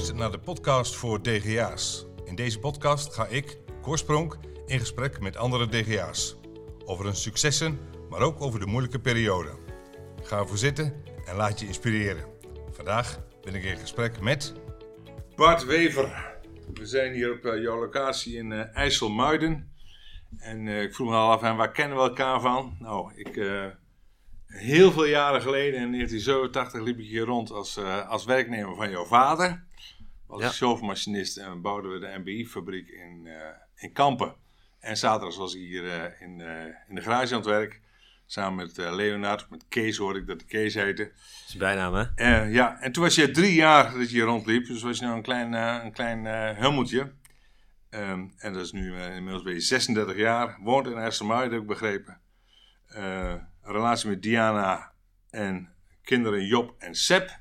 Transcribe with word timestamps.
luistert 0.00 0.20
naar 0.20 0.38
de 0.38 0.44
podcast 0.44 0.96
voor 0.96 1.22
DGA's. 1.22 2.06
In 2.24 2.34
deze 2.34 2.58
podcast 2.58 3.14
ga 3.14 3.26
ik, 3.26 3.58
Korspronk, 3.82 4.38
in 4.66 4.78
gesprek 4.78 5.20
met 5.20 5.36
andere 5.36 5.68
DGA's. 5.68 6.36
Over 6.84 7.04
hun 7.04 7.16
successen, 7.16 7.78
maar 8.10 8.20
ook 8.20 8.40
over 8.40 8.60
de 8.60 8.66
moeilijke 8.66 9.00
periode. 9.00 9.50
Ga 10.22 10.38
ervoor 10.38 10.58
zitten 10.58 11.02
en 11.24 11.36
laat 11.36 11.60
je 11.60 11.66
inspireren. 11.66 12.24
Vandaag 12.70 13.20
ben 13.42 13.54
ik 13.54 13.64
in 13.64 13.76
gesprek 13.76 14.20
met... 14.20 14.54
Bart 15.36 15.64
Wever. 15.64 16.38
We 16.74 16.86
zijn 16.86 17.12
hier 17.12 17.32
op 17.32 17.44
eh, 17.44 17.62
jouw 17.62 17.78
locatie 17.80 18.36
in 18.36 18.50
uh, 18.50 18.76
IJsselmuiden. 18.76 19.72
En 20.38 20.66
uh, 20.66 20.82
ik 20.82 20.94
vroeg 20.94 21.08
me 21.08 21.16
al 21.16 21.30
af, 21.30 21.42
en 21.42 21.56
waar 21.56 21.72
kennen 21.72 21.96
we 21.96 22.02
elkaar 22.02 22.40
van? 22.40 22.76
Nou, 22.78 23.12
ik... 23.14 23.34
Heel 24.46 24.92
veel 24.92 25.04
jaren 25.04 25.42
geleden, 25.42 25.80
in 25.80 25.92
1987, 25.92 26.82
liep 26.82 26.98
ik 26.98 27.06
hier 27.06 27.24
rond 27.24 27.50
als, 27.50 27.78
als 28.08 28.24
werknemer 28.24 28.76
van 28.76 28.90
jouw 28.90 29.04
vader. 29.04 29.68
Was 30.30 30.58
chauffeurmachinist 30.58 31.36
en 31.36 31.60
bouwden 31.60 31.92
we 31.92 31.98
de 31.98 32.18
MBI-fabriek 32.18 32.88
in, 32.88 33.20
uh, 33.24 33.32
in 33.74 33.92
Kampen. 33.92 34.34
En 34.80 34.96
zaterdag 34.96 35.36
was 35.36 35.54
ik 35.54 35.60
hier 35.60 35.84
uh, 35.84 36.20
in, 36.20 36.40
in 36.88 36.94
de 36.94 37.00
garage 37.00 37.34
aan 37.34 37.40
het 37.40 37.48
werk. 37.48 37.80
Samen 38.26 38.66
met 38.66 38.76
Leonard, 38.76 39.50
met 39.50 39.64
Kees 39.68 39.96
hoorde 39.96 40.18
ik 40.18 40.26
dat 40.26 40.38
de 40.38 40.44
Kees 40.44 40.74
heette. 40.74 41.04
Dat 41.04 41.48
is 41.48 41.56
bijnaam, 41.56 41.94
hè? 41.94 42.42
ja, 42.42 42.80
en 42.80 42.92
toen 42.92 43.02
was 43.02 43.14
je 43.14 43.30
drie 43.30 43.54
jaar 43.54 43.92
dat 43.92 44.10
je 44.10 44.16
hier 44.16 44.24
rondliep. 44.24 44.66
Dus 44.66 44.82
was 44.82 44.98
je 44.98 45.04
nou 45.04 45.16
een 45.16 45.22
klein, 45.22 45.52
een 45.52 45.92
klein 45.92 46.24
helmoetje. 46.56 47.12
Um, 47.90 48.34
en 48.36 48.52
dat 48.52 48.64
is 48.64 48.72
nu 48.72 49.02
inmiddels 49.02 49.42
ben 49.42 49.52
je 49.52 49.60
36 49.60 50.16
jaar. 50.16 50.58
Woont 50.62 50.86
in 50.86 50.96
IJsselmuiden, 50.96 51.52
heb 51.52 51.60
ik 51.62 51.66
begrepen 51.66 52.20
relatie 53.62 54.08
met 54.08 54.22
Diana 54.22 54.92
en 55.30 55.74
kinderen 56.02 56.46
Job 56.46 56.74
en 56.78 56.94
Seb. 56.94 57.38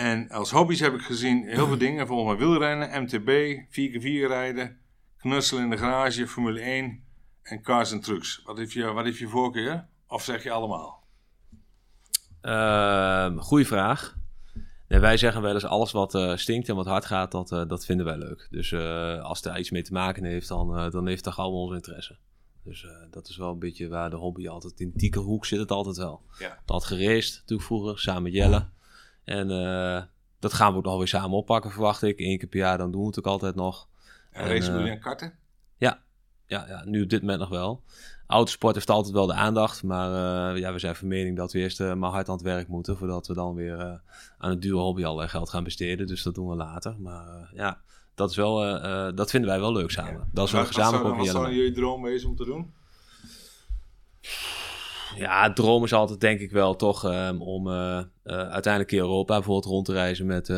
En 0.00 0.28
als 0.30 0.50
hobby's 0.50 0.80
heb 0.80 0.94
ik 0.94 1.02
gezien 1.02 1.44
heel 1.46 1.66
veel 1.66 1.78
dingen. 1.78 2.06
Volgens 2.06 2.28
mij 2.28 2.46
wielrennen, 2.46 3.02
MTB, 3.02 3.60
4x4 3.68 4.26
rijden, 4.26 4.78
knutselen 5.16 5.62
in 5.62 5.70
de 5.70 5.76
garage, 5.76 6.26
Formule 6.26 6.60
1 6.60 7.04
en 7.42 7.62
cars 7.62 7.92
en 7.92 8.00
trucks. 8.00 8.42
Wat 8.44 8.58
heeft 8.58 8.72
je, 8.72 8.92
wat 8.92 9.04
heeft 9.04 9.18
je 9.18 9.28
voorkeur? 9.28 9.86
Of 10.06 10.22
zeg 10.22 10.42
je 10.42 10.50
allemaal? 10.50 11.04
Uh, 12.42 13.38
goeie 13.38 13.66
vraag. 13.66 14.16
Nee, 14.88 15.00
wij 15.00 15.16
zeggen 15.16 15.42
wel 15.42 15.54
eens 15.54 15.64
alles 15.64 15.92
wat 15.92 16.14
uh, 16.14 16.36
stinkt 16.36 16.68
en 16.68 16.74
wat 16.74 16.86
hard 16.86 17.04
gaat, 17.04 17.32
dat, 17.32 17.52
uh, 17.52 17.66
dat 17.66 17.84
vinden 17.84 18.06
wij 18.06 18.16
leuk. 18.16 18.48
Dus 18.50 18.70
uh, 18.70 19.22
als 19.22 19.44
er 19.44 19.58
iets 19.58 19.70
mee 19.70 19.82
te 19.82 19.92
maken 19.92 20.24
heeft, 20.24 20.48
dan, 20.48 20.90
dan 20.90 21.06
heeft 21.06 21.24
dat 21.24 21.36
allemaal 21.36 21.62
onze 21.62 21.74
interesse. 21.74 22.18
Dus 22.64 22.82
uh, 22.82 22.90
dat 23.10 23.28
is 23.28 23.36
wel 23.36 23.52
een 23.52 23.58
beetje 23.58 23.88
waar 23.88 24.10
de 24.10 24.16
hobby 24.16 24.48
altijd 24.48 24.80
in 24.80 24.92
die 24.94 25.18
hoek 25.18 25.46
zit 25.46 25.58
het 25.58 25.70
altijd 25.70 25.96
wel. 25.96 26.22
Ja. 26.38 26.58
Dat 26.64 26.84
gereest 26.84 27.38
natuurlijk 27.38 27.68
vroeger, 27.68 27.98
samen 27.98 28.22
met 28.22 28.32
Jelle. 28.32 28.68
En 29.30 29.50
uh, 29.50 30.02
dat 30.38 30.52
gaan 30.52 30.72
we 30.72 30.78
ook 30.78 30.84
nog 30.84 30.98
weer 30.98 31.08
samen 31.08 31.36
oppakken, 31.36 31.70
verwacht 31.70 32.02
ik. 32.02 32.20
Eén 32.20 32.38
keer 32.38 32.48
per 32.48 32.58
jaar, 32.58 32.78
dan 32.78 32.90
doen 32.90 33.00
we 33.00 33.06
het 33.06 33.18
ook 33.18 33.26
altijd 33.26 33.54
nog. 33.54 33.88
En, 34.30 34.42
en 34.42 34.48
racen 34.48 34.74
jullie 34.74 34.90
en 34.90 35.00
karten? 35.00 35.34
Ja. 35.76 36.02
Ja, 36.46 36.64
ja, 36.68 36.84
nu 36.84 37.02
op 37.02 37.08
dit 37.08 37.20
moment 37.20 37.38
nog 37.40 37.48
wel. 37.48 37.82
Autosport 38.26 38.74
heeft 38.74 38.90
altijd 38.90 39.14
wel 39.14 39.26
de 39.26 39.32
aandacht. 39.32 39.82
Maar 39.82 40.10
ja, 40.58 40.72
we 40.72 40.78
zijn 40.78 40.96
van 40.96 41.08
mening 41.08 41.36
dat 41.36 41.52
we 41.52 41.58
eerst 41.58 41.78
maar 41.78 42.10
hard 42.10 42.28
aan 42.28 42.34
het 42.34 42.44
werk 42.44 42.68
moeten. 42.68 42.96
Voordat 42.96 43.26
we 43.26 43.34
dan 43.34 43.54
weer 43.54 44.00
aan 44.38 44.50
het 44.50 44.62
dure 44.62 44.78
hobby 44.78 45.04
allerlei 45.04 45.28
geld 45.28 45.50
gaan 45.50 45.64
besteden. 45.64 46.06
Dus 46.06 46.22
dat 46.22 46.34
doen 46.34 46.48
we 46.48 46.54
later. 46.54 46.96
Maar 46.98 47.50
ja, 47.54 47.80
dat, 48.14 48.30
is 48.30 48.36
wel, 48.36 48.56
dat 49.14 49.30
vinden 49.30 49.50
wij 49.50 49.60
wel 49.60 49.72
leuk 49.72 49.90
samen. 49.90 50.28
Dat 50.32 50.46
is 50.46 50.52
wel 50.52 50.66
gezamenlijk 50.66 51.04
ook 51.04 51.16
Wat 51.16 51.26
zou 51.26 51.54
jullie 51.54 51.72
droom 51.72 52.02
wezen 52.02 52.28
om 52.28 52.36
te 52.36 52.44
doen? 52.44 52.72
Ja, 55.16 55.52
droom 55.52 55.84
is 55.84 55.92
altijd 55.92 56.20
denk 56.20 56.40
ik 56.40 56.50
wel 56.50 56.76
toch 56.76 57.04
um, 57.04 57.42
om 57.42 57.66
uh, 57.66 57.72
uh, 57.72 58.04
uiteindelijk 58.24 58.92
in 58.92 58.98
Europa 58.98 59.34
bijvoorbeeld 59.34 59.72
rond 59.72 59.86
te 59.86 59.92
reizen 59.92 60.26
met, 60.26 60.48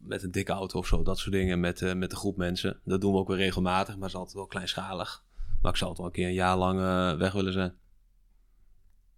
met 0.00 0.22
een 0.22 0.30
dikke 0.30 0.52
auto 0.52 0.78
of 0.78 0.86
zo. 0.86 1.02
Dat 1.02 1.18
soort 1.18 1.32
dingen 1.32 1.60
met, 1.60 1.94
met 1.96 2.12
een 2.12 2.18
groep 2.18 2.36
mensen. 2.36 2.80
Dat 2.84 3.00
doen 3.00 3.12
we 3.12 3.18
ook 3.18 3.28
weer 3.28 3.36
regelmatig, 3.36 3.94
maar 3.94 4.02
het 4.02 4.12
is 4.12 4.16
altijd 4.16 4.36
wel 4.36 4.46
kleinschalig. 4.46 5.24
Maar 5.62 5.72
ik 5.72 5.78
zou 5.78 5.90
het 5.90 5.98
wel 5.98 6.08
een 6.08 6.14
keer 6.14 6.26
een 6.26 6.32
jaar 6.32 6.56
lang 6.56 6.78
weg 7.18 7.32
willen 7.32 7.52
zijn. 7.52 7.74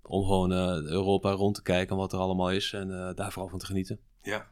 Om 0.03 0.25
gewoon 0.25 0.53
Europa 0.87 1.31
rond 1.31 1.55
te 1.55 1.63
kijken 1.63 1.97
wat 1.97 2.13
er 2.13 2.19
allemaal 2.19 2.51
is 2.51 2.73
en 2.73 3.13
daar 3.15 3.33
vooral 3.33 3.51
van 3.51 3.59
te 3.59 3.67
genieten. 3.67 4.01
Ja, 4.23 4.47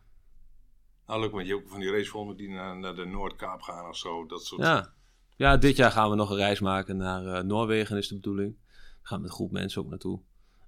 nou, 1.06 1.20
leuk, 1.20 1.30
want 1.30 1.47
je 1.47 1.54
ook 1.54 1.69
van 1.69 1.80
die 1.80 1.91
racevormen 1.91 2.36
die 2.36 2.48
naar, 2.48 2.76
naar 2.76 2.94
de 2.94 3.04
Noordkaap 3.04 3.60
gaan 3.60 3.88
of 3.88 3.97
zo. 3.97 4.26
Dat 4.26 4.44
soort... 4.44 4.62
Ja. 4.62 4.92
ja, 5.36 5.56
dit 5.56 5.76
jaar 5.76 5.91
gaan 5.91 6.10
we 6.10 6.16
nog 6.16 6.30
een 6.30 6.36
reis 6.36 6.60
maken 6.60 6.97
naar 6.97 7.25
uh, 7.25 7.41
Noorwegen, 7.41 7.97
is 7.97 8.09
de 8.09 8.14
bedoeling. 8.14 8.56
Gaan 9.06 9.20
met 9.20 9.31
een 9.31 9.34
groep 9.34 9.50
mensen 9.50 9.82
ook 9.82 9.88
naartoe. 9.88 10.20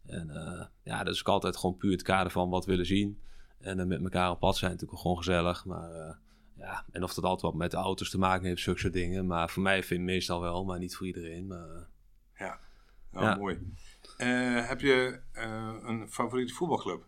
En 0.07 0.29
uh, 0.29 0.67
ja, 0.83 1.05
dat 1.05 1.15
is 1.15 1.21
ook 1.21 1.29
altijd 1.29 1.57
gewoon 1.57 1.77
puur 1.77 1.93
het 1.93 2.03
kader 2.03 2.33
van 2.33 2.51
wat 2.51 2.65
we 2.65 2.71
willen 2.71 2.87
zien. 2.87 3.21
En 3.59 3.79
uh, 3.79 3.87
met 3.87 4.03
elkaar 4.03 4.31
op 4.31 4.39
pad 4.39 4.57
zijn 4.57 4.71
natuurlijk 4.71 5.01
gewoon 5.01 5.17
gezellig. 5.17 5.65
Maar 5.65 6.19
ja, 6.57 6.85
en 6.91 7.03
of 7.03 7.15
dat 7.15 7.25
altijd 7.25 7.43
wat 7.43 7.55
met 7.55 7.71
de 7.71 7.77
auto's 7.77 8.11
te 8.11 8.19
maken 8.19 8.47
heeft, 8.47 8.63
zulke 8.63 8.81
soort 8.81 8.93
dingen. 8.93 9.27
Maar 9.27 9.51
voor 9.51 9.63
mij 9.63 9.83
vind 9.83 10.01
ik 10.01 10.07
meestal 10.07 10.41
wel, 10.41 10.65
maar 10.65 10.79
niet 10.79 10.97
voor 10.97 11.07
iedereen. 11.07 11.47
Maar, 11.47 11.89
ja, 12.39 12.61
nou, 13.11 13.27
ja. 13.27 13.37
mooi. 13.37 13.73
heb 14.67 14.81
je 14.81 15.21
een 15.83 16.07
favoriete 16.11 16.55
voetbalclub? 16.55 17.05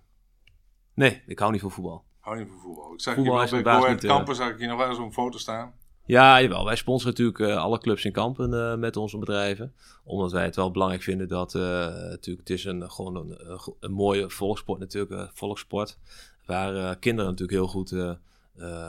Nee, 0.95 1.22
ik 1.27 1.39
hou 1.39 1.53
niet 1.53 1.60
van 1.60 1.71
voetbal. 1.71 2.05
Hou 2.19 2.39
je 2.39 2.47
van 2.47 2.59
voetbal? 2.59 2.93
Ik 2.93 3.00
zag 3.00 3.15
voetbal 3.15 3.43
je 3.43 3.62
wel 3.62 3.81
bij 3.81 3.97
Kampen, 3.97 4.34
zag 4.34 4.50
ik 4.50 4.59
je 4.59 4.66
nog 4.66 4.78
wel 4.78 4.89
eens 4.89 4.99
op 4.99 5.05
een 5.05 5.12
foto 5.12 5.39
staan. 5.39 5.75
Ja, 6.09 6.41
jawel. 6.43 6.65
Wij 6.65 6.77
sponsoren 6.77 7.11
natuurlijk 7.11 7.39
uh, 7.39 7.57
alle 7.57 7.79
clubs 7.79 8.05
in 8.05 8.13
Kampen 8.13 8.53
uh, 8.53 8.75
met 8.75 8.97
onze 8.97 9.19
bedrijven. 9.19 9.75
Omdat 10.05 10.33
wij 10.33 10.45
het 10.45 10.57
wel 10.57 10.71
belangrijk 10.71 11.03
vinden 11.03 11.29
dat 11.29 11.55
uh, 11.55 11.63
natuurlijk, 11.63 12.49
het 12.49 12.51
is 12.51 12.65
een, 12.65 12.91
gewoon 12.91 13.17
een, 13.17 13.59
een 13.81 13.93
mooie 13.93 14.31
volkssport 14.31 14.81
natuurlijk, 14.81 15.31
volkssport. 15.35 15.99
Waar 16.47 16.97
kinderen 16.99 17.31
natuurlijk 17.31 17.59
heel 17.59 17.69
goed 17.69 17.89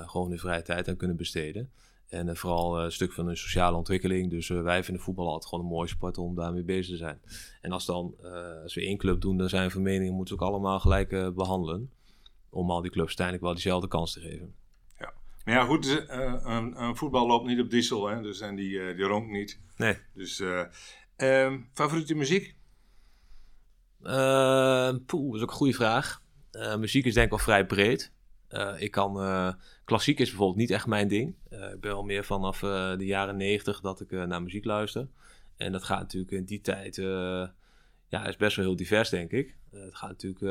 gewoon 0.06 0.30
hun 0.30 0.40
vrije 0.40 0.62
tijd 0.62 0.88
aan 0.88 0.96
kunnen 0.96 1.18
besteden. 1.18 1.70
En 2.10 2.38
vooral 2.38 2.80
een 2.80 2.92
stuk 2.92 3.14
van 3.14 3.26
hun 3.26 3.38
sociale 3.38 3.78
ontwikkeling. 3.78 4.30
Dus 4.30 4.48
wij 4.48 4.84
vinden 4.84 5.04
voetbal 5.04 5.28
altijd 5.28 5.46
gewoon 5.46 5.66
een 5.66 5.72
mooie 5.72 5.90
sport 5.90 6.18
om 6.18 6.36
daarmee 6.36 6.64
bezig 6.64 6.92
te 6.92 6.98
zijn. 6.98 7.22
En 7.62 7.72
als, 7.72 7.86
dan, 7.86 8.16
als 8.64 8.74
we 8.74 8.82
één 8.82 8.98
club 8.98 9.22
doen, 9.22 9.38
dan 9.38 9.50
zijn 9.50 9.66
we 9.66 9.72
van 9.72 9.82
mening, 9.82 10.16
moeten 10.16 10.38
we 10.38 10.42
ook 10.42 10.50
allemaal 10.50 10.80
gelijk 10.80 11.34
behandelen 11.36 11.92
om 12.50 12.72
al 12.72 12.82
die 12.82 12.92
clubs 12.92 13.08
uiteindelijk 13.08 13.46
wel 13.46 13.54
diezelfde 13.54 13.88
kans 13.88 14.14
te 14.14 14.20
geven. 14.20 14.54
Ja, 15.50 15.56
maar 15.56 15.64
ja, 15.64 15.70
goed, 15.70 15.86
uh, 15.86 16.36
een, 16.44 16.82
een, 16.82 16.96
voetbal 16.96 17.28
loopt 17.28 17.48
niet 17.48 17.60
op 17.60 17.70
diesel, 17.70 18.08
hè, 18.08 18.22
dus 18.22 18.40
en 18.40 18.56
die, 18.56 18.70
uh, 18.70 18.96
die 18.96 19.06
ronkt 19.06 19.32
niet. 19.32 19.60
Nee. 19.76 19.98
Dus, 20.14 20.40
uh, 20.40 21.54
favoriete 21.74 22.16
muziek? 22.16 22.56
poeh, 25.06 25.32
dat 25.32 25.36
is 25.36 25.42
ook 25.42 25.50
een 25.50 25.50
goede 25.50 25.74
vraag. 25.74 26.22
muziek 26.78 27.06
is 27.06 27.14
denk 27.14 27.26
ik 27.26 27.32
wel 27.32 27.40
vrij 27.40 27.66
breed. 27.66 28.12
ik 28.78 28.92
kan, 28.92 29.14
klassiek 29.86 30.20
is 30.20 30.30
bijvoorbeeld 30.30 30.58
niet 30.60 30.72
echt 30.72 30.88
mijn 30.88 31.08
ding. 31.08 31.36
ik 31.50 31.80
ben 31.80 31.94
al 31.94 32.04
meer 32.04 32.24
vanaf 32.24 32.60
de 32.60 33.06
jaren 33.06 33.38
negentig 33.38 33.80
dat 33.80 34.02
ik 34.02 34.12
naar 34.12 34.44
muziek 34.44 34.66
luister. 34.66 35.08
En 35.58 35.72
dat 35.72 35.84
gaat 35.84 36.00
natuurlijk 36.00 36.32
in 36.32 36.46
die 36.46 36.62
tijd, 36.62 36.96
ja, 38.08 38.26
is 38.26 38.38
best 38.38 38.56
wel 38.56 38.66
heel 38.66 38.76
divers, 38.76 39.10
denk 39.10 39.32
ik. 39.32 39.58
het 39.72 39.96
gaat 39.96 40.10
natuurlijk 40.10 40.42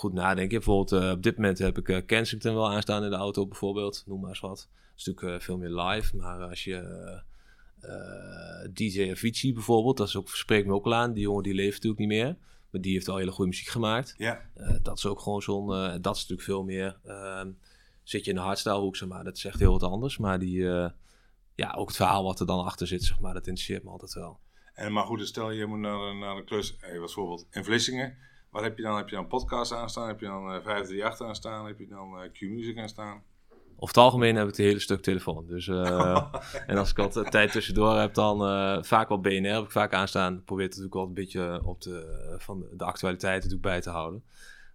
goed 0.00 0.12
nadenken. 0.12 0.56
Bijvoorbeeld 0.56 1.02
uh, 1.02 1.10
op 1.10 1.22
dit 1.22 1.36
moment 1.36 1.58
heb 1.58 1.78
ik 1.78 1.88
uh, 1.88 1.98
Kensington 2.06 2.54
wel 2.54 2.70
aanstaan 2.70 3.04
in 3.04 3.10
de 3.10 3.16
auto 3.16 3.46
bijvoorbeeld. 3.46 4.04
Noem 4.06 4.20
maar 4.20 4.28
eens 4.28 4.40
wat. 4.40 4.68
Dat 4.70 4.98
is 4.98 5.04
natuurlijk 5.04 5.36
uh, 5.36 5.44
veel 5.44 5.58
meer 5.58 5.70
live. 5.70 6.16
Maar 6.16 6.40
als 6.40 6.64
je 6.64 7.22
DJ 8.72 9.10
Avicii 9.10 9.52
bijvoorbeeld, 9.52 9.96
dat 9.96 10.08
is 10.08 10.16
ook, 10.16 10.28
spreekt 10.28 10.66
me 10.66 10.72
ook 10.72 10.84
al 10.84 10.94
aan. 10.94 11.12
Die 11.12 11.22
jongen 11.22 11.42
die 11.42 11.54
leeft 11.54 11.72
natuurlijk 11.72 12.00
niet 12.00 12.08
meer. 12.08 12.36
Maar 12.70 12.80
die 12.80 12.92
heeft 12.92 13.08
al 13.08 13.16
hele 13.16 13.30
goede 13.30 13.50
muziek 13.50 13.68
gemaakt. 13.68 14.14
Ja. 14.16 14.40
dat 14.82 14.96
is 14.96 15.06
ook 15.06 15.20
gewoon 15.20 15.42
zo'n... 15.42 15.66
dat 16.02 16.16
is 16.16 16.20
natuurlijk 16.20 16.42
veel 16.42 16.64
meer... 16.64 16.98
Ehm, 17.04 17.50
zit 18.02 18.24
je 18.24 18.30
in 18.30 18.36
de 18.36 18.42
hardstyle 18.42 18.78
hoek, 18.78 18.96
zeg 18.96 19.08
maar. 19.08 19.24
Dat 19.24 19.36
is 19.36 19.44
echt 19.44 19.58
heel 19.58 19.72
wat 19.72 19.82
anders. 19.82 20.18
Maar 20.18 20.38
die... 20.38 20.62
ja, 21.54 21.72
ook 21.76 21.88
het 21.88 21.96
verhaal 21.96 22.24
wat 22.24 22.40
er 22.40 22.46
dan 22.46 22.64
achter 22.64 22.86
zit, 22.86 23.04
zeg 23.04 23.20
maar. 23.20 23.34
Dat 23.34 23.46
interesseert 23.46 23.84
me 23.84 23.90
altijd 23.90 24.12
wel. 24.12 24.40
En 24.74 24.92
maar 24.92 25.04
goed, 25.04 25.26
stel 25.26 25.50
je 25.50 25.66
moet 25.66 25.78
naar, 25.78 26.16
naar 26.16 26.36
een 26.36 26.44
klus... 26.44 26.76
Wat 27.00 27.12
voorbeeld 27.12 27.46
in 27.50 27.64
Vlissingen 27.64 28.16
wat 28.50 28.62
heb 28.62 28.76
je 28.76 28.82
dan? 28.82 28.96
Heb 28.96 29.08
je 29.08 29.16
dan 29.16 29.26
podcast 29.26 29.72
aanstaan? 29.72 30.08
Heb 30.08 30.20
je 30.20 30.26
dan 30.26 30.44
uh, 30.44 30.50
538 30.50 31.26
aanstaan? 31.26 31.66
Heb 31.66 31.78
je 31.78 31.86
dan 31.86 32.14
uh, 32.14 32.30
Q-Music 32.32 32.78
aanstaan? 32.78 33.22
Over 33.50 33.94
het 33.94 34.04
algemeen 34.04 34.34
heb 34.34 34.48
ik 34.48 34.56
het 34.56 34.66
hele 34.66 34.78
stuk 34.78 35.02
telefoon. 35.02 35.46
Dus, 35.46 35.66
uh, 35.66 36.34
en 36.66 36.76
als 36.76 36.90
ik 36.90 36.96
wat 36.96 37.30
tijd 37.30 37.52
tussendoor 37.52 37.98
heb, 37.98 38.14
dan 38.14 38.42
uh, 38.42 38.82
vaak 38.82 39.08
wel 39.08 39.20
BNR 39.20 39.54
heb 39.54 39.64
ik 39.64 39.70
vaak 39.70 39.94
aanstaan. 39.94 40.44
Probeer 40.44 40.64
het 40.64 40.74
natuurlijk 40.74 40.94
wel 40.94 41.06
een 41.06 41.14
beetje 41.14 41.62
op 41.64 41.80
de, 41.80 42.36
van 42.38 42.66
de 42.72 42.84
actualiteit 42.84 43.36
natuurlijk 43.36 43.62
bij 43.62 43.80
te 43.80 43.90
houden. 43.90 44.24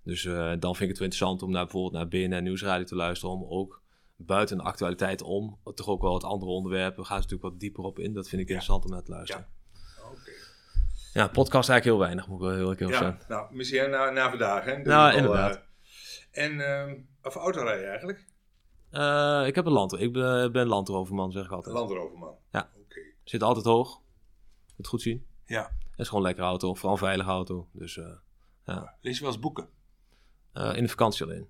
Dus 0.04 0.24
dan 0.60 0.76
vind 0.76 0.82
ik 0.82 0.88
het 0.88 0.98
wel 0.98 1.08
interessant 1.08 1.44
om 1.44 1.52
naar, 1.52 1.64
bijvoorbeeld 1.64 1.94
naar 1.94 2.08
BNR 2.08 2.42
Nieuwsradio 2.42 2.86
te 2.86 2.96
luisteren. 2.96 3.36
Om 3.36 3.46
ook 3.50 3.82
buiten 4.16 4.58
de 4.58 4.64
actualiteit 4.64 5.22
om, 5.22 5.58
toch 5.76 5.88
ook 5.88 6.02
wel 6.02 6.12
wat 6.12 6.24
andere 6.24 6.52
onderwerpen. 6.52 7.06
Gaan 7.06 7.22
ze 7.22 7.24
natuurlijk 7.24 7.52
wat 7.52 7.60
dieper 7.60 7.84
op 7.84 8.00
in. 8.00 8.14
Dat 8.14 8.30
vind 8.30 8.42
ik 8.42 8.48
interessant 8.48 8.86
om 8.86 8.92
naar 8.92 9.04
te 9.04 9.12
luisteren. 9.12 9.48
Ja. 9.50 9.55
Ja, 11.16 11.28
podcast 11.28 11.70
eigenlijk 11.70 11.84
heel 11.84 11.98
weinig, 11.98 12.28
moet 12.28 12.38
ik 12.38 12.46
wel 12.46 12.56
heel 12.56 12.70
erg 12.70 12.80
ja, 12.80 12.98
zijn. 12.98 13.22
Nou, 13.28 13.56
misschien 13.56 13.90
na, 13.90 14.10
na 14.10 14.30
vandaag, 14.30 14.66
hè? 14.66 14.78
nou, 14.78 15.16
inderdaad. 15.16 15.56
Uh, 16.32 16.44
en, 16.44 16.54
uh, 16.54 17.04
of 17.24 17.36
autorijden 17.36 17.90
eigenlijk? 17.90 18.26
Uh, 18.92 19.44
ik 19.48 19.56
heb 19.56 19.66
een 19.66 19.72
land. 19.72 20.00
Ik 20.00 20.14
ben, 20.14 20.52
ben 20.52 20.68
landroverman, 20.68 21.32
zeg 21.32 21.46
ik 21.46 21.52
altijd. 21.52 21.76
Landroverman? 21.76 22.36
Ja. 22.52 22.70
Oké. 22.76 23.00
Zit 23.24 23.44
altijd 23.44 23.66
hoog. 23.66 24.02
Moet 24.76 24.88
goed 24.88 25.02
zien. 25.02 25.26
Ja. 25.46 25.62
Het 25.90 26.00
is 26.00 26.08
gewoon 26.08 26.22
een 26.22 26.28
lekkere 26.28 26.48
auto, 26.48 26.74
vooral 26.74 26.92
een 26.92 26.98
veilige 26.98 27.30
auto. 27.30 27.68
Dus, 27.72 27.96
uh, 27.96 28.16
ja. 28.66 28.98
Lees 29.02 29.16
je 29.16 29.24
wel 29.24 29.32
eens 29.32 29.42
boeken? 29.42 29.70
in 30.54 30.84
de 30.84 30.90
vakantie 30.90 31.26
alleen. 31.26 31.48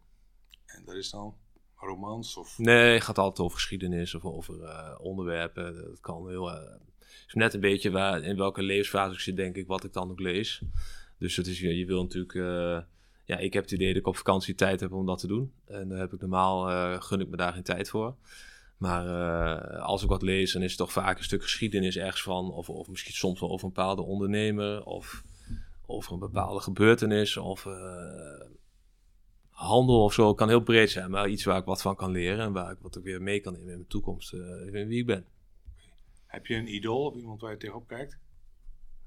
En 0.65 0.85
dat 0.85 0.95
is 0.95 1.09
dan 1.09 1.37
romans 1.75 2.37
of... 2.37 2.57
Nee, 2.57 2.93
het 2.93 3.03
gaat 3.03 3.17
altijd 3.17 3.39
over 3.39 3.57
geschiedenis 3.57 4.15
of 4.15 4.25
over 4.25 4.61
uh, 4.61 4.95
onderwerpen. 4.97 5.75
Dat 5.75 5.99
kan 5.99 6.29
heel... 6.29 6.51
Uh, 6.51 6.75
is 7.27 7.33
net 7.33 7.53
een 7.53 7.59
beetje 7.59 7.91
waar, 7.91 8.23
in 8.23 8.37
welke 8.37 8.63
levensfase 8.63 9.13
ik 9.13 9.19
zit, 9.19 9.35
denk 9.35 9.55
ik, 9.55 9.67
wat 9.67 9.83
ik 9.83 9.93
dan 9.93 10.11
ook 10.11 10.19
lees. 10.19 10.61
Dus 11.19 11.35
het 11.35 11.47
is, 11.47 11.59
je 11.59 11.85
wil 11.85 12.01
natuurlijk... 12.01 12.33
Uh, 12.33 12.79
ja, 13.23 13.37
ik 13.37 13.53
heb 13.53 13.63
het 13.63 13.71
idee 13.71 13.87
dat 13.87 13.97
ik 13.97 14.07
op 14.07 14.17
vakantie 14.17 14.55
tijd 14.55 14.79
heb 14.79 14.91
om 14.91 15.05
dat 15.05 15.19
te 15.19 15.27
doen. 15.27 15.51
En 15.65 15.89
daar 15.89 15.99
heb 15.99 16.13
ik 16.13 16.19
normaal, 16.19 16.65
gun 17.01 17.19
ik 17.19 17.27
me 17.27 17.37
daar 17.37 17.53
geen 17.53 17.63
tijd 17.63 17.89
voor. 17.89 18.15
Maar 18.77 19.07
als 19.79 20.03
ik 20.03 20.09
wat 20.09 20.21
lees, 20.21 20.53
dan 20.53 20.61
is 20.61 20.69
het 20.69 20.77
toch 20.77 20.91
vaak 20.91 21.17
een 21.17 21.23
stuk 21.23 21.41
geschiedenis 21.41 21.97
ergens 21.97 22.21
van. 22.21 22.51
Of, 22.51 22.69
of 22.69 22.87
misschien 22.87 23.13
soms 23.13 23.39
wel 23.39 23.49
over 23.49 23.65
een 23.65 23.73
bepaalde 23.73 24.01
ondernemer. 24.01 24.83
Of 24.83 25.23
over 25.85 26.13
een 26.13 26.19
bepaalde 26.19 26.59
gebeurtenis. 26.59 27.37
Of 27.37 27.67
handel 29.55 30.03
of 30.03 30.13
zo 30.13 30.33
kan 30.33 30.47
heel 30.47 30.61
breed 30.61 30.91
zijn, 30.91 31.11
maar 31.11 31.29
iets 31.29 31.43
waar 31.43 31.57
ik 31.57 31.65
wat 31.65 31.81
van 31.81 31.95
kan 31.95 32.11
leren 32.11 32.45
en 32.45 32.53
waar 32.53 32.71
ik 32.71 32.77
wat 32.81 32.97
ook 32.97 33.03
weer 33.03 33.21
mee 33.21 33.39
kan 33.39 33.53
nemen 33.53 33.69
in 33.69 33.75
mijn 33.75 33.87
toekomst, 33.87 34.33
uh, 34.33 34.71
wie 34.71 34.99
ik 34.99 35.05
ben. 35.05 35.25
Heb 36.35 36.45
je 36.45 36.55
een 36.55 36.73
idool 36.73 37.05
of 37.05 37.15
iemand 37.15 37.41
waar 37.41 37.51
je 37.51 37.57
tegenop 37.57 37.87
kijkt? 37.87 38.17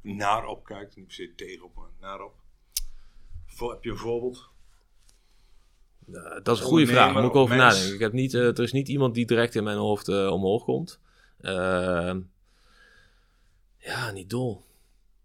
Naar 0.01 0.47
op 0.47 0.65
kijkt, 0.65 0.97
niet 0.97 1.07
per 1.07 1.15
se 1.15 1.33
tegenop, 1.37 1.75
maar 1.75 1.91
naar 2.01 2.21
op. 2.21 2.35
heb 3.59 3.85
je 3.85 3.91
een 3.91 3.97
voorbeeld? 3.97 4.49
Uh, 6.07 6.41
dat 6.43 6.57
is 6.57 6.61
een 6.63 6.67
goede 6.67 6.87
vraag, 6.87 7.13
daar 7.13 7.23
moet 7.23 7.31
ik 7.31 7.37
over 7.37 7.57
nadenken. 7.57 7.95
Ik 7.95 8.01
heb 8.01 8.13
niet, 8.13 8.35
uh, 8.35 8.47
er 8.47 8.63
is 8.63 8.73
niet 8.73 8.89
iemand 8.89 9.15
die 9.15 9.27
direct 9.27 9.55
in 9.55 9.65
mijn 9.65 9.77
hoofd 9.77 10.09
omhoog 10.09 10.65
komt. 10.65 11.01
Ehm, 11.41 12.21
ja, 13.79 14.09
een 14.09 14.17
idool. 14.17 14.65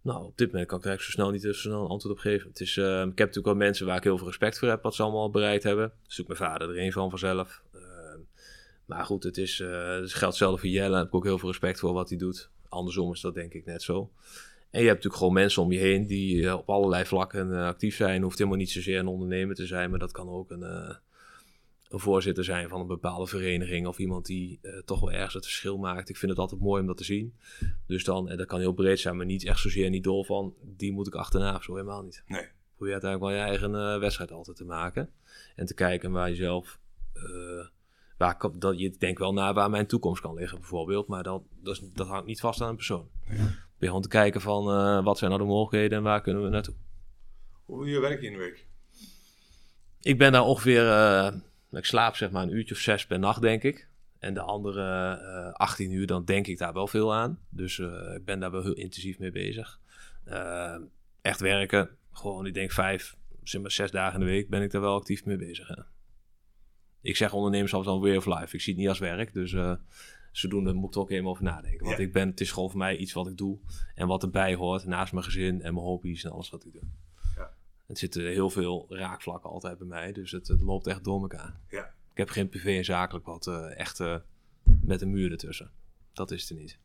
Nou, 0.01 0.25
op 0.25 0.38
dit 0.38 0.51
moment 0.51 0.67
kan 0.67 0.77
ik 0.77 0.85
er 0.85 1.01
zo 1.01 1.11
snel 1.11 1.31
niet 1.31 1.41
zo 1.41 1.53
snel 1.53 1.83
een 1.83 1.89
antwoord 1.89 2.15
op 2.15 2.21
geven. 2.21 2.49
Het 2.49 2.59
is, 2.59 2.75
uh, 2.75 2.85
ik 2.85 3.06
heb 3.06 3.17
natuurlijk 3.17 3.45
wel 3.45 3.56
mensen 3.56 3.85
waar 3.85 3.97
ik 3.97 4.03
heel 4.03 4.17
veel 4.17 4.27
respect 4.27 4.59
voor 4.59 4.67
heb, 4.67 4.83
wat 4.83 4.95
ze 4.95 5.03
allemaal 5.03 5.29
bereikt 5.29 5.63
hebben. 5.63 5.94
Ook 6.19 6.27
mijn 6.27 6.39
vader 6.39 6.69
er 6.69 6.79
een 6.79 6.91
van 6.91 7.09
vanzelf. 7.09 7.61
Maar 8.94 9.06
goed, 9.06 9.24
het, 9.24 9.38
is, 9.38 9.60
uh, 9.60 9.90
het 9.90 10.13
geldt 10.13 10.36
zelf 10.36 10.60
voor 10.60 10.69
Jelle. 10.69 10.90
Daar 10.90 10.98
heb 10.98 11.07
ik 11.07 11.16
ook 11.16 11.24
heel 11.24 11.38
veel 11.38 11.50
respect 11.50 11.80
voor 11.80 11.94
wat 11.94 12.10
hij 12.10 12.18
doet. 12.18 12.50
Andersom 12.69 13.12
is 13.12 13.22
dat 13.22 13.34
denk 13.34 13.54
ik 13.54 13.66
net 13.66 13.81
zo. 13.81 14.12
En 14.69 14.81
je 14.81 14.88
hebt 14.88 14.88
natuurlijk 14.88 15.16
gewoon 15.16 15.34
mensen 15.34 15.62
om 15.62 15.72
je 15.72 15.80
heen 15.80 16.07
die 16.07 16.48
eh, 16.48 16.54
op 16.54 16.69
allerlei 16.69 17.06
vlakken 17.06 17.51
actief 17.51 17.95
zijn. 17.95 18.22
Hoeft 18.22 18.38
helemaal 18.38 18.60
niet 18.60 18.72
zozeer 18.72 19.00
een 19.00 19.07
ondernemer 19.07 19.56
te 19.56 19.66
zijn, 19.66 19.90
maar 19.90 20.00
dat 20.00 20.12
kan 20.12 20.30
ook 20.30 20.51
een 20.51 20.98
een 21.90 22.00
voorzitter 22.00 22.44
zijn 22.44 22.69
van 22.69 22.81
een 22.81 22.88
bepaalde 22.88 23.28
vereniging 23.28 23.88
of 23.88 23.98
iemand 23.98 24.25
die 24.25 24.60
toch 24.86 25.00
wel 25.00 25.12
ergens 25.12 25.34
het 25.34 25.44
verschil 25.44 25.78
maakt. 25.78 26.10
Ik 26.10 26.18
vind 26.18 26.31
het 26.31 26.40
altijd 26.40 26.62
mooi 26.62 26.81
om 26.81 26.88
dat 26.88 26.98
te 26.98 27.04
zien. 27.04 27.34
Dus 27.88 28.04
dan, 28.04 28.30
en 28.30 28.38
dat 28.38 28.48
kan 28.48 28.60
heel 28.60 28.74
breed 28.74 29.00
zijn, 29.00 29.18
maar 29.18 29.25
niet 29.25 29.45
echt 29.45 29.60
zozeer 29.60 29.90
niet 29.90 30.04
dol 30.04 30.24
van 30.24 30.56
die 30.62 30.92
moet 30.92 31.07
ik 31.07 31.16
achterna 31.16 31.56
of 31.56 31.63
zo, 31.63 31.74
helemaal 31.75 32.01
niet. 32.01 32.24
Nee. 32.28 32.48
Probeer 32.75 32.94
uiteindelijk 32.94 33.31
wel 33.31 33.42
je 33.42 33.50
eigen 33.50 34.00
wedstrijd 34.00 34.31
altijd 34.31 34.57
te 34.57 34.66
maken 34.66 35.10
en 35.56 35.66
te 35.66 35.74
kijken 35.74 36.12
waar 36.12 36.30
je 36.30 36.36
zelf, 36.36 36.80
uh, 37.13 37.66
waar, 38.25 38.59
dat, 38.59 38.79
je 38.79 38.95
denkt 38.97 39.19
wel 39.19 39.33
naar 39.33 39.53
waar 39.53 39.69
mijn 39.69 39.87
toekomst 39.87 40.21
kan 40.21 40.35
liggen 40.35 40.59
bijvoorbeeld, 40.59 41.07
maar 41.07 41.23
dat, 41.23 41.41
dat, 41.61 41.81
dat 41.93 42.07
hangt 42.07 42.25
niet 42.25 42.39
vast 42.39 42.61
aan 42.61 42.69
een 42.69 42.75
persoon. 42.75 43.09
Ja. 43.29 43.33
je 43.79 43.85
gewoon 43.85 44.01
te 44.01 44.07
kijken 44.07 44.41
van 44.41 44.63
wat 45.03 45.17
zijn 45.17 45.31
nou 45.31 45.41
de 45.41 45.49
mogelijkheden 45.49 45.97
en 45.97 46.03
waar 46.03 46.21
kunnen 46.21 46.43
we 46.43 46.49
naartoe. 46.49 46.75
Hoe 47.65 47.89
je 47.89 47.99
werk 47.99 48.21
je 48.21 48.27
in 48.27 48.33
de 48.33 48.39
week? 48.39 48.65
Ik 50.01 50.17
ben 50.17 50.31
daar 50.31 50.43
ongeveer 50.43 50.83
ik 51.77 51.85
slaap 51.85 52.15
zeg 52.15 52.31
maar 52.31 52.43
een 52.43 52.55
uurtje 52.55 52.73
of 52.73 52.79
zes 52.79 53.05
per 53.05 53.19
nacht, 53.19 53.41
denk 53.41 53.63
ik. 53.63 53.87
En 54.19 54.33
de 54.33 54.41
andere 54.41 54.81
uh, 55.21 55.47
eh, 55.47 55.53
18 55.53 55.91
uur, 55.91 56.07
dan 56.07 56.25
denk 56.25 56.47
ik 56.47 56.57
daar 56.57 56.73
wel 56.73 56.87
veel 56.87 57.13
aan. 57.13 57.39
Dus 57.49 57.77
uh, 57.77 58.13
ik 58.15 58.25
ben 58.25 58.39
daar 58.39 58.51
wel 58.51 58.61
heel 58.61 58.73
intensief 58.73 59.19
mee 59.19 59.31
bezig. 59.31 59.79
Uh, 60.27 60.75
echt 61.21 61.39
werken, 61.39 61.89
gewoon 62.11 62.45
ik 62.45 62.53
denk 62.53 62.71
vijf, 62.71 63.15
zeg 63.43 63.61
maar 63.61 63.71
zes 63.71 63.91
dagen 63.91 64.19
in 64.19 64.25
de 64.25 64.31
week 64.31 64.49
ben 64.49 64.61
ik 64.61 64.71
daar 64.71 64.81
wel 64.81 64.95
actief 64.95 65.25
mee 65.25 65.37
bezig. 65.37 65.67
Hè. 65.67 65.81
Ik 67.03 67.15
zeg 67.15 67.33
ondernemers 67.33 67.73
altijd 67.73 67.95
dan 67.95 68.03
way 68.03 68.15
of 68.15 68.25
life. 68.25 68.55
Ik 68.55 68.61
zie 68.61 68.73
het 68.73 68.81
niet 68.81 68.89
als 68.89 69.00
werk, 69.00 69.33
dus 69.33 69.55
zodoende 70.31 70.73
moet 70.73 70.89
ik 70.89 70.95
er 70.95 71.01
ook 71.01 71.09
even 71.09 71.27
over 71.27 71.44
nadenken. 71.44 71.85
Want 71.85 72.00
ik 72.00 72.13
ben, 72.13 72.29
het 72.29 72.41
is 72.41 72.51
gewoon 72.51 72.69
voor 72.69 72.79
mij 72.79 72.97
iets 72.97 73.13
wat 73.13 73.27
ik 73.27 73.38
doe 73.38 73.59
en 73.95 74.07
wat 74.07 74.23
erbij 74.23 74.55
hoort 74.55 74.85
naast 74.85 75.13
mijn 75.13 75.25
gezin 75.25 75.61
en 75.61 75.73
mijn 75.73 75.85
hobby's 75.85 76.23
en 76.23 76.31
alles 76.31 76.50
wat 76.50 76.65
ik 76.65 76.73
doe. 76.73 76.81
Het 77.85 77.97
zitten 77.97 78.27
heel 78.27 78.50
veel 78.50 78.85
raakvlakken 78.89 79.50
altijd 79.50 79.77
bij 79.77 79.88
mij, 79.88 80.11
dus 80.11 80.31
het, 80.31 80.47
het 80.47 80.61
loopt 80.61 80.88
echt 80.88 81.03
door 81.03 81.21
elkaar. 81.21 81.59
Ja. 81.69 81.94
Ik 82.11 82.17
heb 82.17 82.29
geen 82.29 82.50
privé 82.50 82.69
en 82.69 82.85
zakelijk 82.85 83.25
wat 83.25 83.47
uh, 83.47 83.79
echt 83.79 83.99
uh, 83.99 84.15
met 84.81 85.01
een 85.01 85.11
muur 85.11 85.31
ertussen. 85.31 85.71
Dat 86.13 86.31
is 86.31 86.49
er 86.49 86.56
niet. 86.56 86.79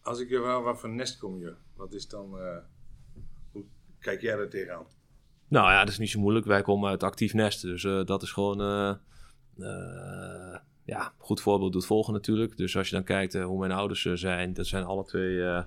Als 0.00 0.20
ik 0.20 0.28
je 0.28 0.38
wel 0.38 0.62
wat 0.62 0.80
van 0.80 0.94
nest 0.94 1.18
kom 1.18 1.38
je, 1.38 1.54
wat 1.74 1.92
is 1.92 2.08
dan, 2.08 2.40
uh, 2.40 2.56
hoe 3.52 3.64
kijk 3.98 4.20
jij 4.20 4.38
er 4.38 4.48
tegenaan? 4.48 4.86
Nou 5.48 5.70
ja, 5.70 5.78
dat 5.78 5.88
is 5.88 5.98
niet 5.98 6.10
zo 6.10 6.20
moeilijk. 6.20 6.46
Wij 6.46 6.62
komen 6.62 6.90
uit 6.90 7.02
actief 7.02 7.34
nest, 7.34 7.62
dus 7.62 7.82
dat 8.06 8.22
is 8.22 8.32
gewoon, 8.32 8.58
ja, 10.84 11.12
goed 11.18 11.40
voorbeeld 11.40 11.72
doet 11.72 11.86
volgen 11.86 12.12
natuurlijk. 12.12 12.56
Dus 12.56 12.76
als 12.76 12.88
je 12.88 12.94
dan 12.94 13.04
kijkt 13.04 13.34
hoe 13.34 13.58
mijn 13.58 13.72
ouders 13.72 14.02
zijn, 14.02 14.52
dat 14.52 14.66
zijn 14.66 14.84
alle 14.84 15.04
twee 15.04 15.64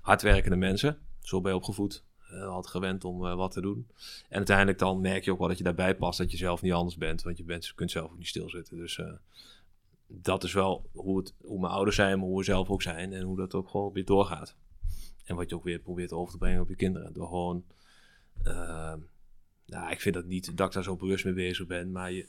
hardwerkende 0.00 0.56
mensen. 0.56 0.98
Zo 1.20 1.40
ben 1.40 1.50
je 1.50 1.56
opgevoed. 1.56 2.06
Eh, 2.30 2.48
had 2.48 2.66
gewend 2.66 3.04
om 3.04 3.26
eh, 3.26 3.34
wat 3.34 3.50
te 3.50 3.60
doen. 3.60 3.86
En 4.28 4.36
uiteindelijk 4.36 4.78
dan 4.78 5.00
merk 5.00 5.24
je 5.24 5.32
ook 5.32 5.38
wel 5.38 5.48
dat 5.48 5.58
je 5.58 5.64
daarbij 5.64 5.96
past, 5.96 6.18
dat 6.18 6.30
je 6.30 6.36
zelf 6.36 6.62
niet 6.62 6.72
anders 6.72 6.96
bent, 6.96 7.22
want 7.22 7.36
je 7.36 7.44
bent, 7.44 7.74
kunt 7.74 7.90
zelf 7.90 8.10
ook 8.10 8.18
niet 8.18 8.26
stilzitten. 8.26 8.76
Dus 8.76 8.96
uh, 8.96 9.12
dat 10.06 10.44
is 10.44 10.52
wel 10.52 10.88
hoe, 10.92 11.18
het, 11.18 11.34
hoe 11.40 11.60
mijn 11.60 11.72
ouders 11.72 11.96
zijn, 11.96 12.18
maar 12.18 12.26
hoe 12.26 12.38
we 12.38 12.44
zelf 12.44 12.70
ook 12.70 12.82
zijn 12.82 13.12
en 13.12 13.22
hoe 13.22 13.36
dat 13.36 13.54
ook 13.54 13.68
gewoon 13.68 13.92
weer 13.92 14.04
doorgaat. 14.04 14.56
En 15.24 15.36
wat 15.36 15.50
je 15.50 15.56
ook 15.56 15.64
weer 15.64 15.78
probeert 15.78 16.12
over 16.12 16.32
te 16.32 16.38
brengen 16.38 16.60
op 16.60 16.68
je 16.68 16.76
kinderen. 16.76 17.12
Door 17.12 17.26
gewoon, 17.26 17.64
nou, 19.66 19.90
ik 19.90 20.00
vind 20.00 20.14
dat 20.14 20.24
niet 20.24 20.56
dat 20.56 20.66
ik 20.66 20.72
daar 20.72 20.82
zo 20.82 20.96
bewust 20.96 21.24
mee 21.24 21.34
bezig 21.34 21.66
ben, 21.66 21.92
maar 21.92 22.12
je, 22.12 22.28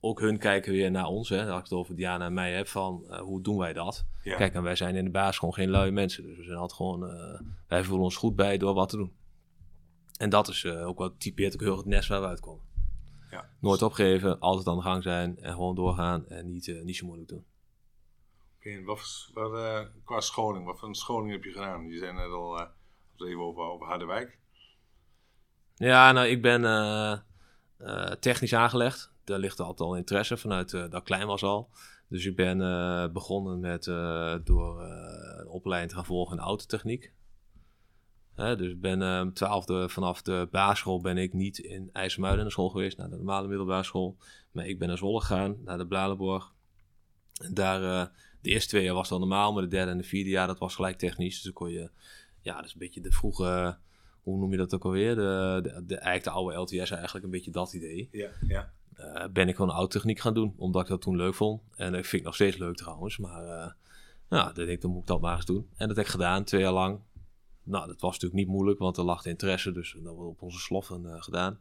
ook 0.00 0.20
hun 0.20 0.38
kijken 0.38 0.72
weer 0.72 0.90
naar 0.90 1.06
ons. 1.06 1.28
Hè, 1.28 1.50
als 1.50 1.58
ik 1.58 1.64
het 1.64 1.72
over 1.72 1.96
Diana 1.96 2.24
en 2.24 2.34
mij 2.34 2.52
heb, 2.52 2.68
van 2.68 3.04
uh, 3.06 3.18
hoe 3.18 3.42
doen 3.42 3.58
wij 3.58 3.72
dat? 3.72 4.06
Kijk, 4.22 4.54
en 4.54 4.62
wij 4.62 4.76
zijn 4.76 4.96
in 4.96 5.04
de 5.04 5.10
baas 5.10 5.38
gewoon 5.38 5.54
geen 5.54 5.70
luie 5.70 5.92
mensen. 5.92 6.22
Dus 6.22 6.36
we 6.36 6.42
zijn 6.42 6.56
altijd 6.56 6.76
gewoon, 6.76 7.02
uh, 7.04 7.40
wij 7.68 7.84
voelen 7.84 8.04
ons 8.04 8.16
goed 8.16 8.36
bij 8.36 8.58
door 8.58 8.74
wat 8.74 8.88
te 8.88 8.96
doen. 8.96 9.12
En 10.16 10.30
dat 10.30 10.48
is 10.48 10.64
uh, 10.64 10.86
ook 10.86 10.98
wat 10.98 11.20
typeert 11.20 11.54
ook 11.54 11.60
heel 11.60 11.76
het 11.76 11.86
nest 11.86 12.08
waar 12.08 12.20
we 12.20 12.26
uitkomen. 12.26 12.64
Ja. 13.30 13.48
Nooit 13.60 13.82
opgeven, 13.82 14.40
altijd 14.40 14.66
aan 14.66 14.76
de 14.76 14.82
gang 14.82 15.02
zijn 15.02 15.38
en 15.38 15.52
gewoon 15.52 15.74
doorgaan 15.74 16.28
en 16.28 16.50
niet, 16.50 16.80
niet 16.84 16.96
zo 16.96 17.06
moeilijk 17.06 17.28
doen. 17.28 17.44
Oké, 18.56 18.68
okay, 18.68 18.84
wat, 18.84 19.30
wat 19.32 19.88
qua 20.04 20.20
scholing, 20.20 20.64
wat 20.64 20.78
voor 20.78 20.88
een 20.88 20.94
scholing 20.94 21.30
heb 21.32 21.44
je 21.44 21.52
gedaan? 21.52 21.88
Je 21.88 21.98
zijn 21.98 22.14
net 22.14 22.30
al 22.30 22.60
even 23.16 23.40
over, 23.40 23.62
over 23.62 23.86
Harderwijk. 23.86 24.38
Ja, 25.74 26.12
nou, 26.12 26.26
ik 26.26 26.42
ben 26.42 26.62
technisch 28.20 28.54
aangelegd 28.54 29.09
daar 29.24 29.38
ligt 29.38 29.60
altijd 29.60 29.88
al 29.88 29.96
interesse 29.96 30.36
vanuit 30.36 30.72
uh, 30.72 30.90
dat 30.90 31.02
klein 31.02 31.26
was 31.26 31.42
al. 31.42 31.70
Dus 32.08 32.26
ik 32.26 32.36
ben 32.36 32.60
uh, 32.60 33.08
begonnen 33.08 33.60
met 33.60 33.86
uh, 33.86 34.34
door 34.44 34.82
een 34.82 35.48
opleiding 35.48 35.90
te 35.90 35.96
gaan 35.96 36.06
volgen 36.06 36.36
in 36.36 36.42
autotechniek. 36.42 37.12
Hè, 38.34 38.56
dus 38.56 38.70
ik 38.70 38.80
ben 38.80 39.32
twaalfde 39.32 39.88
vanaf 39.88 40.22
de 40.22 40.48
basisschool 40.50 41.00
ben 41.00 41.18
ik 41.18 41.32
niet 41.32 41.58
in 41.58 41.90
IJsselmuiden 41.92 42.42
naar 42.42 42.52
school 42.52 42.68
geweest, 42.68 42.96
naar 42.98 43.10
de 43.10 43.16
normale 43.16 43.48
middelbare 43.48 43.82
school. 43.82 44.16
Maar 44.50 44.66
ik 44.66 44.78
ben 44.78 44.88
naar 44.88 44.96
Zwolle 44.96 45.20
gegaan, 45.20 45.56
naar 45.64 45.78
de 45.78 45.86
Blalenborg. 45.86 46.54
Daar, 47.52 48.10
de 48.40 48.50
eerste 48.50 48.68
twee 48.68 48.84
jaar 48.84 48.94
was 48.94 49.08
dan 49.08 49.20
normaal, 49.20 49.52
maar 49.52 49.62
de 49.62 49.68
derde 49.68 49.90
en 49.90 49.98
de 49.98 50.04
vierde 50.04 50.30
jaar 50.30 50.46
dat 50.46 50.58
was 50.58 50.74
gelijk 50.74 50.98
technisch. 50.98 51.34
Dus 51.34 51.42
dan 51.42 51.52
kon 51.52 51.70
je, 51.70 51.90
ja, 52.40 52.56
dat 52.56 52.64
is 52.64 52.72
een 52.72 52.78
beetje 52.78 53.00
de 53.00 53.12
vroege 53.12 53.78
hoe 54.22 54.38
noem 54.38 54.50
je 54.50 54.56
dat 54.56 54.74
ook 54.74 54.84
alweer? 54.84 55.14
De, 55.14 55.60
de, 55.62 55.82
de, 55.86 55.96
eigenlijk 55.96 56.24
de 56.24 56.30
oude 56.30 56.56
LTS 56.56 56.90
eigenlijk 56.90 57.24
een 57.24 57.30
beetje 57.30 57.50
dat 57.50 57.72
idee. 57.72 58.08
Ja, 58.12 58.30
ja. 58.48 58.72
Uh, 59.00 59.24
ben 59.32 59.48
ik 59.48 59.56
gewoon 59.56 59.70
autotechniek 59.70 60.18
gaan 60.20 60.34
doen, 60.34 60.54
omdat 60.56 60.82
ik 60.82 60.88
dat 60.88 61.00
toen 61.00 61.16
leuk 61.16 61.34
vond. 61.34 61.62
En 61.76 61.92
dat 61.92 62.06
vind 62.06 62.12
ik 62.12 62.24
nog 62.24 62.34
steeds 62.34 62.56
leuk 62.56 62.76
trouwens, 62.76 63.18
maar 63.18 63.44
uh, 63.44 63.70
nou, 64.28 64.44
dan 64.44 64.54
denk 64.54 64.68
ik, 64.68 64.80
dan 64.80 64.90
moet 64.90 65.00
ik 65.00 65.06
dat 65.06 65.20
maar 65.20 65.36
eens 65.36 65.44
doen. 65.44 65.68
En 65.76 65.88
dat 65.88 65.96
heb 65.96 66.04
ik 66.04 66.10
gedaan, 66.10 66.44
twee 66.44 66.60
jaar 66.60 66.72
lang. 66.72 66.98
Nou, 67.62 67.86
dat 67.86 68.00
was 68.00 68.12
natuurlijk 68.12 68.40
niet 68.40 68.48
moeilijk, 68.48 68.78
want 68.78 68.96
er 68.96 69.04
lag 69.04 69.24
interesse, 69.24 69.72
dus 69.72 69.96
dat 69.98 70.14
we 70.16 70.22
op 70.22 70.42
onze 70.42 70.58
sloffen 70.58 71.02
uh, 71.04 71.14
gedaan. 71.18 71.58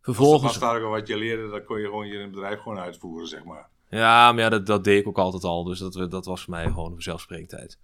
Vervolgens... 0.00 0.42
Als 0.42 0.58
daar 0.58 0.80
wat 0.80 1.06
je 1.06 1.16
leerde, 1.16 1.48
dan 1.48 1.64
kon 1.64 1.80
je 1.80 1.84
gewoon 1.84 2.06
je 2.06 2.30
bedrijf 2.30 2.60
gewoon 2.60 2.78
uitvoeren, 2.78 3.28
zeg 3.28 3.44
maar. 3.44 3.68
Ja, 3.90 4.32
maar 4.32 4.42
ja, 4.42 4.48
dat, 4.48 4.66
dat 4.66 4.84
deed 4.84 5.00
ik 5.00 5.08
ook 5.08 5.18
altijd 5.18 5.44
al. 5.44 5.64
Dus 5.64 5.78
dat, 5.78 6.10
dat 6.10 6.24
was 6.24 6.42
voor 6.42 6.54
mij 6.54 6.64
gewoon 6.64 6.92
een 6.92 7.02
zelfspreektijd. 7.02 7.78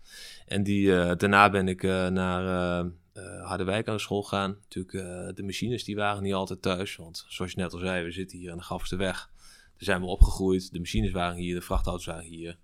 En 0.46 0.62
die, 0.62 0.86
daarna 1.16 1.50
ben 1.50 1.68
ik 1.68 1.82
naar 1.82 2.84
uh, 3.14 3.46
Harderwijk 3.46 3.88
aan 3.88 3.94
de 3.94 4.00
school 4.00 4.22
gaan. 4.22 4.56
Natuurlijk, 4.62 4.94
uh, 4.94 5.34
de 5.34 5.42
machines 5.42 5.84
die 5.84 5.96
waren 5.96 6.22
niet 6.22 6.34
altijd 6.34 6.62
thuis. 6.62 6.96
Want 6.96 7.24
zoals 7.28 7.52
je 7.52 7.58
net 7.58 7.72
al 7.72 7.78
zei, 7.78 8.04
we 8.04 8.10
zitten 8.10 8.38
hier 8.38 8.50
aan 8.50 8.56
de 8.56 8.64
Gafsterweg. 8.64 9.30
Daar 9.36 9.74
zijn 9.76 10.00
we 10.00 10.06
opgegroeid. 10.06 10.72
De 10.72 10.78
machines 10.78 11.12
waren 11.12 11.36
hier, 11.36 11.54
de 11.54 11.60
vrachtauto's 11.60 12.06
waren 12.06 12.24
hier. 12.24 12.56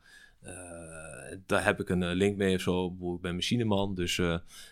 Uh, 0.42 0.50
daar 1.46 1.64
heb 1.64 1.80
ik 1.80 1.88
een 1.88 2.14
link 2.14 2.36
mee 2.36 2.54
of 2.54 2.60
zo. 2.60 2.86
Ik 2.86 3.20
ben 3.20 3.34
machineman. 3.34 3.94
Dus 3.94 4.20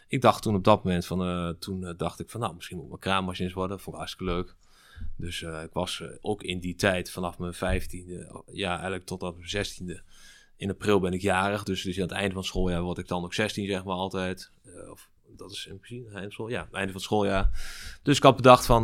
ik 0.09 0.21
dacht 0.21 0.43
toen 0.43 0.55
op 0.55 0.65
dat 0.65 0.85
moment 0.85 1.07
van... 1.07 1.57
toen 1.59 1.95
dacht 1.97 2.21
ik 2.21 2.31
van, 2.31 2.41
nou, 2.41 2.55
misschien 2.55 2.77
moet 2.77 2.95
ik 2.95 3.01
kraammachines 3.01 3.53
worden. 3.53 3.81
Vond 3.81 3.97
ik 3.97 4.03
hartstikke 4.03 4.33
leuk. 4.33 4.55
Dus 5.17 5.43
ik 5.43 5.73
was 5.73 6.03
ook 6.21 6.43
in 6.43 6.61
die 6.61 6.75
tijd, 6.75 7.11
vanaf 7.11 7.39
mijn 7.39 7.55
vijftiende... 7.55 8.43
Ja, 8.53 8.73
eigenlijk 8.73 9.05
tot 9.05 9.23
op 9.23 9.37
mijn 9.37 9.49
zestiende... 9.49 10.03
In 10.57 10.71
april 10.71 11.01
ben 11.01 11.13
ik 11.13 11.21
jarig, 11.21 11.63
dus, 11.63 11.83
dus 11.83 11.97
aan 11.97 12.03
het 12.03 12.13
eind 12.13 12.33
van 12.33 12.45
schooljaar 12.45 12.83
word 12.83 12.99
ik 12.99 13.09
dan 13.09 13.25
ook 13.25 13.35
16, 13.35 13.67
zeg 13.67 13.85
maar 13.85 13.97
altijd. 13.97 14.51
of 14.91 15.09
dat 15.37 15.51
is 15.51 15.67
in 15.67 15.79
principe 15.79 16.07
einde 16.07 16.23
van 16.23 16.33
school, 16.33 16.49
ja, 16.49 16.59
einde 16.59 16.93
van 16.93 16.93
het 16.93 17.03
schooljaar. 17.03 17.51
Dus 18.03 18.17
ik 18.17 18.23
had 18.23 18.37
bedacht 18.37 18.67
van, 18.67 18.81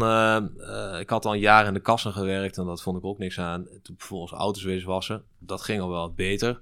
ik 0.98 1.10
had 1.10 1.24
al 1.24 1.32
een 1.32 1.40
jaar 1.40 1.66
in 1.66 1.74
de 1.74 1.80
kassen 1.80 2.12
gewerkt 2.12 2.58
en 2.58 2.64
dat 2.64 2.82
vond 2.82 2.98
ik 2.98 3.04
ook 3.04 3.18
niks 3.18 3.38
aan. 3.38 3.66
Toen 3.82 3.94
vervolgens 3.98 4.32
auto's 4.32 4.62
wezen 4.62 4.88
wassen, 4.88 5.24
dat 5.38 5.62
ging 5.62 5.80
al 5.80 5.88
wel 5.88 6.00
wat 6.00 6.16
beter. 6.16 6.60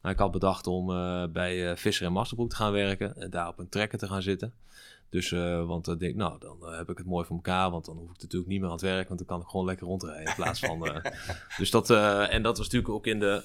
Maar 0.00 0.12
ik 0.12 0.18
had 0.18 0.30
bedacht 0.30 0.66
om 0.66 0.86
bij 1.32 1.76
Visser 1.76 2.06
en 2.06 2.12
Masterbroek 2.12 2.50
te 2.50 2.56
gaan 2.56 2.72
werken 2.72 3.16
en 3.16 3.30
daar 3.30 3.48
op 3.48 3.58
een 3.58 3.68
trekker 3.68 3.98
te 3.98 4.06
gaan 4.06 4.22
zitten. 4.22 4.54
Dus, 5.08 5.30
uh, 5.30 5.66
want 5.66 5.84
dan 5.84 5.98
denk 5.98 6.10
ik, 6.10 6.16
nou, 6.16 6.38
dan 6.38 6.74
heb 6.74 6.90
ik 6.90 6.98
het 6.98 7.06
mooi 7.06 7.26
voor 7.26 7.36
elkaar. 7.36 7.70
Want 7.70 7.84
dan 7.84 7.96
hoef 7.96 8.10
ik 8.10 8.20
natuurlijk 8.20 8.50
niet 8.50 8.60
meer 8.60 8.68
aan 8.68 8.74
het 8.74 8.84
werk. 8.84 9.08
Want 9.08 9.18
dan 9.18 9.28
kan 9.28 9.40
ik 9.40 9.48
gewoon 9.48 9.66
lekker 9.66 9.86
rondrijden 9.86 10.26
in 10.26 10.34
plaats 10.34 10.60
van... 10.60 11.02
Dus 11.58 11.70
dat, 11.70 11.90
en 11.90 12.42
dat 12.42 12.56
was 12.56 12.66
natuurlijk 12.66 12.94
ook 12.94 13.06
in 13.06 13.18
de 13.18 13.42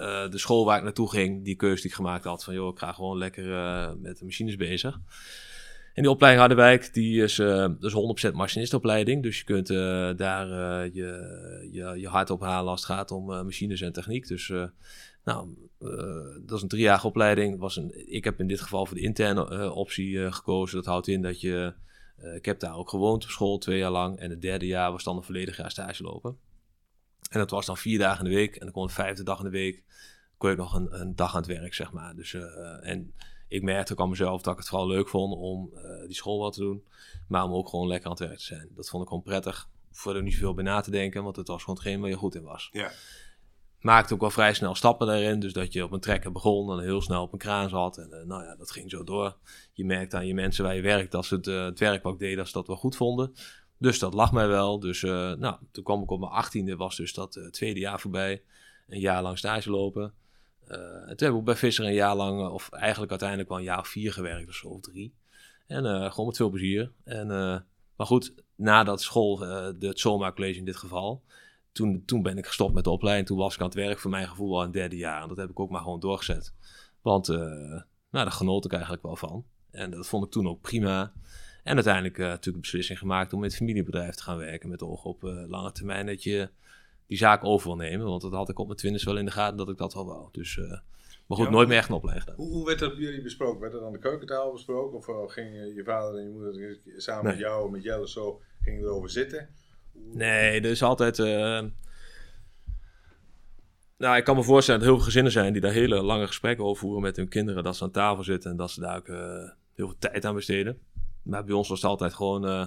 uh, 0.00 0.30
de 0.30 0.38
school 0.38 0.64
waar 0.64 0.76
ik 0.76 0.82
naartoe 0.82 1.10
ging, 1.10 1.44
die 1.44 1.56
keuze 1.56 1.82
die 1.82 1.90
ik 1.90 1.96
gemaakt 1.96 2.24
had, 2.24 2.44
van 2.44 2.54
joh, 2.54 2.72
ik 2.72 2.78
ga 2.78 2.92
gewoon 2.92 3.18
lekker 3.18 3.46
uh, 3.46 3.90
met 3.98 4.18
de 4.18 4.24
machines 4.24 4.56
bezig. 4.56 5.00
En 5.94 6.04
die 6.04 6.12
opleiding 6.12 6.46
Harderwijk, 6.46 6.94
die 6.94 7.22
is, 7.22 7.38
uh, 7.38 7.68
dus 7.78 8.28
100% 8.30 8.32
machinistopleiding. 8.32 9.22
Dus 9.22 9.38
je 9.38 9.44
kunt 9.44 9.66
daar 10.18 10.48
je, 10.92 11.68
je, 11.72 11.94
je 11.96 12.08
hart 12.08 12.30
ophalen 12.30 12.70
als 12.70 12.80
het 12.80 12.90
gaat 12.90 13.10
om 13.10 13.24
machines 13.24 13.80
en 13.80 13.92
techniek. 13.92 14.26
Dus 14.26 14.52
nou, 15.24 15.48
dat 16.46 16.56
is 16.56 16.62
een 16.62 16.68
driejarige 16.68 17.06
opleiding. 17.06 17.58
Was 17.58 17.76
een, 17.76 18.12
ik 18.12 18.24
heb 18.24 18.40
in 18.40 18.46
dit 18.46 18.60
geval 18.60 18.86
voor 18.86 18.96
de 18.96 19.02
interne 19.02 19.72
optie 19.72 20.32
gekozen. 20.32 20.76
Dat 20.76 20.86
houdt 20.86 21.08
in 21.08 21.22
dat 21.22 21.40
je, 21.40 21.74
ik 22.34 22.44
heb 22.44 22.60
daar 22.60 22.76
ook 22.76 22.88
gewoond 22.88 23.24
op 23.24 23.30
school 23.30 23.58
twee 23.58 23.78
jaar 23.78 23.90
lang. 23.90 24.18
En 24.18 24.30
het 24.30 24.42
derde 24.42 24.66
jaar 24.66 24.92
was 24.92 25.04
dan 25.04 25.16
een 25.16 25.22
volledig 25.22 25.56
jaar 25.56 25.70
stage 25.70 26.02
lopen. 26.02 26.36
En 27.30 27.38
dat 27.38 27.50
was 27.50 27.66
dan 27.66 27.76
vier 27.76 27.98
dagen 27.98 28.24
in 28.24 28.30
de 28.30 28.36
week. 28.36 28.54
En 28.54 28.60
dan 28.60 28.72
kon 28.72 28.86
de 28.86 28.92
vijfde 28.92 29.22
dag 29.22 29.38
in 29.38 29.44
de 29.44 29.50
week 29.50 29.82
kon 30.38 30.50
ik 30.50 30.56
nog 30.56 30.74
een, 30.74 31.00
een 31.00 31.16
dag 31.16 31.34
aan 31.34 31.42
het 31.42 31.50
werk, 31.50 31.74
zeg 31.74 31.92
maar. 31.92 32.14
Dus, 32.14 32.32
uh, 32.32 32.88
en 32.88 33.14
ik 33.48 33.62
merkte 33.62 33.92
ook 33.92 34.00
aan 34.00 34.08
mezelf 34.08 34.42
dat 34.42 34.52
ik 34.52 34.58
het 34.58 34.68
vooral 34.68 34.88
leuk 34.88 35.08
vond 35.08 35.34
om 35.34 35.70
uh, 35.74 36.06
die 36.06 36.14
school 36.14 36.38
wat 36.38 36.52
te 36.52 36.60
doen. 36.60 36.84
Maar 37.28 37.44
om 37.44 37.52
ook 37.52 37.68
gewoon 37.68 37.88
lekker 37.88 38.06
aan 38.06 38.16
het 38.16 38.26
werk 38.26 38.38
te 38.38 38.44
zijn. 38.44 38.68
Dat 38.74 38.88
vond 38.88 39.02
ik 39.02 39.08
gewoon 39.08 39.22
prettig. 39.22 39.68
Voor 39.90 40.16
er 40.16 40.22
niet 40.22 40.32
zoveel 40.32 40.54
bij 40.54 40.64
na 40.64 40.80
te 40.80 40.90
denken, 40.90 41.22
want 41.22 41.36
het 41.36 41.48
was 41.48 41.60
gewoon 41.60 41.78
hetgeen 41.78 42.00
waar 42.00 42.10
je 42.10 42.16
goed 42.16 42.34
in 42.34 42.42
was. 42.42 42.68
Ja. 42.72 42.90
Maakte 43.80 44.14
ook 44.14 44.20
wel 44.20 44.30
vrij 44.30 44.54
snel 44.54 44.74
stappen 44.74 45.06
daarin. 45.06 45.40
Dus 45.40 45.52
dat 45.52 45.72
je 45.72 45.84
op 45.84 45.92
een 45.92 46.00
trekker 46.00 46.32
begon 46.32 46.72
en 46.72 46.84
heel 46.84 47.02
snel 47.02 47.22
op 47.22 47.32
een 47.32 47.38
kraan 47.38 47.68
zat. 47.68 47.98
En 47.98 48.08
uh, 48.10 48.22
nou 48.22 48.44
ja, 48.44 48.56
dat 48.56 48.70
ging 48.70 48.90
zo 48.90 49.04
door. 49.04 49.36
Je 49.72 49.84
merkte 49.84 50.16
aan 50.16 50.26
je 50.26 50.34
mensen 50.34 50.64
waar 50.64 50.74
je 50.74 50.82
werkt 50.82 51.12
dat 51.12 51.24
ze 51.24 51.34
het, 51.34 51.46
het 51.46 51.78
werk 51.78 52.02
wat 52.02 52.18
deden, 52.18 52.36
dat 52.36 52.46
ze 52.46 52.52
dat 52.52 52.66
wel 52.66 52.76
goed 52.76 52.96
vonden. 52.96 53.34
Dus 53.78 53.98
dat 53.98 54.14
lag 54.14 54.32
mij 54.32 54.48
wel. 54.48 54.80
Dus 54.80 55.02
uh, 55.02 55.32
nou, 55.32 55.56
toen 55.72 55.84
kwam 55.84 56.02
ik 56.02 56.10
op 56.10 56.20
mijn 56.20 56.32
achttiende, 56.32 56.76
was 56.76 56.96
dus 56.96 57.12
dat 57.14 57.36
uh, 57.36 57.46
tweede 57.46 57.80
jaar 57.80 58.00
voorbij. 58.00 58.42
Een 58.88 59.00
jaar 59.00 59.22
lang 59.22 59.38
stage 59.38 59.70
lopen. 59.70 60.14
Uh, 60.68 61.06
toen 61.06 61.28
heb 61.28 61.34
ik 61.34 61.44
bij 61.44 61.56
Visser 61.56 61.84
een 61.84 61.92
jaar 61.92 62.16
lang, 62.16 62.48
of 62.48 62.70
eigenlijk 62.70 63.10
uiteindelijk 63.10 63.48
wel 63.48 63.58
een 63.58 63.64
jaar 63.64 63.78
of 63.78 63.88
vier 63.88 64.12
gewerkt 64.12 64.48
of 64.48 64.64
of 64.64 64.80
drie. 64.80 65.14
En 65.66 66.12
gewoon 66.12 66.26
met 66.26 66.36
veel 66.36 66.50
plezier. 66.50 66.92
En, 67.04 67.26
maar 67.96 68.06
goed, 68.06 68.34
na 68.54 68.84
dat 68.84 69.02
school, 69.02 69.36
de, 69.36 69.76
het 69.78 70.02
College 70.02 70.58
in 70.58 70.64
dit 70.64 70.76
geval, 70.76 71.22
toen, 71.72 72.02
toen 72.04 72.22
ben 72.22 72.38
ik 72.38 72.46
gestopt 72.46 72.74
met 72.74 72.84
de 72.84 72.90
opleiding. 72.90 73.26
Toen 73.26 73.38
was 73.38 73.54
ik 73.54 73.60
aan 73.60 73.66
het 73.66 73.74
werk 73.74 73.98
voor 73.98 74.10
mijn 74.10 74.28
gevoel 74.28 74.58
al 74.58 74.64
een 74.64 74.70
derde 74.70 74.96
jaar. 74.96 75.22
En 75.22 75.28
dat 75.28 75.36
heb 75.36 75.50
ik 75.50 75.60
ook 75.60 75.70
maar 75.70 75.82
gewoon 75.82 76.00
doorgezet. 76.00 76.54
Want 77.02 77.28
nou, 77.28 77.84
daar 78.10 78.32
genoot 78.32 78.64
ik 78.64 78.72
eigenlijk 78.72 79.02
wel 79.02 79.16
van. 79.16 79.44
En 79.70 79.90
dat 79.90 80.06
vond 80.06 80.24
ik 80.24 80.30
toen 80.30 80.48
ook 80.48 80.60
prima. 80.60 81.12
En 81.62 81.74
uiteindelijk 81.74 82.18
uh, 82.18 82.26
natuurlijk 82.26 82.54
een 82.54 82.60
beslissing 82.60 82.98
gemaakt 82.98 83.32
om 83.32 83.40
met 83.40 83.48
het 83.50 83.58
familiebedrijf 83.58 84.14
te 84.14 84.22
gaan 84.22 84.38
werken. 84.38 84.68
Met 84.68 84.82
oog 84.82 85.04
op 85.04 85.24
uh, 85.24 85.48
lange 85.48 85.72
termijn 85.72 86.06
dat 86.06 86.22
je 86.22 86.48
die 87.06 87.18
zaak 87.18 87.44
over 87.44 87.66
wil 87.66 87.76
nemen. 87.76 88.06
Want 88.06 88.22
dat 88.22 88.32
had 88.32 88.48
ik 88.48 88.58
op 88.58 88.66
mijn 88.66 88.78
twintig 88.78 89.04
wel 89.04 89.18
in 89.18 89.24
de 89.24 89.30
gaten 89.30 89.56
dat 89.56 89.68
ik 89.68 89.76
dat 89.76 89.94
wel 89.94 90.06
wou. 90.06 90.28
Dus, 90.32 90.56
uh, 90.56 90.70
maar 91.26 91.36
goed, 91.36 91.46
ja, 91.46 91.52
nooit 91.52 91.68
meer 91.68 91.76
echt 91.76 91.88
een 91.88 91.94
opleiding 91.94 92.36
hoe, 92.36 92.48
hoe, 92.48 92.66
werd 92.66 92.78
dat 92.78 92.94
bij 92.94 93.04
jullie 93.04 93.22
besproken? 93.22 93.60
Werd 93.60 93.72
dat 93.72 93.82
aan 93.82 93.92
de 93.92 93.98
keukentafel 93.98 94.52
besproken? 94.52 94.96
Of 94.98 95.32
ging 95.32 95.54
je 95.74 95.82
vader 95.84 96.18
en 96.18 96.24
je 96.24 96.30
moeder 96.30 96.78
samen 96.96 97.24
nee. 97.24 97.32
met 97.32 97.42
jou 97.42 97.66
en 97.66 97.72
met 97.72 97.82
Jelle 97.82 98.08
zo 98.08 98.40
gingen 98.62 98.80
erover 98.80 99.10
zitten? 99.10 99.48
Nee, 99.92 100.60
er 100.60 100.70
is 100.70 100.82
altijd... 100.82 101.18
Nou, 103.98 104.16
ik 104.16 104.24
kan 104.24 104.36
me 104.36 104.42
voorstellen 104.42 104.80
dat 104.80 104.88
heel 104.88 104.98
veel 104.98 105.06
gezinnen 105.06 105.32
zijn 105.32 105.52
die 105.52 105.62
daar 105.62 105.72
hele 105.72 106.02
lange 106.02 106.26
gesprekken 106.26 106.64
over 106.64 106.80
voeren 106.80 107.02
met 107.02 107.16
hun 107.16 107.28
kinderen. 107.28 107.62
Dat 107.62 107.76
ze 107.76 107.84
aan 107.84 107.90
tafel 107.90 108.24
zitten 108.24 108.50
en 108.50 108.56
dat 108.56 108.70
ze 108.70 108.80
daar 108.80 108.96
ook 108.96 109.06
heel 109.74 109.86
veel 109.86 109.98
tijd 109.98 110.24
aan 110.24 110.34
besteden. 110.34 110.80
Maar 111.28 111.44
bij 111.44 111.54
ons 111.54 111.68
was 111.68 111.82
het 111.82 111.90
altijd 111.90 112.14
gewoon, 112.14 112.48
uh, 112.48 112.66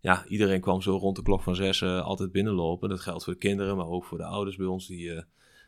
ja, 0.00 0.24
iedereen 0.26 0.60
kwam 0.60 0.82
zo 0.82 0.96
rond 0.96 1.16
de 1.16 1.22
klok 1.22 1.42
van 1.42 1.54
zes 1.54 1.80
uh, 1.80 2.02
altijd 2.02 2.32
binnenlopen. 2.32 2.88
Dat 2.88 3.00
geldt 3.00 3.24
voor 3.24 3.32
de 3.32 3.38
kinderen, 3.38 3.76
maar 3.76 3.86
ook 3.86 4.04
voor 4.04 4.18
de 4.18 4.24
ouders 4.24 4.56
bij 4.56 4.66
ons. 4.66 4.86
Die, 4.86 5.08
uh, 5.08 5.14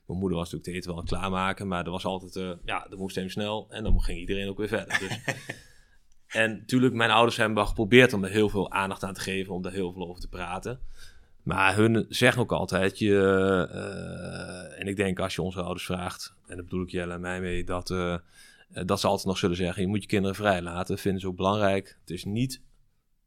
mijn 0.06 0.18
moeder 0.18 0.38
was 0.38 0.52
natuurlijk 0.52 0.64
te 0.64 0.72
eten 0.72 0.90
wel 0.90 0.98
aan 0.98 1.06
klaarmaken, 1.06 1.68
maar 1.68 1.84
er 1.84 1.90
was 1.90 2.04
altijd, 2.04 2.58
ja, 2.64 2.86
dat 2.88 2.98
moest 2.98 3.16
even 3.16 3.30
snel 3.30 3.66
en 3.70 3.82
dan 3.82 4.00
ging 4.00 4.18
iedereen 4.18 4.48
ook 4.48 4.58
weer 4.58 4.68
verder. 4.68 4.98
Dus. 4.98 5.36
en 6.42 6.50
natuurlijk, 6.50 6.94
mijn 6.94 7.10
ouders 7.10 7.36
hebben 7.36 7.56
wel 7.56 7.66
geprobeerd 7.66 8.12
om 8.12 8.24
er 8.24 8.30
heel 8.30 8.48
veel 8.48 8.70
aandacht 8.70 9.02
aan 9.02 9.14
te 9.14 9.20
geven, 9.20 9.54
om 9.54 9.62
daar 9.62 9.72
heel 9.72 9.92
veel 9.92 10.08
over 10.08 10.20
te 10.20 10.28
praten. 10.28 10.80
Maar 11.42 11.76
hun 11.76 12.06
zeggen 12.08 12.42
ook 12.42 12.52
altijd, 12.52 12.98
je, 12.98 13.18
en 14.78 14.86
ik 14.86 14.96
denk 14.96 15.18
als 15.18 15.34
je 15.34 15.42
onze 15.42 15.62
ouders 15.62 15.84
vraagt, 15.84 16.34
en 16.46 16.56
dat 16.56 16.64
bedoel 16.64 16.82
ik 16.82 16.90
Jelle 16.90 17.12
en 17.12 17.20
mij 17.20 17.40
mee, 17.40 17.64
dat 17.64 17.90
eh, 17.90 18.16
dat 18.68 19.00
ze 19.00 19.06
altijd 19.06 19.26
nog 19.26 19.38
zullen 19.38 19.56
zeggen, 19.56 19.82
je 19.82 19.88
moet 19.88 20.02
je 20.02 20.08
kinderen 20.08 20.36
vrij 20.36 20.62
laten. 20.62 20.98
Vinden 20.98 21.20
ze 21.20 21.26
ook 21.26 21.36
belangrijk. 21.36 21.98
Het 22.00 22.10
is 22.10 22.24
niet 22.24 22.62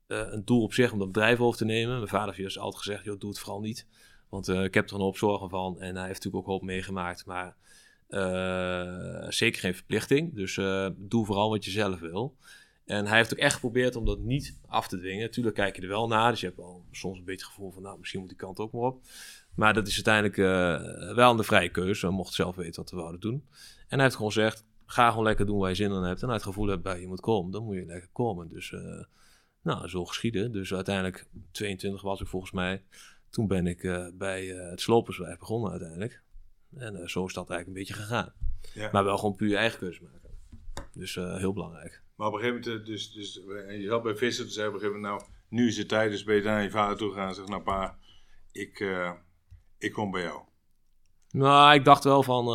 uh, 0.08 0.22
een 0.29 0.46
doel 0.46 0.63
op 0.63 0.74
zich 0.74 0.91
om 0.91 1.00
dat 1.00 1.12
bedrijf 1.12 1.39
over 1.39 1.58
te 1.58 1.65
nemen. 1.65 1.96
Mijn 1.96 2.08
vader 2.08 2.36
heeft 2.36 2.58
altijd 2.58 2.84
gezegd, 2.84 3.03
joh, 3.03 3.20
doe 3.20 3.29
het 3.29 3.39
vooral 3.39 3.60
niet. 3.60 3.88
Want 4.29 4.48
uh, 4.48 4.63
ik 4.63 4.74
heb 4.74 4.89
er 4.89 4.96
een 4.96 5.01
hoop 5.01 5.17
zorgen 5.17 5.50
van. 5.50 5.79
En 5.79 5.96
hij 5.96 6.08
heeft 6.08 6.24
natuurlijk 6.24 6.44
ook 6.44 6.53
hoop 6.53 6.62
meegemaakt. 6.62 7.25
Maar 7.25 7.56
zeker 9.29 9.60
geen 9.60 9.75
verplichting. 9.75 10.36
Dus 10.36 10.56
doe 10.96 11.25
vooral 11.25 11.50
wat 11.50 11.65
je 11.65 11.72
zelf 11.72 12.00
wil. 12.00 12.38
En 12.86 13.06
hij 13.08 13.17
heeft 13.17 13.34
ook 13.34 13.39
echt 13.39 13.53
geprobeerd 13.53 13.96
om 13.96 14.06
dat 14.06 14.20
niet 14.20 14.60
af 14.67 14.88
te 14.88 14.98
dwingen. 14.98 15.32
Tuurlijk 15.32 15.56
kijk 15.56 15.75
je 15.75 15.82
er 15.82 15.88
wel 15.88 16.08
naar. 16.08 16.32
Dus 16.32 16.39
je 16.39 16.46
hebt 16.46 16.58
wel 16.58 16.86
soms 16.91 17.17
een 17.17 17.25
beetje 17.25 17.46
het 17.46 17.53
gevoel 17.53 17.72
van, 17.72 17.82
nou, 17.82 18.00
misschien 18.00 18.20
moet 18.20 18.29
die 18.29 18.38
kant 18.38 18.60
ook 18.60 18.72
maar 18.72 18.82
op. 18.82 19.01
Maar 19.56 19.74
dat 19.74 19.88
is 19.88 20.06
uiteindelijk 20.06 20.36
wel 21.15 21.38
een 21.38 21.44
vrije 21.44 21.70
keuze. 21.70 22.08
We 22.08 22.13
mochten 22.13 22.36
zelf 22.36 22.56
weten 22.56 22.82
wat 22.82 22.91
we 22.91 22.98
wouden 22.98 23.20
doen. 23.20 23.46
En 23.88 23.96
hij 23.96 24.03
heeft 24.03 24.15
gewoon 24.15 24.32
gezegd, 24.32 24.65
ga 24.88 25.10
gewoon 25.10 25.24
lekker 25.24 25.46
doen 25.46 25.60
waar 25.60 25.70
je 25.70 25.75
zin 25.75 25.91
in 25.91 26.01
hebt. 26.01 26.22
En 26.22 26.29
uit 26.29 26.44
het 26.44 26.50
gevoel 26.50 26.67
hebt 26.67 26.84
bij 26.84 27.00
je 27.00 27.08
moet 27.08 27.20
komen, 27.20 27.51
dan 27.51 27.63
moet 27.63 27.75
je 27.75 27.86
lekker 27.86 28.10
komen. 28.12 28.50
Dus 28.50 28.72
uh, 28.72 29.03
nou, 29.62 29.88
zo 29.88 30.06
geschieden. 30.06 30.51
Dus 30.51 30.74
uiteindelijk, 30.74 31.27
22 31.51 32.01
was 32.01 32.22
ik 32.22 32.27
volgens 32.27 32.51
mij. 32.51 32.84
Toen 33.29 33.48
ben 33.48 33.67
ik 33.67 33.84
uh, 33.84 34.08
bij 34.13 34.46
uh, 34.46 34.70
het 34.70 34.82
sloperswijf 34.82 35.38
begonnen 35.38 35.72
uiteindelijk. 35.72 36.22
En 36.75 37.10
zo 37.10 37.25
is 37.25 37.34
dat 37.34 37.50
eigenlijk 37.50 37.67
een 37.67 37.86
beetje 37.86 38.03
gegaan. 38.03 38.34
Ja. 38.74 38.89
Maar 38.91 39.03
wel 39.03 39.17
gewoon 39.17 39.36
puur 39.36 39.50
je 39.50 39.58
eigen 39.58 39.79
keuze 39.79 40.03
maken. 40.03 40.29
Dus 40.94 41.15
heel 41.15 41.53
belangrijk. 41.53 42.03
Maar 42.15 42.27
op 42.27 42.34
een 42.34 42.39
gegeven 42.39 42.62
moment, 42.62 42.86
dus, 42.86 43.12
dus 43.12 43.34
je 43.67 43.86
zat 43.88 44.03
bij 44.03 44.15
vissen, 44.15 44.46
dus 44.46 44.53
zei 44.53 44.67
op 44.67 44.74
een 44.74 44.79
gegeven 44.79 45.01
moment, 45.01 45.22
nou, 45.22 45.32
nu 45.50 45.67
is 45.67 45.77
het 45.77 45.88
tijd, 45.88 46.12
dus 46.12 46.24
ben 46.24 46.36
je 46.36 46.41
naar 46.41 46.63
je 46.63 46.70
vader 46.70 46.98
toe 46.98 47.13
gaan 47.13 47.27
en 47.27 47.36
zeg, 47.36 47.48
nou 47.48 47.62
pa, 47.62 47.98
ik, 48.51 48.86
ik 49.77 49.91
kom 49.91 50.12
bij 50.12 50.22
jou. 50.22 50.41
Nou, 51.32 51.74
ik 51.74 51.86
dacht 51.86 52.03
wel 52.03 52.24
van, 52.24 52.46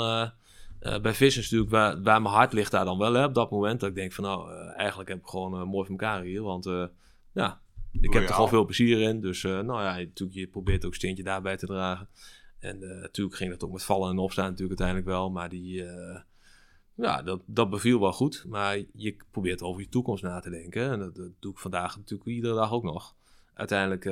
uh, 0.82 1.00
bij 1.00 1.14
vis 1.14 1.36
is 1.36 1.42
natuurlijk 1.42 1.70
waar, 1.70 2.02
waar, 2.02 2.22
mijn 2.22 2.34
hart 2.34 2.52
ligt 2.52 2.70
daar 2.70 2.84
dan 2.84 2.98
wel 2.98 3.12
hè, 3.12 3.24
op 3.24 3.34
dat 3.34 3.50
moment. 3.50 3.80
Dat 3.80 3.88
ik 3.88 3.94
denk 3.94 4.12
van 4.12 4.24
nou, 4.24 4.50
uh, 4.50 4.78
eigenlijk 4.78 5.08
heb 5.08 5.18
ik 5.18 5.26
gewoon 5.26 5.54
uh, 5.54 5.64
mooi 5.64 5.86
voor 5.86 5.98
elkaar 5.98 6.22
hier. 6.22 6.42
Want 6.42 6.64
ja, 7.32 7.60
ik 7.92 8.12
heb 8.12 8.22
er 8.22 8.34
gewoon 8.34 8.48
veel 8.48 8.64
plezier 8.64 9.00
in. 9.00 9.20
Dus 9.20 9.42
nou 9.42 9.82
ja, 9.82 9.96
natuurlijk, 9.96 10.38
je 10.38 10.46
probeert 10.46 10.84
ook 10.84 10.90
een 10.90 10.96
steentje 10.96 11.22
daarbij 11.22 11.56
te 11.56 11.66
dragen. 11.66 12.08
En 12.58 12.78
natuurlijk 12.78 13.36
ging 13.36 13.50
dat 13.50 13.64
ook 13.64 13.72
met 13.72 13.84
vallen 13.84 14.10
en 14.10 14.18
opstaan 14.18 14.50
natuurlijk 14.50 14.80
uiteindelijk 14.80 15.18
wel. 15.18 15.30
Maar 15.30 15.48
die, 15.48 15.84
ja, 16.94 17.22
dat, 17.22 17.42
dat 17.46 17.70
beviel 17.70 18.00
wel 18.00 18.12
goed. 18.12 18.44
Maar 18.48 18.78
je 18.92 19.16
probeert 19.30 19.62
over 19.62 19.82
je 19.82 19.88
toekomst 19.88 20.22
na 20.22 20.40
te 20.40 20.50
denken. 20.50 20.90
En 20.90 20.98
dat, 20.98 21.14
dat 21.14 21.30
doe 21.38 21.52
ik 21.52 21.58
vandaag 21.58 21.96
natuurlijk 21.96 22.30
iedere 22.30 22.54
dag 22.54 22.72
ook 22.72 22.82
nog. 22.82 23.14
Uiteindelijk, 23.54 24.04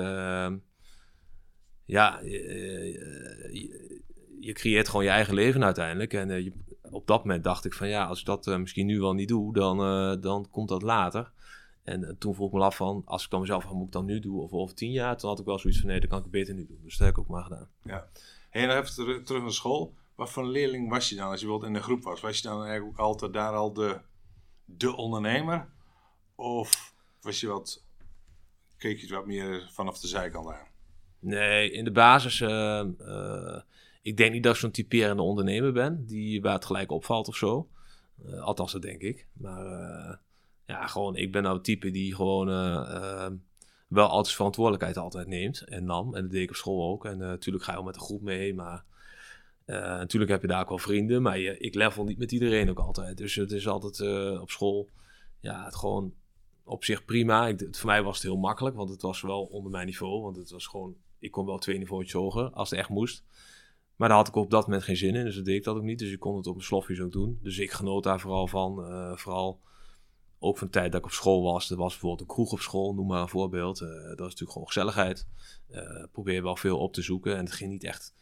ja, 1.85 2.21
je 2.21 4.03
creëert 4.41 4.89
gewoon 4.89 5.05
je 5.05 5.11
eigen 5.11 5.35
leven 5.35 5.65
uiteindelijk. 5.65 6.13
En 6.13 6.29
uh, 6.29 6.41
je, 6.41 6.53
op 6.91 7.07
dat 7.07 7.25
moment 7.25 7.45
dacht 7.45 7.65
ik 7.65 7.73
van 7.73 7.89
ja, 7.89 8.05
als 8.05 8.21
ik 8.21 8.27
dat 8.27 8.47
uh, 8.47 8.57
misschien 8.57 8.87
nu 8.87 9.01
wel 9.01 9.15
niet 9.15 9.29
doe, 9.29 9.53
dan, 9.53 9.81
uh, 9.81 10.23
dan 10.23 10.47
komt 10.51 10.69
dat 10.69 10.83
later. 10.83 11.31
En 11.83 12.17
toen 12.19 12.35
vroeg 12.35 12.49
ik 12.49 12.55
me 12.55 12.65
af 12.65 12.77
van, 12.77 13.03
als 13.05 13.25
ik 13.25 13.31
dan 13.31 13.41
mezelf 13.41 13.65
van 13.65 13.77
moet 13.77 13.87
ik 13.87 13.93
dan 13.93 14.05
nu 14.05 14.21
doen 14.21 14.41
of 14.41 14.53
over 14.53 14.75
tien 14.75 14.91
jaar? 14.91 15.17
Toen 15.17 15.29
had 15.29 15.39
ik 15.39 15.45
wel 15.45 15.59
zoiets 15.59 15.81
van 15.81 15.89
nee, 15.89 16.01
dan 16.01 16.09
kan 16.09 16.19
ik 16.19 16.25
het 16.25 16.33
beter 16.33 16.55
nu 16.55 16.67
doen. 16.67 16.81
Dus 16.83 16.97
dat 16.97 17.07
heb 17.07 17.17
ik 17.17 17.23
ook 17.23 17.29
maar 17.29 17.43
gedaan. 17.43 17.69
Ja. 17.83 18.09
En 18.51 18.69
dan 18.69 18.77
even 18.77 18.95
terug, 18.95 19.23
terug 19.23 19.43
naar 19.43 19.53
school. 19.53 19.95
Wat 20.15 20.31
voor 20.31 20.43
een 20.43 20.51
leerling 20.51 20.91
was 20.91 21.09
je 21.09 21.15
dan 21.15 21.31
als 21.31 21.41
je 21.41 21.47
bijvoorbeeld 21.47 21.73
in 21.73 21.79
de 21.79 21.85
groep 21.85 22.03
was? 22.03 22.21
Was 22.21 22.37
je 22.37 22.49
dan 22.49 22.65
eigenlijk 22.65 23.01
ook 23.01 23.07
altijd 23.07 23.33
daar 23.33 23.53
al 23.53 23.73
de, 23.73 24.01
de 24.65 24.97
ondernemer? 24.97 25.69
Of 26.35 26.95
was 27.21 27.41
je 27.41 27.47
wat, 27.47 27.85
keek 28.79 28.99
je 29.01 29.15
wat 29.15 29.27
meer 29.27 29.69
vanaf 29.73 29.99
de 29.99 30.07
zijkant 30.07 30.49
aan? 30.49 30.67
Nee, 31.19 31.71
in 31.71 31.85
de 31.85 31.93
basis 31.93 32.41
ik 34.03 34.17
denk 34.17 34.33
niet 34.33 34.43
dat 34.43 34.55
ik 34.55 34.61
zo'n 34.61 34.71
typerende 34.71 35.23
ondernemer 35.23 35.73
ben, 35.73 36.07
die 36.07 36.41
waar 36.41 36.55
het 36.55 36.65
gelijk 36.65 36.91
opvalt 36.91 37.29
of 37.29 37.37
zo. 37.37 37.69
Uh, 38.27 38.43
althans, 38.43 38.73
dat 38.73 38.83
denk 38.83 39.01
ik. 39.01 39.27
Maar 39.33 39.67
uh, 39.67 40.17
ja, 40.67 40.87
gewoon, 40.87 41.17
ik 41.17 41.33
ben 41.33 41.43
nou 41.43 41.55
het 41.55 41.65
type 41.65 41.91
die 41.91 42.15
gewoon 42.15 42.49
uh, 42.49 43.29
wel 43.89 44.09
altijd 44.09 44.35
verantwoordelijkheid 44.35 44.97
altijd 44.97 45.27
neemt 45.27 45.61
en 45.61 45.85
nam. 45.85 46.15
En 46.15 46.23
dat 46.23 46.31
deed 46.31 46.43
ik 46.43 46.51
op 46.51 46.57
school 46.57 46.91
ook. 46.91 47.05
En 47.05 47.19
natuurlijk 47.19 47.65
ga 47.65 47.73
je 47.73 47.79
al 47.79 47.85
met 47.85 47.95
een 47.95 48.01
groep 48.01 48.23
mee, 48.23 48.55
maar 48.55 48.85
natuurlijk 49.67 50.31
heb 50.31 50.41
je 50.41 50.49
daar 50.49 50.61
ook 50.63 50.69
wel 50.69 50.79
vrienden. 50.79 51.23
Maar 51.23 51.39
je, 51.39 51.59
ik 51.59 51.75
level 51.75 52.05
niet 52.05 52.19
met 52.19 52.33
iedereen 52.33 52.71
ook 52.71 52.79
altijd. 52.79 53.17
Dus 53.17 53.35
het 53.35 53.53
is 53.53 53.69
altijd 53.69 54.01
op 54.41 54.51
school, 54.51 54.89
ja, 55.41 55.65
het 55.65 55.77
gewoon 55.77 56.15
op 56.65 56.85
zich 56.85 57.05
prima. 57.05 57.47
Ik, 57.47 57.69
voor 57.71 57.87
mij 57.87 58.03
was 58.03 58.15
het 58.15 58.23
heel 58.23 58.37
makkelijk, 58.37 58.77
want 58.77 58.91
het 58.91 59.03
was 59.03 59.21
wel 59.21 59.45
onder 59.45 59.71
mijn 59.71 59.87
niveau. 59.87 60.23
Want 60.23 60.37
het 60.37 60.51
was 60.51 60.67
gewoon, 60.67 60.97
ik 61.19 61.31
kon 61.31 61.47
wel 61.47 61.59
twee 61.59 61.79
niveaus 61.79 62.13
hoger 62.13 62.51
als 62.51 62.71
het 62.71 62.79
echt 62.79 62.89
moest. 62.89 63.25
Maar 64.01 64.09
daar 64.09 64.19
had 64.19 64.29
ik 64.29 64.35
op 64.35 64.51
dat 64.51 64.67
moment 64.67 64.83
geen 64.83 64.97
zin 64.97 65.15
in, 65.15 65.25
dus 65.25 65.35
dat 65.35 65.45
deed 65.45 65.57
ik 65.57 65.65
dat 65.65 65.77
ook 65.77 65.83
niet. 65.83 65.99
Dus 65.99 66.13
ik 66.13 66.21
kon 66.21 66.37
het 66.37 66.47
op 66.47 66.55
mijn 66.55 66.67
slofjes 66.67 67.01
ook 67.01 67.13
doen. 67.13 67.39
Dus 67.43 67.59
ik 67.59 67.71
genoot 67.71 68.03
daar 68.03 68.21
vooral 68.21 68.47
van. 68.47 68.91
Uh, 68.91 69.17
vooral 69.17 69.61
ook 70.39 70.59
van 70.59 70.67
de 70.67 70.73
tijd 70.73 70.93
dat 70.93 71.01
ik 71.01 71.07
op 71.07 71.13
school 71.13 71.43
was. 71.43 71.71
Er 71.71 71.77
was 71.77 71.91
bijvoorbeeld 71.91 72.21
een 72.21 72.35
kroeg 72.35 72.53
op 72.53 72.61
school, 72.61 72.95
noem 72.95 73.07
maar 73.07 73.23
een 73.23 73.29
voorbeeld. 73.29 73.81
Uh, 73.81 73.89
dat 73.89 74.19
was 74.19 74.27
natuurlijk 74.27 74.51
gewoon 74.53 74.67
gezelligheid. 74.67 75.29
Uh, 75.71 76.05
probeer 76.13 76.43
wel 76.43 76.57
veel 76.57 76.79
op 76.79 76.93
te 76.93 77.03
zoeken. 77.03 77.37
En 77.37 77.45
het 77.45 77.53
ging 77.53 77.71
niet 77.71 77.85
echt 77.85 78.15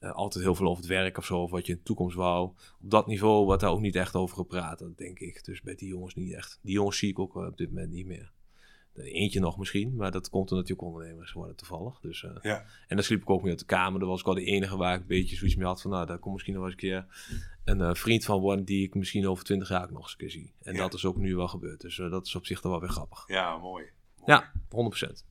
altijd 0.00 0.44
heel 0.44 0.54
veel 0.54 0.66
over 0.66 0.82
het 0.82 0.92
werk 0.92 1.18
of 1.18 1.24
zo, 1.24 1.42
of 1.42 1.50
wat 1.50 1.66
je 1.66 1.72
in 1.72 1.78
de 1.78 1.84
toekomst 1.84 2.16
wou. 2.16 2.48
Op 2.82 2.90
dat 2.90 3.06
niveau 3.06 3.44
wordt 3.44 3.60
daar 3.60 3.70
ook 3.70 3.80
niet 3.80 3.96
echt 3.96 4.14
over 4.14 4.36
gepraat, 4.36 4.84
denk 4.96 5.18
ik. 5.18 5.44
Dus 5.44 5.60
bij 5.60 5.74
die 5.74 5.88
jongens 5.88 6.14
niet 6.14 6.32
echt. 6.32 6.58
Die 6.62 6.72
jongens 6.72 6.98
zie 6.98 7.08
ik 7.08 7.18
ook 7.18 7.34
op 7.34 7.56
dit 7.56 7.68
moment 7.68 7.90
niet 7.90 8.06
meer. 8.06 8.32
Eentje 8.94 9.40
nog 9.40 9.58
misschien, 9.58 9.94
maar 9.96 10.10
dat 10.10 10.30
komt 10.30 10.50
er 10.50 10.56
natuurlijk 10.56 10.82
ondernemers 10.82 11.32
worden 11.32 11.56
toevallig. 11.56 12.00
Dus, 12.00 12.22
uh, 12.22 12.30
ja. 12.42 12.64
En 12.88 12.96
dan 12.96 13.04
sliep 13.04 13.22
ik 13.22 13.30
ook 13.30 13.42
mee 13.42 13.52
op 13.52 13.58
de 13.58 13.64
kamer. 13.64 14.00
Dat 14.00 14.08
was 14.08 14.20
ik 14.20 14.26
wel 14.26 14.34
de 14.34 14.44
enige 14.44 14.76
waar 14.76 14.94
ik 14.94 15.00
een 15.00 15.06
beetje 15.06 15.36
zoiets 15.36 15.56
mee 15.56 15.66
had 15.66 15.80
van... 15.82 15.90
nou, 15.90 16.06
daar 16.06 16.18
komt 16.18 16.34
misschien 16.34 16.54
nog 16.54 16.62
eens 16.62 16.72
een 16.72 16.78
keer 16.78 17.06
een 17.64 17.80
uh, 17.80 17.94
vriend 17.94 18.24
van 18.24 18.40
worden... 18.40 18.64
die 18.64 18.86
ik 18.86 18.94
misschien 18.94 19.28
over 19.28 19.44
twintig 19.44 19.68
jaar 19.68 19.92
nog 19.92 20.02
eens 20.02 20.12
een 20.12 20.18
keer 20.18 20.30
zie. 20.30 20.54
En 20.62 20.76
dat 20.76 20.94
is 20.94 21.04
ook 21.04 21.16
nu 21.16 21.36
wel 21.36 21.48
gebeurd. 21.48 21.80
Dus 21.80 21.98
uh, 21.98 22.10
dat 22.10 22.26
is 22.26 22.34
op 22.34 22.46
zich 22.46 22.60
dan 22.60 22.70
wel 22.70 22.80
weer 22.80 22.88
grappig. 22.88 23.24
Ja, 23.26 23.56
mooi. 23.56 23.84
mooi. 24.16 24.26
Ja, 24.26 24.52
100%. 25.08 25.24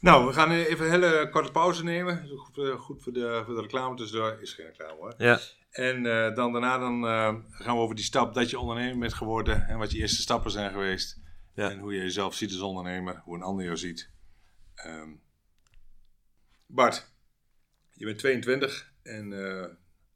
Nou, 0.00 0.26
we 0.26 0.32
gaan 0.32 0.50
even 0.50 0.84
een 0.84 0.90
hele 0.90 1.28
korte 1.30 1.50
pauze 1.50 1.84
nemen. 1.84 2.28
Goed, 2.36 2.78
goed 2.78 3.02
voor, 3.02 3.12
de, 3.12 3.42
voor 3.44 3.54
de 3.54 3.60
reclame 3.60 3.96
tussendoor. 3.96 4.38
Is 4.40 4.52
geen 4.52 4.66
reclame 4.66 5.00
hoor. 5.00 5.14
Ja. 5.18 5.38
En 5.70 6.02
dan 6.34 6.52
daarna 6.52 6.78
dan, 6.78 7.04
gaan 7.50 7.76
we 7.76 7.82
over 7.82 7.94
die 7.94 8.04
stap 8.04 8.34
dat 8.34 8.50
je 8.50 8.58
ondernemer 8.58 8.98
bent 8.98 9.14
geworden... 9.14 9.66
en 9.66 9.78
wat 9.78 9.92
je 9.92 9.98
eerste 9.98 10.20
stappen 10.20 10.50
zijn 10.50 10.70
geweest... 10.70 11.21
Ja. 11.54 11.70
En 11.70 11.78
hoe 11.78 11.94
je 11.94 12.00
jezelf 12.00 12.34
ziet 12.34 12.52
als 12.52 12.60
ondernemer, 12.60 13.20
hoe 13.24 13.34
een 13.34 13.42
ander 13.42 13.64
jou 13.64 13.76
ziet. 13.76 14.10
Um, 14.86 15.20
Bart, 16.66 17.12
je 17.92 18.04
bent 18.04 18.18
22 18.18 18.92
en 19.02 19.30
uh, 19.30 19.66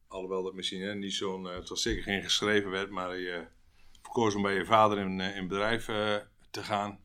alhoewel 0.08 0.42
dat 0.42 0.54
misschien 0.54 0.82
hè, 0.82 0.94
niet 0.94 1.14
zo'n, 1.14 1.44
uh, 1.44 1.54
het 1.54 1.68
was 1.68 1.82
zeker 1.82 2.02
geen 2.02 2.22
geschreven 2.22 2.70
werd, 2.70 2.90
maar 2.90 3.16
je 3.16 3.46
verkoos 4.02 4.34
om 4.34 4.42
bij 4.42 4.54
je 4.54 4.64
vader 4.64 4.98
in, 4.98 5.18
uh, 5.18 5.36
in 5.36 5.48
bedrijf 5.48 5.88
uh, 5.88 6.16
te 6.50 6.62
gaan. 6.62 6.98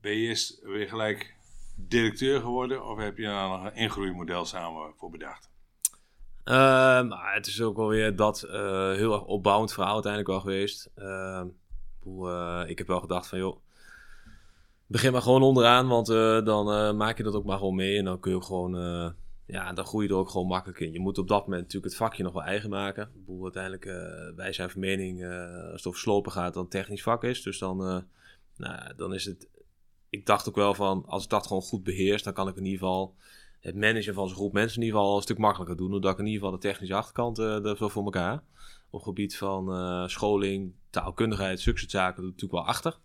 Ben 0.00 0.12
je 0.12 0.28
eerst 0.28 0.60
weer 0.62 0.88
gelijk 0.88 1.34
directeur 1.76 2.40
geworden 2.40 2.84
of 2.84 2.98
heb 2.98 3.16
je 3.16 3.24
daar 3.24 3.48
nog 3.48 3.64
een 3.64 3.74
ingroeimodel 3.74 4.44
samen 4.44 4.94
voor 4.96 5.10
bedacht? 5.10 5.50
Uh, 6.44 7.34
het 7.34 7.46
is 7.46 7.62
ook 7.62 7.78
alweer 7.78 8.16
dat 8.16 8.40
heel 8.40 9.12
erg 9.12 9.24
opbouwend 9.24 9.72
verhaal 9.72 9.92
uiteindelijk 9.92 10.30
wel 10.30 10.40
geweest. 10.40 10.90
Uh, 12.06 12.62
ik 12.66 12.78
heb 12.78 12.86
wel 12.86 13.00
gedacht 13.00 13.26
van, 13.26 13.38
joh, 13.38 13.56
begin 14.86 15.12
maar 15.12 15.22
gewoon 15.22 15.42
onderaan, 15.42 15.88
want 15.88 16.08
uh, 16.08 16.44
dan 16.44 16.72
uh, 16.72 16.92
maak 16.92 17.16
je 17.16 17.22
dat 17.22 17.34
ook 17.34 17.44
maar 17.44 17.58
gewoon 17.58 17.74
mee. 17.74 17.98
En 17.98 18.04
dan 18.04 18.20
kun 18.20 18.34
je 18.34 18.42
gewoon, 18.42 18.72
ja, 19.46 19.72
dan 19.72 19.84
groei 19.86 20.06
je 20.06 20.12
er 20.12 20.18
ook 20.18 20.30
gewoon 20.30 20.46
makkelijk 20.46 20.80
in. 20.80 20.92
Je 20.92 21.00
moet 21.00 21.18
op 21.18 21.28
dat 21.28 21.42
moment 21.42 21.62
natuurlijk 21.62 21.92
het 21.92 22.02
vakje 22.02 22.22
nog 22.22 22.32
wel 22.32 22.42
eigen 22.42 22.70
maken. 22.70 23.02
Ik 23.02 23.24
bedoel, 23.26 23.42
uiteindelijk, 23.42 23.84
wij 24.36 24.52
zijn 24.52 24.70
van 24.70 24.80
mening, 24.80 25.24
als 25.24 25.72
het 25.72 25.86
over 25.86 26.00
slopen 26.00 26.32
gaat, 26.32 26.54
dan 26.54 26.68
technisch 26.68 27.02
vak 27.02 27.24
is. 27.24 27.42
Dus 27.42 27.58
dan, 27.58 27.76
nou, 28.56 28.94
dan 28.96 29.14
is 29.14 29.24
het, 29.24 29.48
ik 30.08 30.26
dacht 30.26 30.48
ook 30.48 30.56
wel 30.56 30.74
van, 30.74 31.04
als 31.06 31.24
ik 31.24 31.30
dat 31.30 31.46
gewoon 31.46 31.62
goed 31.62 31.84
beheers, 31.84 32.22
dan 32.22 32.32
kan 32.32 32.48
ik 32.48 32.56
in 32.56 32.64
ieder 32.64 32.78
geval 32.78 33.14
het 33.60 33.74
managen 33.74 34.14
van 34.14 34.26
zo'n 34.28 34.36
groep 34.36 34.52
mensen 34.52 34.80
in 34.80 34.86
ieder 34.86 35.00
geval 35.00 35.16
een 35.16 35.22
stuk 35.22 35.38
makkelijker 35.38 35.76
doen. 35.76 35.90
Doordat 35.90 36.12
ik 36.12 36.18
in 36.18 36.26
ieder 36.26 36.40
geval 36.40 36.56
de 36.56 36.66
technische 36.68 36.94
achterkant 36.94 37.38
uh, 37.38 37.74
voor 37.74 38.04
elkaar 38.04 38.42
op 38.90 39.02
gebied 39.02 39.36
van 39.36 40.10
scholing, 40.10 40.72
taalkundigheid, 40.94 41.60
zulke 41.60 41.90
zaken, 41.90 42.22
dat 42.22 42.32
natuurlijk 42.32 42.52
wel 42.52 42.66
achter. 42.66 42.98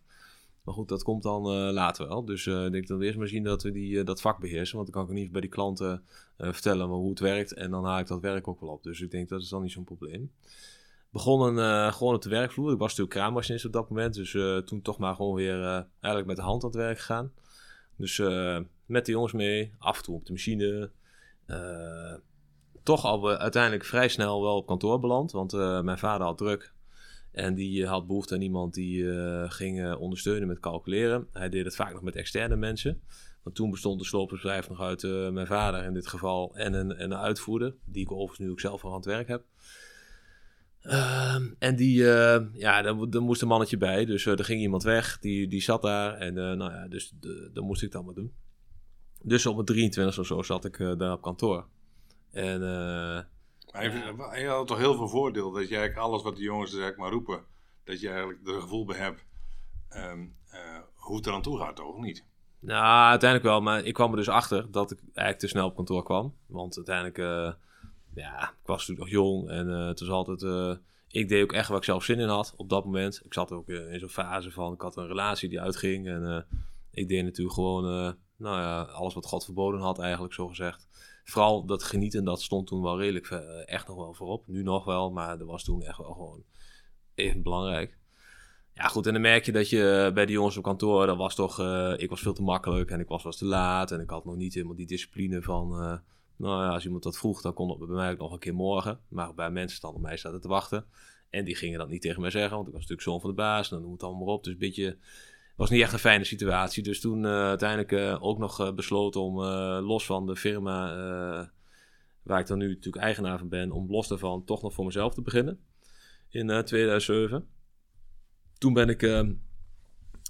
Maar 0.63 0.73
goed, 0.73 0.89
dat 0.89 1.03
komt 1.03 1.23
dan 1.23 1.45
uh, 1.45 1.73
later 1.73 2.07
wel. 2.07 2.25
Dus 2.25 2.45
uh, 2.45 2.65
ik 2.65 2.71
denk 2.71 2.87
dat 2.87 2.97
we 2.97 3.05
eerst 3.05 3.17
maar 3.17 3.27
zien 3.27 3.43
dat 3.43 3.63
we 3.63 3.71
die, 3.71 4.03
dat 4.03 4.21
vak 4.21 4.39
beheersen. 4.39 4.75
Want 4.75 4.91
dan 4.91 5.05
kan 5.05 5.09
ik 5.09 5.17
geval 5.17 5.31
bij 5.31 5.41
die 5.41 5.49
klanten 5.49 6.03
vertellen 6.37 6.87
hoe 6.87 7.09
het 7.09 7.19
werkt. 7.19 7.53
En 7.53 7.71
dan 7.71 7.85
haal 7.85 7.99
ik 7.99 8.07
dat 8.07 8.21
werk 8.21 8.47
ook 8.47 8.59
wel 8.59 8.69
op. 8.69 8.83
Dus 8.83 9.01
ik 9.01 9.11
denk 9.11 9.29
dat 9.29 9.41
is 9.41 9.49
dan 9.49 9.61
niet 9.61 9.71
zo'n 9.71 9.83
probleem. 9.83 10.31
Begonnen 11.09 11.93
gewoon 11.93 12.15
op 12.15 12.21
de 12.21 12.29
werkvloer. 12.29 12.71
Ik 12.71 12.77
was 12.77 12.89
natuurlijk 12.89 13.15
kraammachinist 13.15 13.65
op 13.65 13.71
dat 13.71 13.89
moment. 13.89 14.13
Dus 14.13 14.31
toen 14.65 14.81
toch 14.81 14.97
maar 14.97 15.15
gewoon 15.15 15.35
weer 15.35 15.63
eigenlijk 15.99 16.25
met 16.25 16.35
de 16.35 16.41
hand 16.41 16.63
aan 16.63 16.69
het 16.69 16.77
werk 16.77 16.97
gegaan. 16.97 17.31
Dus 17.95 18.17
met 18.85 19.05
de 19.05 19.11
jongens 19.11 19.33
mee, 19.33 19.73
af 19.77 19.97
en 19.97 20.03
toe 20.03 20.15
op 20.15 20.25
de 20.25 20.31
machine 20.31 20.91
toch 22.83 23.05
al 23.05 23.29
uiteindelijk 23.29 23.85
vrij 23.85 24.07
snel 24.07 24.41
wel 24.41 24.55
op 24.55 24.67
kantoor 24.67 24.99
beland. 24.99 25.31
Want 25.31 25.51
mijn 25.83 25.97
vader 25.97 26.25
had 26.25 26.37
druk. 26.37 26.73
En 27.31 27.53
die 27.53 27.81
uh, 27.81 27.89
had 27.89 28.07
behoefte 28.07 28.33
aan 28.33 28.41
iemand 28.41 28.73
die 28.73 29.01
uh, 29.01 29.51
ging 29.51 29.95
ondersteunen 29.95 30.47
met 30.47 30.59
calculeren. 30.59 31.27
Hij 31.31 31.49
deed 31.49 31.65
het 31.65 31.75
vaak 31.75 31.93
nog 31.93 32.01
met 32.01 32.15
externe 32.15 32.55
mensen. 32.55 33.01
Want 33.43 33.55
toen 33.55 33.71
bestond 33.71 33.99
de 33.99 34.05
sloopbedrijf 34.05 34.69
nog 34.69 34.81
uit 34.81 35.01
mijn 35.31 35.47
vader 35.47 35.83
in 35.83 35.93
dit 35.93 36.07
geval 36.07 36.55
en 36.55 36.73
een, 36.73 36.95
en 36.95 37.11
een 37.11 37.17
uitvoerder. 37.17 37.75
Die 37.85 38.01
ik 38.01 38.11
overigens 38.11 38.39
nu 38.39 38.51
ook 38.51 38.59
zelf 38.59 38.85
aan 38.85 38.93
het 38.93 39.05
werk 39.05 39.27
heb. 39.27 39.43
Ehm, 40.81 41.47
en 41.59 41.75
die, 41.75 42.03
ja, 42.53 42.81
daar, 42.81 43.21
moest 43.21 43.41
een 43.41 43.47
mannetje 43.47 43.77
bij. 43.77 44.05
Dus 44.05 44.25
er 44.25 44.45
ging 44.45 44.61
iemand 44.61 44.83
weg, 44.83 45.19
die, 45.19 45.47
die 45.47 45.61
zat 45.61 45.81
daar. 45.81 46.13
En 46.13 46.33
nou 46.33 46.71
ja, 46.71 46.87
dus 46.87 47.13
dat 47.53 47.63
moest 47.63 47.83
ik 47.83 47.91
dan 47.91 48.05
maar 48.05 48.13
doen. 48.13 48.33
Dus 49.21 49.45
op 49.45 49.53
mijn 49.53 49.65
23 49.65 50.19
of 50.19 50.25
zo 50.25 50.41
zat 50.41 50.65
ik 50.65 50.77
daar 50.77 51.13
op 51.13 51.21
kantoor. 51.21 51.65
En, 52.31 52.61
uh, 53.75 54.13
maar 54.15 54.39
je, 54.39 54.47
had 54.47 54.67
toch 54.67 54.77
heel 54.77 54.95
veel 54.95 55.07
voordeel 55.07 55.51
dat 55.51 55.69
je 55.69 55.75
eigenlijk 55.75 56.07
alles 56.07 56.23
wat 56.23 56.35
de 56.35 56.41
jongens 56.41 56.71
zeg 56.71 56.95
maar 56.95 57.11
roepen, 57.11 57.43
dat 57.83 57.99
je 57.99 58.09
eigenlijk 58.09 58.47
er 58.47 58.61
gevoel 58.61 58.85
bij 58.85 58.97
hebt 58.97 59.25
um, 59.95 60.35
uh, 60.53 60.59
hoe 60.95 61.15
het 61.15 61.25
er 61.25 61.33
aan 61.33 61.41
toe 61.41 61.57
gaat, 61.57 61.75
toch? 61.75 61.97
niet? 61.97 62.25
Nou, 62.59 63.09
uiteindelijk 63.09 63.49
wel. 63.49 63.61
Maar 63.61 63.85
ik 63.85 63.93
kwam 63.93 64.11
er 64.11 64.17
dus 64.17 64.29
achter 64.29 64.71
dat 64.71 64.91
ik 64.91 64.99
eigenlijk 64.99 65.39
te 65.39 65.47
snel 65.47 65.67
op 65.67 65.75
kantoor 65.75 66.03
kwam. 66.03 66.35
Want 66.45 66.75
uiteindelijk, 66.75 67.17
uh, 67.17 67.51
ja, 68.13 68.41
ik 68.41 68.65
was 68.65 68.87
natuurlijk 68.87 68.99
nog 68.99 69.09
jong 69.09 69.49
en 69.49 69.67
het 69.67 69.99
was 69.99 70.09
altijd... 70.09 70.79
ik 71.07 71.29
deed 71.29 71.43
ook 71.43 71.53
echt 71.53 71.67
waar 71.67 71.77
ik 71.77 71.83
zelf 71.83 72.03
zin 72.03 72.19
in 72.19 72.27
had 72.27 72.53
op 72.57 72.69
dat 72.69 72.85
moment. 72.85 73.21
Ik 73.25 73.33
zat 73.33 73.51
ook 73.51 73.69
in 73.69 73.99
zo'n 73.99 74.09
fase 74.09 74.51
van, 74.51 74.73
ik 74.73 74.81
had 74.81 74.97
een 74.97 75.07
relatie 75.07 75.49
die 75.49 75.61
uitging. 75.61 76.07
En 76.07 76.45
ik 76.91 77.07
deed 77.07 77.23
natuurlijk 77.23 77.55
gewoon, 77.55 77.83
nou 78.35 78.59
ja, 78.59 78.81
alles 78.81 79.13
wat 79.13 79.25
God 79.25 79.45
verboden 79.45 79.79
had 79.79 79.99
eigenlijk, 79.99 80.33
zo 80.33 80.47
gezegd 80.47 80.88
vooral 81.23 81.65
dat 81.65 81.83
genieten, 81.83 82.23
dat 82.23 82.41
stond 82.41 82.67
toen 82.67 82.81
wel 82.81 82.99
redelijk 82.99 83.29
uh, 83.29 83.39
echt 83.65 83.87
nog 83.87 83.97
wel 83.97 84.13
voorop. 84.13 84.47
Nu 84.47 84.63
nog 84.63 84.85
wel, 84.85 85.11
maar 85.11 85.37
dat 85.37 85.47
was 85.47 85.63
toen 85.63 85.83
echt 85.83 85.97
wel 85.97 86.13
gewoon 86.13 86.43
even 87.15 87.41
belangrijk. 87.41 87.97
Ja, 88.73 88.87
goed, 88.87 89.07
en 89.07 89.13
dan 89.13 89.21
merk 89.21 89.45
je 89.45 89.51
dat 89.51 89.69
je 89.69 90.05
eh, 90.07 90.13
bij 90.13 90.25
de 90.25 90.31
jongens 90.31 90.57
op 90.57 90.63
kantoor, 90.63 91.05
dat 91.05 91.17
was 91.17 91.35
toch, 91.35 91.59
uh, 91.59 91.93
ik 91.97 92.09
was 92.09 92.21
veel 92.21 92.33
te 92.33 92.41
makkelijk 92.41 92.91
en 92.91 92.99
ik 92.99 93.07
was 93.07 93.23
wel 93.23 93.31
te 93.31 93.45
laat 93.45 93.91
en 93.91 93.99
ik 93.99 94.09
had 94.09 94.25
nog 94.25 94.35
niet 94.35 94.53
helemaal 94.53 94.75
die 94.75 94.87
discipline 94.87 95.41
van, 95.41 95.69
nou 96.39 96.63
ja, 96.63 96.69
als 96.69 96.85
iemand 96.85 97.03
dat 97.03 97.17
vroeg, 97.17 97.41
dan 97.41 97.53
kon 97.53 97.69
het 97.69 97.77
bij 97.77 97.87
mij 97.87 98.11
ook 98.11 98.17
nog 98.17 98.31
een 98.31 98.39
keer 98.39 98.53
morgen. 98.53 98.99
Maar 99.07 99.33
bij 99.33 99.51
mensen 99.51 99.89
op 99.89 100.01
mij 100.01 100.17
zaten 100.17 100.41
te 100.41 100.47
wachten. 100.47 100.85
En 101.29 101.45
die 101.45 101.55
gingen 101.55 101.79
dat 101.79 101.89
niet 101.89 102.01
tegen 102.01 102.21
mij 102.21 102.29
zeggen, 102.29 102.55
want 102.55 102.67
ik 102.67 102.73
was 102.73 102.81
natuurlijk 102.81 103.07
zoon 103.07 103.21
van 103.21 103.29
de 103.29 103.35
baas 103.35 103.69
en 103.69 103.75
dan 103.75 103.81
noem 103.81 103.91
het 103.91 104.03
allemaal 104.03 104.27
op. 104.27 104.43
Dus 104.43 104.53
een 104.53 104.59
beetje 104.59 104.97
was 105.59 105.69
niet 105.69 105.81
echt 105.81 105.93
een 105.93 105.99
fijne 105.99 106.23
situatie. 106.23 106.83
Dus 106.83 106.99
toen 106.99 107.23
uh, 107.23 107.31
uiteindelijk 107.31 107.91
uh, 107.91 108.23
ook 108.23 108.37
nog 108.37 108.61
uh, 108.61 108.71
besloten 108.71 109.21
om 109.21 109.41
los 109.85 110.05
van 110.05 110.25
de 110.25 110.35
firma 110.35 110.93
waar 112.23 112.39
ik 112.39 112.47
dan 112.47 112.57
nu 112.57 112.67
natuurlijk 112.67 113.03
eigenaar 113.03 113.37
van 113.37 113.49
ben, 113.49 113.71
om 113.71 113.91
los 113.91 114.07
daarvan 114.07 114.43
toch 114.45 114.61
nog 114.61 114.73
voor 114.73 114.85
mezelf 114.85 115.13
te 115.13 115.21
beginnen. 115.21 115.59
In 116.29 116.63
2007. 116.65 117.47
Toen 118.57 118.73
ben 118.73 118.89
ik 118.89 118.99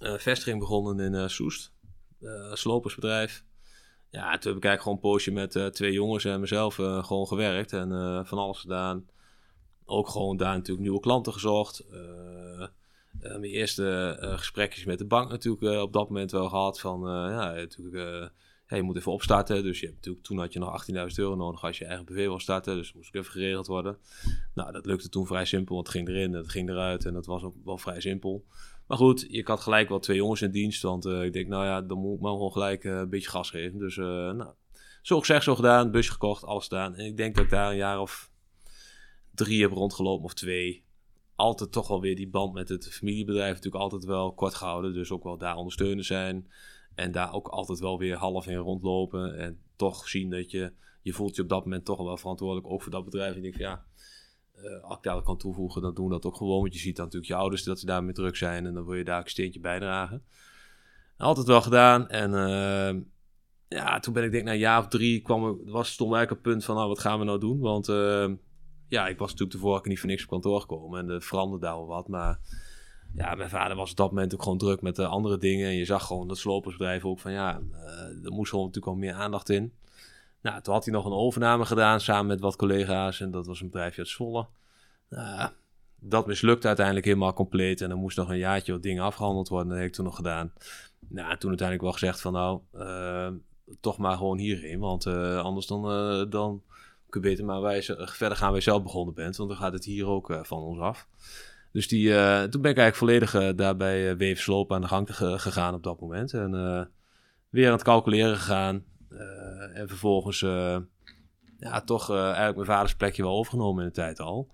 vestiging 0.01 0.59
begonnen 0.59 1.13
in 1.13 1.29
Soest. 1.29 1.73
slopersbedrijf. 2.53 3.43
Ja, 4.09 4.37
toen 4.37 4.53
heb 4.53 4.63
ik 4.63 4.65
eigenlijk 4.65 4.81
gewoon 4.81 4.97
een 4.97 5.03
poosje 5.03 5.31
met 5.31 5.73
twee 5.73 5.91
jongens 5.91 6.25
en 6.25 6.39
mezelf 6.39 6.75
gewoon 6.75 7.27
gewerkt 7.27 7.73
en 7.73 7.89
van 8.25 8.37
alles 8.37 8.59
gedaan. 8.59 9.05
Ook 9.85 10.09
gewoon 10.09 10.37
daar 10.37 10.53
natuurlijk 10.53 10.81
nieuwe 10.81 10.99
klanten 10.99 11.33
gezocht. 11.33 11.85
Uh, 13.22 13.32
mijn 13.32 13.43
eerste 13.43 14.17
uh, 14.22 14.38
gesprekjes 14.38 14.86
met 14.86 14.98
de 14.98 15.06
bank 15.06 15.30
natuurlijk 15.30 15.63
uh, 15.63 15.82
op 15.82 15.93
dat 15.93 16.10
moment 16.10 16.32
wel 16.32 16.50
gehad. 16.50 16.80
Van 16.80 17.00
ja, 17.08 17.54
natuurlijk, 17.54 18.32
je 18.67 18.82
moet 18.82 18.98
even 18.98 19.12
opstarten. 19.12 19.63
Dus 19.63 19.80
je 19.80 19.86
hebt 19.86 19.98
natuurlijk, 19.98 20.26
toen 20.26 20.38
had 20.38 20.54
je 20.54 20.60
nog 20.60 20.86
18.000 20.89 20.95
euro 21.15 21.36
nodig 21.36 21.63
als 21.63 21.78
je 21.78 21.86
eigen 21.86 22.06
BV 22.06 22.15
wil 22.15 22.39
starten. 22.39 22.76
Dus 22.76 22.93
moest 22.93 23.08
ik 23.08 23.15
even 23.15 23.32
geregeld 23.32 23.67
worden. 23.67 23.98
Nou, 24.54 24.72
dat 24.72 24.86
lukte 24.86 25.10
toen 25.10 25.28
vrij 25.28 25.45
simpel, 25.45 25.76
want 25.76 25.88
het 25.88 25.95
ging 25.95 26.08
erin, 26.08 26.34
het 26.34 26.50
ging 26.50 26.69
eruit 26.69 27.06
en 27.06 27.13
dat 27.13 27.26
was 27.26 27.43
ook 27.43 27.56
wel 27.63 27.78
vrij 27.78 28.02
simpel. 28.02 28.45
Maar 28.88 28.98
goed, 28.98 29.34
ik 29.34 29.48
had 29.48 29.60
gelijk 29.60 29.89
wel 29.89 30.00
twee 30.00 30.17
jongens 30.17 30.41
in 30.41 30.52
dienst, 30.52 30.82
want 30.82 31.06
ik 31.06 31.34
denk, 31.34 31.48
nou 31.48 31.65
ja, 31.65 31.82
dan 31.82 31.98
moet 31.98 32.15
ik 32.15 32.22
maar 32.22 32.32
gewoon 32.32 32.52
gelijk 32.52 32.84
een 32.84 33.10
beetje 33.10 33.30
gas 33.30 33.50
geven. 33.50 33.80
Dus 33.80 33.95
nou, 33.95 34.54
zo 35.02 35.19
gezegd, 35.19 35.43
zo 35.43 35.56
gedaan, 35.56 35.91
busje 35.91 36.12
gekocht, 36.12 36.43
alles 36.43 36.63
gedaan. 36.63 36.95
En 36.95 37.06
ik 37.06 37.17
denk 37.17 37.36
dat 37.36 37.43
ik 37.43 37.50
daar 37.50 37.72
een 37.72 37.78
jaar 37.78 38.00
of 38.00 38.32
drie 39.34 39.62
heb 39.62 39.72
rondgelopen 39.72 40.26
of 40.26 40.34
twee 40.34 40.84
altijd 41.39 41.71
toch 41.71 41.88
wel 41.88 42.02
weer 42.02 42.15
die 42.15 42.30
band 42.30 42.54
met 42.54 42.69
het 42.69 42.88
familiebedrijf 42.88 43.56
natuurlijk 43.56 43.84
altijd 43.84 44.04
wel 44.04 44.34
kort 44.34 44.54
gehouden. 44.54 44.93
Dus 44.93 45.12
ook 45.12 45.23
wel 45.23 45.38
daar 45.38 45.56
ondersteunen 45.56 46.06
zijn. 46.06 46.52
En 46.95 47.12
daar 47.12 47.34
ook 47.34 47.47
altijd 47.47 47.80
wel 47.80 47.97
weer 47.97 48.15
half 48.15 48.47
in 48.47 48.56
rondlopen. 48.56 49.38
En 49.38 49.60
toch 49.75 50.08
zien 50.08 50.30
dat 50.30 50.52
je, 50.52 50.73
je 51.02 51.13
voelt 51.13 51.36
je 51.36 51.41
op 51.41 51.49
dat 51.49 51.63
moment 51.63 51.86
toch 51.86 51.97
wel 51.97 52.17
verantwoordelijk 52.17 52.67
ook 52.67 52.82
voor 52.82 52.91
dat 52.91 53.06
bedrijf. 53.06 53.36
En 53.36 53.41
denk 53.41 53.58
ja, 53.58 53.86
uh, 54.58 54.84
als 54.84 54.97
ik 55.02 55.23
kan 55.23 55.38
toevoegen, 55.38 55.82
dan 55.82 55.93
doen 55.93 56.06
we 56.06 56.12
dat 56.12 56.25
ook 56.25 56.36
gewoon. 56.36 56.62
Want 56.62 56.73
je 56.73 56.80
ziet 56.80 56.95
dan 56.95 57.06
natuurlijk 57.06 57.32
je 57.32 57.38
ouders 57.38 57.63
dat 57.63 57.80
ze 57.80 57.86
daarmee 57.86 58.13
druk 58.13 58.36
zijn. 58.36 58.65
En 58.65 58.73
dan 58.73 58.86
wil 58.86 58.95
je 58.95 59.04
daar 59.04 59.21
een 59.21 59.30
steentje 59.30 59.60
bijdragen. 59.60 60.23
Altijd 61.17 61.47
wel 61.47 61.62
gedaan. 61.62 62.10
En 62.10 62.32
uh, 62.32 63.02
ja, 63.67 63.99
toen 63.99 64.13
ben 64.13 64.23
ik 64.23 64.32
denk 64.32 64.43
na 64.43 64.52
een 64.52 64.58
jaar 64.58 64.80
of 64.80 64.88
drie 64.88 65.21
kwam, 65.21 65.62
was, 65.65 65.91
stond 65.91 66.13
eigenlijk 66.13 66.45
een 66.45 66.52
punt 66.52 66.65
van, 66.65 66.75
nou, 66.75 66.88
wat 66.88 66.99
gaan 66.99 67.19
we 67.19 67.25
nou 67.25 67.39
doen? 67.39 67.60
Want 67.60 67.88
uh, 67.88 68.32
ja, 68.89 69.08
ik 69.08 69.17
was 69.17 69.30
natuurlijk 69.30 69.60
de 69.60 69.65
vorige 69.65 69.88
niet 69.88 69.99
voor 69.99 70.10
niks 70.10 70.23
op 70.23 70.30
kantoor 70.30 70.62
gekomen. 70.62 70.99
En 70.99 71.10
er 71.10 71.21
veranderde 71.21 71.65
daar 71.65 71.75
wel 71.75 71.88
wat. 71.88 72.08
Maar 72.08 72.39
ja, 73.15 73.36
mijn 73.36 73.49
vader 73.49 73.75
was 73.75 73.91
op 73.91 73.97
dat 73.97 74.12
moment 74.12 74.34
ook 74.34 74.43
gewoon 74.43 74.58
druk 74.58 74.82
met 74.82 74.95
de 74.95 75.06
andere 75.06 75.38
dingen. 75.38 75.67
En 75.67 75.75
je 75.75 75.86
zag 75.86 76.06
gewoon 76.06 76.28
dat 76.28 76.38
slopersbedrijf 76.38 77.06
ook 77.06 77.19
van, 77.19 77.32
ja, 77.32 77.62
er 78.23 78.32
moest 78.32 78.49
gewoon 78.49 78.65
natuurlijk 78.65 78.93
al 78.93 78.99
meer 78.99 79.13
aandacht 79.13 79.49
in. 79.49 79.73
Nou, 80.41 80.62
toen 80.62 80.73
had 80.73 80.86
hij 80.86 80.93
nog 80.93 81.06
een 81.06 81.12
overname 81.12 81.65
gedaan 81.65 82.02
samen 82.02 82.28
met 82.28 82.39
wat 82.39 82.56
collega's. 82.56 83.19
En 83.19 83.32
dat 83.32 83.47
was 83.47 83.62
een 83.62 83.69
bedrijfje 83.69 83.99
uit 83.99 84.10
Zwolle. 84.10 84.47
Nou, 85.10 85.49
dat 85.99 86.28
mislukte 86.28 86.67
uiteindelijk 86.67 87.06
helemaal 87.06 87.34
compleet. 87.34 87.82
En 87.82 87.89
er 87.89 87.97
moest 87.97 88.17
nog 88.17 88.30
een 88.30 88.38
jaartje 88.38 88.71
wat 88.71 88.84
dingen 88.84 89.04
afgehandeld 89.04 89.49
worden. 89.49 89.69
Dat 89.69 89.78
heb 89.78 89.88
ik 89.88 89.93
toen 89.93 90.06
nog 90.06 90.15
gedaan. 90.15 90.54
Nou, 90.99 91.38
toen 91.38 91.49
uiteindelijk 91.49 91.82
wel 91.82 91.91
gezegd 91.91 92.21
van 92.21 92.34
nou, 92.34 92.60
uh, 92.73 93.28
toch 93.80 93.97
maar 93.97 94.17
gewoon 94.17 94.38
hierheen. 94.38 94.80
Want 94.80 95.06
uh, 95.06 95.39
anders 95.39 95.67
dan, 95.67 95.91
uh, 95.91 96.32
dan 96.32 96.63
beter 97.10 97.45
maar 97.45 97.84
verder 97.95 98.38
gaan 98.38 98.52
wij 98.52 98.62
zelf 98.62 98.84
begonnen 98.84 99.13
bent. 99.13 99.38
Want 99.38 99.50
dan 99.50 99.58
gaat 99.58 99.74
het 99.74 99.86
hier 99.86 100.08
ook 100.08 100.39
van 100.41 100.62
ons 100.62 100.80
af. 100.80 101.08
Dus 101.72 101.88
die, 101.88 102.10
toen 102.50 102.62
ben 102.62 102.72
ik 102.72 102.78
eigenlijk 102.78 102.95
volledig 102.95 103.56
daarbij 103.56 104.17
Weefsloop 104.17 104.74
aan 104.74 104.82
de 104.82 104.88
gang 104.88 105.15
gegaan 105.15 105.74
op 105.74 105.84
dat 105.84 106.00
moment. 106.00 106.34
En 106.34 106.52
weer 107.50 107.67
aan 107.67 107.74
het 107.74 107.84
calculeren 107.84 108.38
gegaan. 108.38 108.84
en 109.74 109.88
vervolgens 109.88 110.39
ja, 111.60 111.82
toch 111.86 112.12
eigenlijk 112.12 112.56
mijn 112.56 112.67
vaders 112.67 112.95
plekje 112.95 113.24
wel 113.24 113.38
overgenomen 113.38 113.84
in 113.84 113.88
de 113.88 113.95
tijd 113.95 114.19
al. 114.19 114.52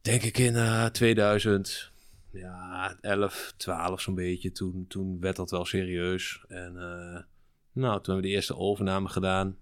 Denk 0.00 0.22
ik 0.22 0.38
in 0.38 0.56
2000 0.92 1.92
ja, 2.32 2.96
11, 3.00 3.54
12 3.56 4.00
zo'n 4.00 4.14
beetje. 4.14 4.52
Toen, 4.52 4.84
toen 4.88 5.20
werd 5.20 5.36
dat 5.36 5.50
wel 5.50 5.64
serieus. 5.64 6.44
En 6.48 6.72
nou, 7.72 7.94
toen 7.94 8.14
hebben 8.14 8.16
we 8.16 8.22
de 8.22 8.28
eerste 8.28 8.56
overname 8.56 9.08
gedaan. 9.08 9.56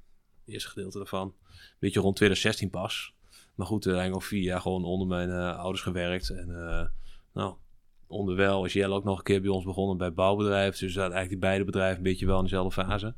Eerste 0.46 0.68
gedeelte 0.68 0.98
daarvan. 0.98 1.34
Een 1.50 1.76
beetje 1.78 2.00
rond 2.00 2.16
2016 2.16 2.70
pas. 2.70 3.14
Maar 3.54 3.66
goed, 3.66 3.86
eigenlijk 3.86 4.14
al 4.14 4.28
vier 4.28 4.42
jaar 4.42 4.60
gewoon 4.60 4.84
onder 4.84 5.06
mijn 5.06 5.28
uh, 5.28 5.58
ouders 5.58 5.82
gewerkt. 5.82 6.30
En 6.30 6.48
uh, 6.48 6.86
nou, 7.32 7.54
onderwijl 8.06 8.64
is 8.64 8.72
Jelle 8.72 8.94
ook 8.94 9.04
nog 9.04 9.18
een 9.18 9.24
keer 9.24 9.40
bij 9.40 9.50
ons 9.50 9.64
begonnen 9.64 9.96
bij 9.96 10.12
bouwbedrijf. 10.12 10.78
Dus 10.78 10.96
eigenlijk 10.96 11.28
die 11.28 11.38
beide 11.38 11.64
bedrijven 11.64 11.96
een 11.96 12.02
beetje 12.02 12.26
wel 12.26 12.36
in 12.36 12.42
dezelfde 12.42 12.82
fase. 12.82 13.14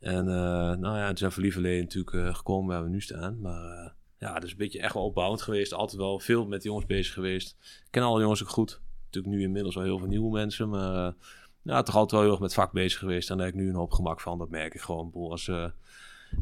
En 0.00 0.24
nou 0.24 0.96
ja, 0.96 1.06
het 1.06 1.18
zijn 1.18 1.32
voor 1.32 1.50
verleden 1.50 1.82
natuurlijk 1.82 2.36
gekomen 2.36 2.74
waar 2.74 2.84
we 2.84 2.90
nu 2.90 3.00
staan. 3.00 3.40
Maar 3.40 3.94
ja, 4.18 4.38
dus 4.38 4.50
een 4.50 4.56
beetje 4.56 4.80
echt 4.80 4.94
wel 4.94 5.04
opbouwend 5.04 5.42
geweest. 5.42 5.72
Altijd 5.72 6.00
wel 6.00 6.18
veel 6.18 6.46
met 6.46 6.62
de 6.62 6.68
jongens 6.68 6.86
bezig 6.86 7.14
geweest. 7.14 7.56
Ik 7.60 7.90
ken 7.90 8.02
alle 8.02 8.20
jongens 8.20 8.42
ook 8.42 8.48
goed. 8.48 8.80
Natuurlijk 9.04 9.34
nu 9.34 9.42
inmiddels 9.42 9.74
wel 9.74 9.84
heel 9.84 9.98
veel 9.98 10.08
nieuwe 10.08 10.30
mensen. 10.30 10.68
Maar 10.68 11.14
ja, 11.62 11.82
toch 11.82 11.94
altijd 11.94 12.10
wel 12.10 12.20
heel 12.20 12.30
erg 12.30 12.40
met 12.40 12.54
vak 12.54 12.72
bezig 12.72 12.98
geweest. 12.98 13.30
En 13.30 13.36
daar 13.36 13.46
heb 13.46 13.54
ik 13.54 13.60
nu 13.60 13.68
een 13.68 13.74
hoop 13.74 13.92
gemak 13.92 14.20
van. 14.20 14.38
Dat 14.38 14.50
merk 14.50 14.74
ik 14.74 14.80
gewoon. 14.80 15.10
Als, 15.12 15.46
uh, 15.46 15.66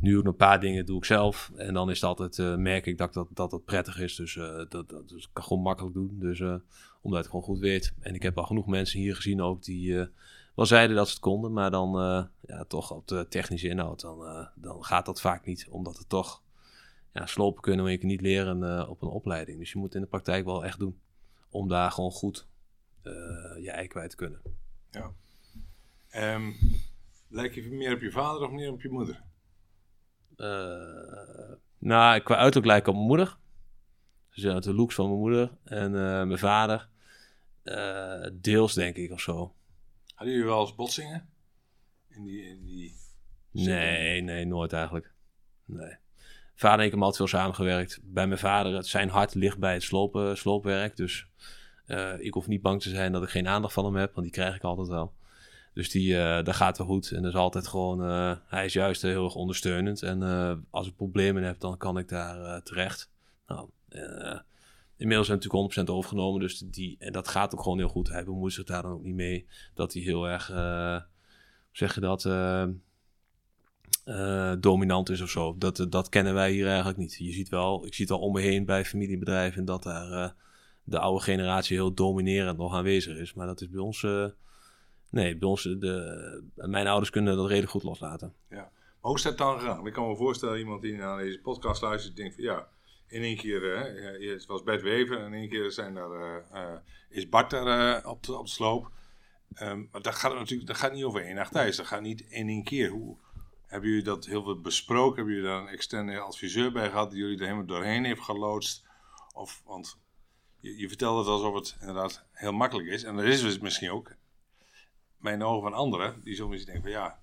nu 0.01 0.19
ook 0.19 0.25
een 0.25 0.37
paar 0.37 0.61
dingen 0.61 0.87
doe 0.87 0.97
ik 0.97 1.05
zelf. 1.05 1.53
En 1.57 1.75
dan 1.75 1.91
is 1.91 2.01
het 2.01 2.39
uh, 2.39 2.57
merk 2.57 2.87
ik 2.87 2.99
dat 2.99 3.15
dat, 3.15 3.29
dat, 3.31 3.51
dat 3.51 3.65
prettig 3.65 4.01
is. 4.01 4.17
Dus 4.17 4.35
dat, 4.69 4.71
dat 4.71 5.09
dus 5.09 5.29
kan 5.33 5.43
gewoon 5.43 5.63
makkelijk 5.63 5.95
doen. 5.95 6.17
Dus 6.19 6.41
omdat 7.01 7.19
het 7.19 7.29
gewoon 7.29 7.45
goed 7.45 7.59
weet. 7.59 7.95
En 8.01 8.15
ik 8.15 8.23
heb 8.23 8.39
al 8.39 8.45
genoeg 8.45 8.67
mensen 8.67 9.01
hier 9.01 9.17
gezien 9.17 9.41
ook 9.41 9.63
die 9.63 10.09
wel 10.55 10.67
zeiden 10.67 10.97
dat 10.97 11.07
ze 11.07 11.13
het 11.13 11.23
konden. 11.23 11.53
Maar 11.53 11.71
dan 11.71 11.91
ja, 12.41 12.65
toch 12.65 12.91
op 12.91 13.09
de 13.09 13.27
technische 13.29 13.69
inhoud. 13.69 14.01
Dan, 14.01 14.49
dan 14.55 14.85
gaat 14.85 15.07
dat 15.07 15.21
vaak 15.21 15.47
niet. 15.47 15.67
Omdat 15.71 15.99
het 15.99 16.09
toch 16.09 16.43
ja, 17.13 17.27
slopen 17.27 17.63
kunnen, 17.63 17.85
maar 17.85 17.93
je 17.93 18.05
niet 18.05 18.21
leren 18.21 18.63
uh, 18.63 18.91
op 18.91 19.03
een 19.03 19.09
opleiding. 19.09 19.59
Dus 19.59 19.73
je 19.73 19.79
moet 19.79 19.95
in 19.95 20.01
de 20.01 20.07
praktijk 20.07 20.45
wel 20.45 20.65
echt 20.65 20.79
doen. 20.79 20.99
Om 21.51 21.69
daar 21.69 21.91
gewoon 21.91 22.11
goed 22.11 22.47
uh, 23.03 23.13
je 23.63 23.71
ei 23.71 23.87
kwijt 23.87 24.11
te 24.11 24.17
kunnen. 24.17 24.41
Ja. 24.91 25.13
Um, 26.35 26.57
lijk 27.29 27.55
je 27.55 27.71
meer 27.71 27.95
op 27.95 28.01
je 28.01 28.11
vader 28.11 28.43
of 28.43 28.51
meer 28.51 28.73
op 28.73 28.83
je 28.83 28.89
moeder? 28.89 29.23
Uh, 30.37 31.53
nou, 31.79 32.21
qua 32.21 32.37
uiterlijk 32.37 32.67
lijk 32.67 32.81
ik 32.81 32.89
op 32.89 32.95
mijn 32.95 33.07
moeder. 33.07 33.37
Ze 34.31 34.41
zijn 34.41 34.61
de 34.61 34.75
looks 34.75 34.95
van 34.95 35.07
mijn 35.07 35.19
moeder. 35.19 35.51
En 35.65 35.91
mijn 36.29 36.39
vader. 36.39 36.89
deels, 38.33 38.75
denk 38.75 38.97
ik, 38.97 39.13
of 39.13 39.21
zo. 39.21 39.55
Hadden 40.15 40.35
jullie 40.35 40.51
wel 40.51 40.61
eens 40.61 40.75
botsingen? 40.75 41.29
In 42.09 42.25
die, 42.25 42.43
in 42.43 42.65
die... 42.65 42.95
Nee, 43.51 44.21
nee, 44.21 44.45
nooit 44.45 44.73
eigenlijk. 44.73 45.13
Nee. 45.65 45.97
Vader 46.55 46.79
en 46.79 46.85
ik 46.85 46.91
hebben 46.91 47.07
altijd 47.07 47.31
veel 47.31 47.39
samengewerkt. 47.39 48.01
Bij 48.03 48.27
mijn 48.27 48.39
vader, 48.39 48.85
zijn 48.85 49.09
hart 49.09 49.35
ligt 49.35 49.59
bij 49.59 49.73
het 49.73 49.83
slopen, 49.83 50.37
sloopwerk. 50.37 50.97
Dus 50.97 51.27
uh, 51.87 52.19
ik 52.19 52.35
hoef 52.35 52.47
niet 52.47 52.63
bang 52.63 52.83
te 52.83 52.89
zijn 52.89 53.13
dat 53.13 53.23
ik 53.23 53.29
geen 53.29 53.49
aandacht 53.49 53.75
van 53.75 53.85
hem 53.85 53.97
heb, 53.97 54.15
want 54.15 54.27
die 54.27 54.35
krijg 54.35 54.55
ik 54.55 54.63
altijd 54.63 54.89
wel. 54.89 55.15
Dus 55.75 55.91
die, 55.91 56.11
uh, 56.13 56.17
daar 56.17 56.55
gaat 56.55 56.79
wel 56.79 56.87
goed. 56.87 57.11
En 57.11 57.23
dat 57.23 57.33
is 57.33 57.39
altijd 57.39 57.67
gewoon, 57.67 58.05
uh, 58.05 58.37
hij 58.47 58.65
is 58.65 58.73
juist 58.73 59.03
heel 59.03 59.25
erg 59.25 59.35
ondersteunend. 59.35 60.03
En 60.03 60.23
als 60.71 60.87
ik 60.87 60.97
problemen 60.97 61.43
heb, 61.43 61.61
dan 61.61 61.77
kan 61.77 61.99
ik 61.99 62.09
daar 62.09 62.63
terecht. 62.63 63.11
Nou, 63.47 63.69
inmiddels 64.97 65.27
zijn 65.27 65.39
natuurlijk 65.39 65.89
100% 65.89 65.91
overgenomen. 65.91 66.41
Dus 66.41 66.59
die, 66.59 66.97
en 66.99 67.13
dat 67.13 67.29
gaat 67.29 67.55
ook 67.55 67.63
gewoon 67.63 67.79
heel 67.79 67.89
goed. 67.89 68.09
Hij 68.09 68.25
bemoeit 68.25 68.53
zich 68.53 68.65
daar 68.65 68.83
dan 68.83 68.93
ook 68.93 69.03
niet 69.03 69.15
mee. 69.15 69.47
Dat 69.75 69.93
hij 69.93 70.03
heel 70.03 70.29
erg, 70.29 70.47
zeg 71.73 71.95
je 71.95 72.01
dat 72.01 72.23
dominant 74.61 75.11
is 75.11 75.21
of 75.21 75.31
zo. 75.31 75.55
Dat, 75.59 75.87
dat 75.89 76.09
kennen 76.09 76.35
wij 76.35 76.53
hier 76.53 76.67
eigenlijk 76.67 76.99
niet. 76.99 77.15
Je 77.19 77.33
ziet 77.33 77.49
wel, 77.49 77.87
ik 77.87 77.95
zie 77.95 78.05
het 78.05 78.15
al 78.15 78.21
om 78.21 78.33
me 78.33 78.41
heen 78.41 78.65
bij 78.65 78.85
familiebedrijven 78.85 79.65
dat 79.65 79.83
daar 79.83 80.35
de 80.85 80.99
oude 80.99 81.25
generatie 81.25 81.77
heel 81.77 81.95
dominerend 81.95 82.59
nog 82.59 82.75
aanwezig 82.75 83.17
is. 83.17 83.35
Maar 83.35 83.47
dat 83.47 83.61
is 83.61 83.69
bij 83.71 83.81
ons, 83.81 84.07
nee, 85.15 85.37
bij 85.37 85.77
de, 85.79 86.43
mijn 86.55 86.87
ouders 86.87 87.11
kunnen 87.11 87.37
dat 87.37 87.47
redelijk 87.47 87.71
goed 87.71 87.83
loslaten. 87.83 88.35
Ja. 88.49 88.57
Maar 88.57 89.13
hoe 89.13 89.17
is 89.17 89.23
dat 89.23 89.39
dan 89.39 89.59
gegaan? 89.59 89.87
Ik 89.87 89.93
kan 89.93 90.09
me 90.09 90.17
voorstellen, 90.17 90.59
iemand 90.59 90.83
die 90.83 90.97
naar 90.97 91.19
deze 91.19 91.41
podcast 91.41 91.83
luistert, 91.83 92.17
denkt 92.17 92.35
van 92.35 92.45
ja, 92.45 92.69
in 93.09 93.23
één 93.23 93.37
keer, 93.37 93.63
uh, 93.63 94.33
het 94.33 94.47
was 94.47 94.63
Bert 94.63 94.83
Wever 94.83 95.19
en 95.19 95.27
in 95.27 95.33
één 95.33 95.49
keer 95.49 95.73
zijn 95.73 95.95
daar, 95.95 96.45
is 97.09 97.29
Bart 97.29 97.51
daar 97.51 98.07
op, 98.07 98.23
de, 98.23 98.39
op 98.39 98.45
de 98.45 98.51
sloop. 98.51 98.91
Um, 99.63 99.89
maar 99.93 100.03
dat 100.03 100.15
gaat 100.15 100.35
natuurlijk 100.35 100.69
dat 100.69 100.77
gaat 100.77 100.93
niet 100.93 101.05
over 101.05 101.25
één 101.25 101.35
nacht 101.35 101.53
thuis. 101.53 101.77
Dat 101.77 101.87
gaat 101.87 102.01
niet 102.01 102.21
in 102.21 102.49
één 102.49 102.65
keer. 102.65 102.91
Hoe, 102.91 103.17
hebben 103.67 103.89
jullie 103.89 104.05
dat 104.05 104.27
heel 104.27 104.43
veel 104.43 104.61
besproken? 104.61 105.17
Hebben 105.17 105.35
jullie 105.35 105.49
daar 105.49 105.61
een 105.61 105.69
externe 105.69 106.19
adviseur 106.19 106.73
bij 106.73 106.91
gehad 106.91 107.11
die 107.11 107.19
jullie 107.19 107.39
er 107.39 107.45
helemaal 107.45 107.67
doorheen 107.67 108.05
heeft 108.05 108.21
geloodst? 108.21 108.85
Of, 109.35 109.63
want 109.65 109.99
je, 110.59 110.79
je 110.79 110.89
vertelt 110.89 111.19
het 111.19 111.27
alsof 111.27 111.55
het 111.55 111.77
inderdaad 111.81 112.25
heel 112.33 112.53
makkelijk 112.53 112.89
is. 112.89 113.05
En 113.05 113.17
dat 113.17 113.25
is 113.25 113.43
het 113.43 113.63
misschien 113.63 113.91
ook. 113.91 114.15
Mijn 115.25 115.43
ogen 115.43 115.63
van 115.63 115.75
anderen, 115.75 116.15
die 116.25 116.47
misschien 116.47 116.73
denken 116.73 116.83
van 116.83 117.01
ja, 117.01 117.19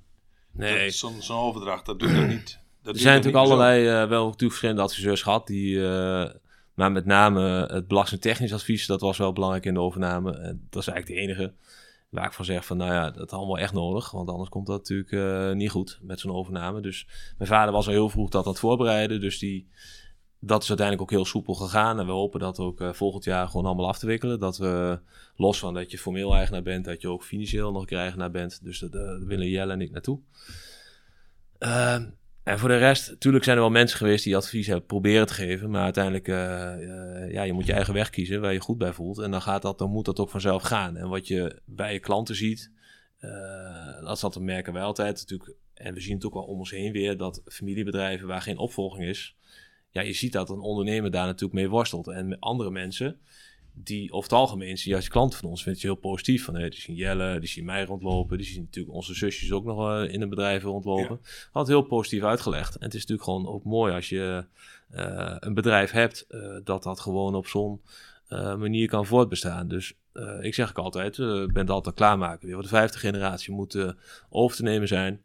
nee. 0.52 0.90
zo'n 0.90 1.22
zo 1.22 1.40
overdracht, 1.40 1.86
dat 1.86 2.00
doet 2.00 2.16
dat 2.16 2.28
niet. 2.28 2.60
Dat 2.84 2.96
er 2.96 3.02
zijn 3.02 3.16
natuurlijk 3.16 3.46
allerlei, 3.46 3.86
uh, 3.86 4.10
wel 4.10 4.24
natuurlijk 4.24 4.40
verschillende 4.40 4.82
adviseurs 4.82 5.22
gehad, 5.22 5.48
die, 5.48 5.76
uh, 5.76 6.30
maar 6.74 6.92
met 6.92 7.06
name 7.06 7.66
het 7.72 7.88
belastingtechnisch 7.88 8.54
advies, 8.54 8.86
dat 8.86 9.02
was 9.02 9.18
wel 9.18 9.34
belangrijk 9.34 9.66
in 9.66 9.74
de 9.74 9.80
overname. 9.80 10.32
Uh, 10.32 10.52
dat 10.70 10.82
is 10.82 10.88
eigenlijk 10.88 11.08
de 11.08 11.14
enige 11.14 11.54
Waar 12.12 12.26
ik 12.26 12.34
van 12.34 12.46
zeg 12.46 12.66
van, 12.66 12.78
nou 12.78 12.94
ja, 12.94 13.12
dat 13.12 13.26
is 13.26 13.38
allemaal 13.38 13.58
echt 13.58 13.74
nodig. 13.74 14.12
Want 14.12 14.30
anders 14.30 14.50
komt 14.50 14.68
dat 14.68 14.78
natuurlijk 14.78 15.12
uh, 15.12 15.52
niet 15.52 15.70
goed 15.70 16.00
met 16.02 16.20
zo'n 16.20 16.36
overname. 16.36 16.82
Dus 16.82 17.08
mijn 17.38 17.50
vader 17.50 17.74
was 17.74 17.88
al 17.88 17.94
heel 17.94 18.10
vroeg 18.10 18.30
dat 18.30 18.46
aan 18.46 18.52
het 18.52 18.60
voorbereiden. 18.60 19.20
Dus 19.20 19.40
die, 19.40 19.68
dat 20.44 20.62
is 20.62 20.70
uiteindelijk 20.70 21.10
ook 21.12 21.18
heel 21.18 21.26
soepel 21.26 21.54
gegaan. 21.54 22.00
En 22.00 22.06
we 22.06 22.12
hopen 22.12 22.40
dat 22.40 22.60
ook 22.60 22.82
uh, 22.82 22.94
volgend 22.94 23.24
jaar 23.24 23.48
gewoon 23.48 23.66
allemaal 23.66 23.88
af 23.88 24.00
te 24.00 24.06
wikkelen. 24.06 24.40
Dat 24.40 24.58
we, 24.58 25.00
los 25.36 25.60
van 25.60 25.74
dat 25.74 25.92
je 25.92 25.98
formeel 25.98 26.36
eigenaar 26.36 26.62
bent, 26.62 26.86
dat 26.86 27.02
je 27.02 27.10
ook 27.10 27.24
financieel 27.24 27.72
nog 27.72 27.90
eigenaar 27.90 28.32
bent. 28.32 28.64
Dus 28.64 28.80
daar 28.80 29.26
willen 29.26 29.50
Jelle 29.50 29.74
en 29.74 29.82
ik 29.82 29.92
naartoe. 29.92 30.20
Uh, 31.60 31.94
en 32.44 32.60
voor 32.60 32.70
de 32.70 32.78
rest, 32.78 33.10
natuurlijk 33.10 33.44
zijn 33.44 33.56
er 33.56 33.62
wel 33.62 33.72
mensen 33.72 33.98
geweest 33.98 34.24
die 34.24 34.36
advies 34.36 34.68
hebben 34.68 34.86
proberen 34.86 35.28
te 35.28 35.34
geven. 35.34 35.70
Maar 35.70 35.84
uiteindelijk, 35.84 36.28
uh, 36.28 36.36
ja, 37.32 37.44
je 37.44 37.54
moet 37.54 37.66
je 37.66 37.74
eigen 37.74 37.94
weg 37.94 38.10
kiezen 38.10 38.42
waar 38.42 38.54
je 38.54 38.60
goed 38.60 38.78
bij 38.78 38.94
voelt. 38.94 39.20
En 39.20 39.32
dan, 39.32 39.42
gaat 39.42 39.62
dat, 39.62 39.78
dan 39.78 39.90
moet 39.90 40.06
dat 40.06 40.20
ook 40.20 40.30
vanzelf 40.30 40.64
gaan. 40.64 40.98
En 40.98 41.10
wat 41.10 41.28
je 41.28 41.62
bij 41.66 41.94
je 41.94 42.00
klanten 42.00 42.36
ziet, 42.36 42.72
dat, 44.04 44.20
dat 44.20 44.40
merken 44.40 44.74
wij 44.74 44.84
altijd 44.84 45.18
natuurlijk. 45.18 45.58
En 45.74 45.94
we 45.94 46.02
zien 46.02 46.16
het 46.16 46.26
ook 46.26 46.34
wel 46.34 46.44
om 46.44 46.60
ons 46.60 46.72
heen 46.72 46.92
weer, 46.92 47.18
dat 47.18 47.42
familiebedrijven 47.46 48.28
waar 48.28 48.42
geen 48.42 48.58
opvolging 48.58 49.08
is. 49.08 49.36
Ja, 49.92 50.02
je 50.02 50.14
ziet 50.14 50.32
dat 50.32 50.50
een 50.50 50.60
ondernemer 50.60 51.12
daar 51.12 51.26
natuurlijk 51.26 51.54
mee 51.54 51.70
worstelt. 51.70 52.08
En 52.08 52.28
met 52.28 52.40
andere 52.40 52.72
mensen, 52.72 53.20
die 53.74 54.12
over 54.12 54.30
het 54.30 54.40
algemeen 54.40 54.76
juist 54.76 55.08
klanten 55.08 55.40
van 55.40 55.50
ons, 55.50 55.64
vind 55.64 55.82
je 55.82 55.88
heel 55.88 55.96
positief. 55.96 56.44
Van, 56.44 56.56
hey, 56.56 56.70
die 56.70 56.80
zien 56.80 56.96
Jelle, 56.96 57.40
die 57.40 57.50
zien 57.50 57.66
mij 57.66 57.84
rondlopen, 57.84 58.38
die 58.38 58.46
zien 58.46 58.62
natuurlijk 58.62 58.96
onze 58.96 59.14
zusjes 59.14 59.52
ook 59.52 59.66
nog 59.66 59.90
uh, 59.90 60.14
in 60.14 60.22
een 60.22 60.30
bedrijf 60.30 60.64
rondlopen. 60.64 61.20
Ja. 61.22 61.30
Had 61.52 61.68
heel 61.68 61.82
positief 61.82 62.24
uitgelegd. 62.24 62.76
En 62.76 62.86
het 62.86 62.94
is 62.94 63.00
natuurlijk 63.00 63.28
gewoon 63.28 63.48
ook 63.48 63.64
mooi 63.64 63.94
als 63.94 64.10
je 64.10 64.46
uh, 64.96 65.36
een 65.40 65.54
bedrijf 65.54 65.92
hebt, 65.92 66.26
uh, 66.30 66.58
dat 66.64 66.84
dat 66.84 67.00
gewoon 67.00 67.36
op 67.36 67.48
zo'n 67.48 67.82
manier 68.58 68.88
kan 68.88 69.06
voortbestaan. 69.06 69.68
Dus 69.68 69.94
ik 70.42 70.54
zeg 70.54 70.70
ik 70.70 70.78
altijd, 70.78 71.18
ben 71.18 71.52
het 71.54 71.70
altijd 71.70 71.96
klaarmaken. 71.96 72.46
Weer 72.46 72.54
voor 72.54 72.64
de 72.64 72.70
vijfde 72.70 72.98
generatie 72.98 73.54
moet 73.54 73.94
over 74.30 74.56
te 74.56 74.64
nemen 74.64 74.88
zijn. 74.88 75.22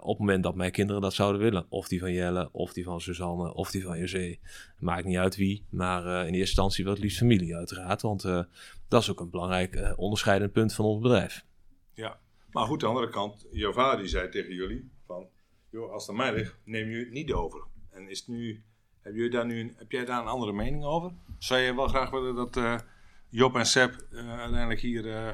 Op 0.00 0.08
het 0.08 0.18
moment 0.18 0.42
dat 0.42 0.54
mijn 0.54 0.70
kinderen 0.70 1.02
dat 1.02 1.14
zouden 1.14 1.40
willen. 1.40 1.66
Of 1.68 1.88
die 1.88 2.00
van 2.00 2.12
Jelle, 2.12 2.48
of 2.52 2.72
die 2.72 2.84
van 2.84 3.00
Suzanne, 3.00 3.54
of 3.54 3.70
die 3.70 3.82
van 3.82 3.98
José. 3.98 4.36
Maakt 4.78 5.04
niet 5.04 5.16
uit 5.16 5.36
wie, 5.36 5.66
maar 5.70 6.04
in 6.06 6.12
eerste 6.12 6.38
instantie 6.38 6.84
wel 6.84 6.92
het 6.92 7.02
liefst 7.02 7.18
familie 7.18 7.56
uiteraard. 7.56 8.02
Want 8.02 8.22
dat 8.88 9.02
is 9.02 9.10
ook 9.10 9.20
een 9.20 9.30
belangrijk 9.30 9.94
onderscheidend 9.96 10.52
punt 10.52 10.74
van 10.74 10.84
ons 10.84 11.02
bedrijf. 11.02 11.44
Ja, 11.94 12.18
maar 12.50 12.66
goed, 12.66 12.84
aan 12.84 12.88
de 12.88 12.94
andere 12.94 13.12
kant, 13.12 13.46
vader 13.52 13.98
die 13.98 14.08
zei 14.08 14.28
tegen 14.28 14.54
jullie 14.54 14.90
van, 15.06 15.26
joh, 15.70 15.92
als 15.92 16.06
het 16.06 16.16
mij 16.16 16.34
ligt, 16.34 16.58
neem 16.64 16.90
je 16.90 16.98
het 16.98 17.10
niet 17.10 17.32
over. 17.32 17.64
En 17.90 18.08
is 18.08 18.18
het 18.18 18.28
nu, 18.28 18.62
heb, 19.00 19.14
je 19.14 19.30
daar 19.30 19.46
nu, 19.46 19.74
heb 19.76 19.90
jij 19.90 20.04
daar 20.04 20.20
een 20.20 20.26
andere 20.26 20.52
mening 20.52 20.84
over? 20.84 21.12
Zou 21.38 21.60
je 21.60 21.74
wel 21.74 21.88
graag 21.88 22.10
willen 22.10 22.34
dat 22.34 22.82
Job 23.28 23.56
en 23.56 23.66
Seb 23.66 24.06
uiteindelijk 24.12 24.80
hier 24.80 25.04
uh, 25.04 25.32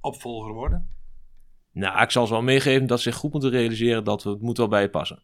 opvolger 0.00 0.52
worden? 0.52 0.93
Nou, 1.74 2.02
ik 2.02 2.10
zal 2.10 2.26
ze 2.26 2.32
wel 2.32 2.42
meegeven 2.42 2.86
dat 2.86 3.00
ze 3.00 3.10
zich 3.10 3.18
goed 3.18 3.32
moeten 3.32 3.50
realiseren 3.50 4.04
dat 4.04 4.22
we 4.22 4.30
het 4.30 4.40
moet 4.40 4.56
wel 4.56 4.68
bij 4.68 4.82
je 4.82 4.88
passen. 4.88 5.22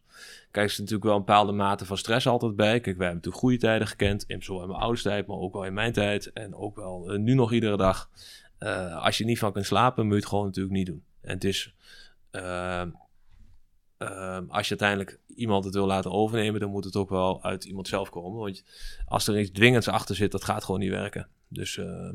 Kijk, 0.51 0.65
er 0.65 0.71
is 0.71 0.77
natuurlijk 0.77 1.03
wel 1.03 1.13
een 1.15 1.25
bepaalde 1.25 1.51
mate 1.51 1.85
van 1.85 1.97
stress 1.97 2.27
altijd 2.27 2.55
bij. 2.55 2.79
Kijk, 2.79 2.97
wij 2.97 3.07
hebben 3.07 3.15
natuurlijk 3.15 3.43
goede 3.43 3.57
tijden 3.57 3.87
gekend. 3.87 4.23
In 4.27 4.43
zowel 4.43 4.61
in 4.61 4.67
mijn 4.67 4.79
ouders 4.79 5.01
tijd, 5.01 5.27
maar 5.27 5.37
ook 5.37 5.53
wel 5.53 5.65
in 5.65 5.73
mijn 5.73 5.93
tijd. 5.93 6.33
En 6.33 6.55
ook 6.55 6.75
wel 6.75 7.17
nu 7.17 7.33
nog 7.33 7.51
iedere 7.51 7.77
dag. 7.77 8.09
als 8.99 9.17
je 9.17 9.25
niet 9.25 9.39
van 9.39 9.53
kunt 9.53 9.65
slapen, 9.65 10.03
moet 10.03 10.13
je 10.13 10.19
het 10.19 10.29
gewoon 10.29 10.45
natuurlijk 10.45 10.75
niet 10.75 10.85
doen. 10.85 11.03
En 11.21 11.33
het 11.33 11.43
is, 11.43 11.73
uh, 12.31 12.83
als 14.47 14.67
je 14.67 14.77
uiteindelijk 14.79 15.19
iemand 15.35 15.65
het 15.65 15.73
wil 15.73 15.85
laten 15.85 16.11
overnemen, 16.11 16.59
dan 16.59 16.69
moet 16.69 16.83
het 16.83 16.95
ook 16.95 17.09
wel 17.09 17.43
uit 17.43 17.63
iemand 17.63 17.87
zelf 17.87 18.09
komen. 18.09 18.39
Want 18.39 18.63
als 19.05 19.27
er 19.27 19.39
iets 19.39 19.51
dwingends 19.51 19.87
achter 19.87 20.15
zit, 20.15 20.31
dat 20.31 20.43
gaat 20.43 20.63
gewoon 20.63 20.79
niet 20.79 20.89
werken. 20.89 21.27
Dus, 21.47 21.77
uh, 21.77 22.13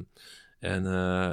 en 0.59 0.85
uh, 0.85 0.91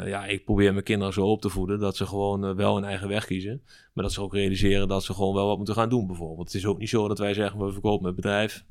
ja, 0.08 0.26
ik 0.26 0.46
probeer 0.46 0.72
mijn 0.72 0.84
kinderen 0.84 1.14
zo 1.14 1.26
op 1.26 1.42
te 1.42 1.50
voeden 1.50 1.80
dat 1.80 1.96
ze 1.96 2.06
gewoon 2.06 2.46
eh, 2.46 2.56
wel 2.56 2.76
hun 2.76 2.84
eigen 2.84 3.08
weg 3.08 3.26
kiezen. 3.26 3.62
Maar 3.94 4.04
dat 4.04 4.14
ze 4.14 4.22
ook 4.22 4.34
realiseren 4.34 4.88
dat 4.88 5.04
ze 5.04 5.14
gewoon 5.14 5.34
wel 5.34 5.48
wat 5.48 5.58
moeten 5.58 5.76
gaan 5.76 5.90
doen, 5.90 6.08
bijvoorbeeld. 6.08 6.48
Het 6.48 6.56
is 6.56 6.66
ook 6.66 6.78
niet 6.78 6.90
zo 6.90 7.08
dat 7.08 7.20
wij 7.20 7.34
zeggen, 7.34 7.66
we 7.66 7.72
verkopen 7.72 8.06
het 8.06 8.16
bedrijf. 8.16 8.66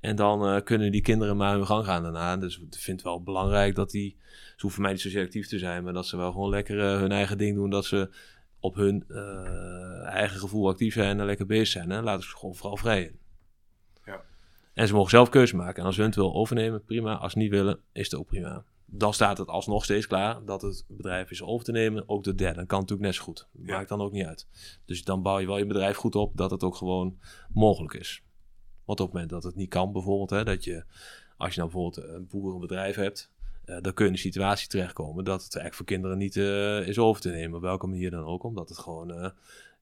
En 0.00 0.16
dan 0.16 0.54
uh, 0.54 0.60
kunnen 0.60 0.92
die 0.92 1.00
kinderen 1.00 1.36
maar 1.36 1.54
hun 1.54 1.66
gang 1.66 1.84
gaan 1.84 2.02
daarna. 2.02 2.36
Dus 2.36 2.58
ik 2.58 2.66
vind 2.70 2.96
het 2.96 3.02
wel 3.02 3.22
belangrijk 3.22 3.74
dat 3.74 3.90
die, 3.90 4.16
ze 4.30 4.60
hoeven 4.60 4.82
mij 4.82 4.92
niet 4.92 5.00
zo 5.00 5.20
actief 5.20 5.48
te 5.48 5.58
zijn, 5.58 5.84
maar 5.84 5.92
dat 5.92 6.06
ze 6.06 6.16
wel 6.16 6.32
gewoon 6.32 6.50
lekker 6.50 6.78
hun 6.78 7.12
eigen 7.12 7.38
ding 7.38 7.54
doen. 7.54 7.70
Dat 7.70 7.84
ze 7.84 8.10
op 8.60 8.74
hun 8.74 9.04
uh, 9.08 10.04
eigen 10.04 10.38
gevoel 10.38 10.68
actief 10.68 10.94
zijn 10.94 11.20
en 11.20 11.26
lekker 11.26 11.46
bezig 11.46 11.68
zijn. 11.68 11.90
Hè? 11.90 12.02
Laten 12.02 12.22
ze 12.22 12.36
gewoon 12.36 12.54
vooral 12.54 12.76
vrij 12.76 13.02
in. 13.02 13.18
Ja. 14.04 14.20
En 14.74 14.86
ze 14.86 14.94
mogen 14.94 15.10
zelf 15.10 15.28
keuze 15.28 15.56
maken. 15.56 15.80
En 15.80 15.86
als 15.86 15.96
hun 15.96 16.06
het 16.06 16.14
wil 16.14 16.34
overnemen, 16.34 16.84
prima. 16.84 17.14
Als 17.14 17.32
ze 17.32 17.38
niet 17.38 17.50
willen, 17.50 17.80
is 17.92 18.10
het 18.10 18.20
ook 18.20 18.26
prima. 18.26 18.64
Dan 18.96 19.14
staat 19.14 19.38
het 19.38 19.48
alsnog 19.48 19.84
steeds 19.84 20.06
klaar 20.06 20.44
dat 20.44 20.62
het 20.62 20.84
bedrijf 20.88 21.30
is 21.30 21.42
over 21.42 21.64
te 21.64 21.72
nemen. 21.72 22.08
Ook 22.08 22.24
de 22.24 22.34
derde. 22.34 22.66
Kan 22.66 22.80
natuurlijk 22.80 23.08
net 23.08 23.14
zo 23.14 23.22
goed. 23.22 23.48
Ja. 23.52 23.76
Maakt 23.76 23.88
dan 23.88 24.00
ook 24.00 24.12
niet 24.12 24.26
uit. 24.26 24.48
Dus 24.84 25.04
dan 25.04 25.22
bouw 25.22 25.38
je 25.38 25.46
wel 25.46 25.58
je 25.58 25.66
bedrijf 25.66 25.96
goed 25.96 26.14
op 26.14 26.36
dat 26.36 26.50
het 26.50 26.62
ook 26.62 26.76
gewoon 26.76 27.18
mogelijk 27.52 27.94
is. 27.94 28.22
Want 28.84 29.00
op 29.00 29.06
het 29.06 29.14
moment 29.14 29.32
dat 29.32 29.42
het 29.42 29.54
niet 29.54 29.68
kan, 29.68 29.92
bijvoorbeeld, 29.92 30.30
hè, 30.30 30.44
dat 30.44 30.64
je, 30.64 30.84
als 31.36 31.54
je 31.54 31.60
nou 31.60 31.72
bijvoorbeeld 31.72 32.08
een 32.08 32.26
boerenbedrijf 32.26 32.96
hebt, 32.96 33.32
uh, 33.66 33.76
dan 33.80 33.94
kun 33.94 34.04
je 34.04 34.10
in 34.10 34.16
de 34.16 34.22
situatie 34.22 34.68
terechtkomen 34.68 35.24
dat 35.24 35.44
het 35.44 35.56
eigenlijk 35.56 35.74
voor 35.74 35.86
kinderen 35.86 36.18
niet 36.18 36.36
uh, 36.36 36.88
is 36.88 36.98
over 36.98 37.22
te 37.22 37.30
nemen. 37.30 37.56
Op 37.56 37.62
welke 37.62 37.86
manier 37.86 38.10
dan 38.10 38.24
ook, 38.24 38.42
omdat 38.42 38.68
het 38.68 38.78
gewoon 38.78 39.10
uh, 39.10 39.30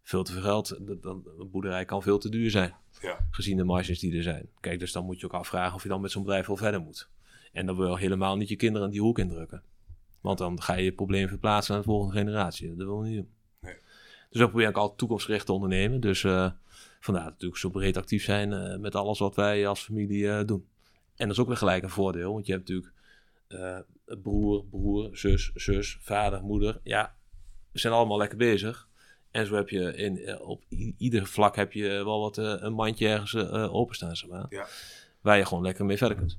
veel 0.03 0.23
te 0.23 0.33
veel 0.33 0.43
geld, 0.43 0.79
dan, 1.03 1.27
een 1.39 1.51
boerderij 1.51 1.85
kan 1.85 2.03
veel 2.03 2.19
te 2.19 2.29
duur 2.29 2.51
zijn. 2.51 2.75
Ja. 3.01 3.19
Gezien 3.31 3.57
de 3.57 3.65
marges 3.65 3.99
die 3.99 4.17
er 4.17 4.23
zijn. 4.23 4.49
Kijk, 4.61 4.79
dus 4.79 4.93
dan 4.93 5.05
moet 5.05 5.21
je 5.21 5.27
ook 5.27 5.33
afvragen 5.33 5.75
of 5.75 5.83
je 5.83 5.89
dan 5.89 6.01
met 6.01 6.11
zo'n 6.11 6.23
bedrijf 6.23 6.47
wel 6.47 6.57
verder 6.57 6.81
moet. 6.81 7.09
En 7.53 7.67
dan 7.67 7.77
wil 7.77 7.91
je 7.91 7.99
helemaal 7.99 8.37
niet 8.37 8.49
je 8.49 8.57
kinderen 8.57 8.91
die 8.91 9.01
hoek 9.01 9.19
indrukken. 9.19 9.63
Want 10.21 10.39
dan 10.39 10.63
ga 10.63 10.75
je 10.75 10.85
je 10.85 10.93
probleem 10.93 11.29
verplaatsen 11.29 11.73
naar 11.73 11.83
de 11.83 11.89
volgende 11.89 12.19
generatie. 12.19 12.69
Dat 12.69 12.77
willen 12.77 12.99
we 12.99 13.07
niet 13.07 13.17
doen. 13.17 13.31
Nee. 13.61 13.77
Dus 14.31 14.41
dan 14.41 14.49
probeer 14.49 14.69
ik 14.69 14.77
altijd 14.77 14.99
toekomstgericht 14.99 15.47
te 15.47 15.53
ondernemen. 15.53 16.01
Dus 16.01 16.21
vandaar 17.01 17.25
natuurlijk 17.25 17.61
zo 17.61 17.71
breed 17.71 17.97
actief 17.97 18.25
zijn 18.25 18.81
met 18.81 18.95
alles 18.95 19.19
wat 19.19 19.35
wij 19.35 19.67
als 19.67 19.81
familie 19.81 20.45
doen. 20.45 20.67
En 21.17 21.27
dat 21.29 21.37
is 21.37 21.43
ook 21.43 21.49
weer 21.49 21.57
gelijk 21.57 21.83
een 21.83 21.91
voordeel, 21.91 22.33
want 22.33 22.47
je 22.47 22.53
hebt 22.53 22.69
natuurlijk 22.69 22.95
uh, 23.49 23.79
broer, 24.23 24.65
broer, 24.65 25.17
zus, 25.17 25.51
zus, 25.55 25.99
vader, 26.01 26.43
moeder. 26.43 26.81
Ja, 26.83 27.15
we 27.73 27.79
zijn 27.79 27.93
allemaal 27.93 28.19
lekker 28.19 28.39
bezig. 28.39 28.89
En 29.31 29.47
zo 29.47 29.55
heb 29.55 29.69
je 29.69 29.97
in, 29.97 30.19
eh, 30.19 30.49
op 30.49 30.65
ieder 30.97 31.27
vlak 31.27 31.57
heb 31.57 31.73
je 31.73 31.89
wel 31.89 32.21
wat 32.21 32.39
uh, 32.39 32.55
een 32.59 32.73
mandje 32.73 33.09
ergens 33.09 33.33
uh, 33.33 33.75
openstaan, 33.75 34.17
zeg 34.17 34.31
maar. 34.31 34.47
Ja. 34.49 34.67
Waar 35.21 35.39
je 35.39 35.47
gewoon 35.47 35.63
lekker 35.63 35.85
mee 35.85 35.97
verder 35.97 36.17
kunt. 36.17 36.39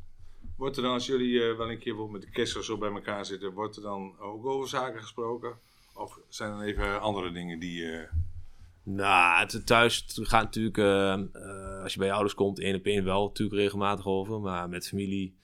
Wordt 0.63 0.78
er 0.78 0.84
dan, 0.84 0.93
als 0.93 1.06
jullie 1.06 1.39
wel 1.39 1.71
een 1.71 1.80
keer 1.80 1.95
met 1.95 2.21
de 2.21 2.30
kessel 2.30 2.63
zo 2.63 2.78
bij 2.78 2.91
elkaar 2.91 3.26
zitten, 3.26 3.54
wordt 3.54 3.76
er 3.76 3.82
dan 3.82 4.19
ook 4.19 4.45
over 4.45 4.69
zaken 4.69 5.02
gesproken? 5.02 5.58
Of 5.93 6.19
zijn 6.28 6.54
er 6.54 6.65
even 6.65 7.02
andere 7.02 7.32
dingen 7.32 7.60
die... 7.60 7.86
Nou, 8.84 9.39
het, 9.39 9.65
thuis 9.65 10.06
gaat 10.08 10.43
natuurlijk, 10.43 10.78
als 11.84 11.93
je 11.93 11.99
bij 11.99 12.08
je 12.08 12.13
ouders 12.13 12.34
komt, 12.34 12.60
één 12.60 12.76
op 12.76 12.86
één 12.86 13.04
wel 13.04 13.26
natuurlijk 13.26 13.60
regelmatig 13.60 14.06
over. 14.06 14.39
Maar 14.39 14.69
met 14.69 14.88
familie 14.88 15.36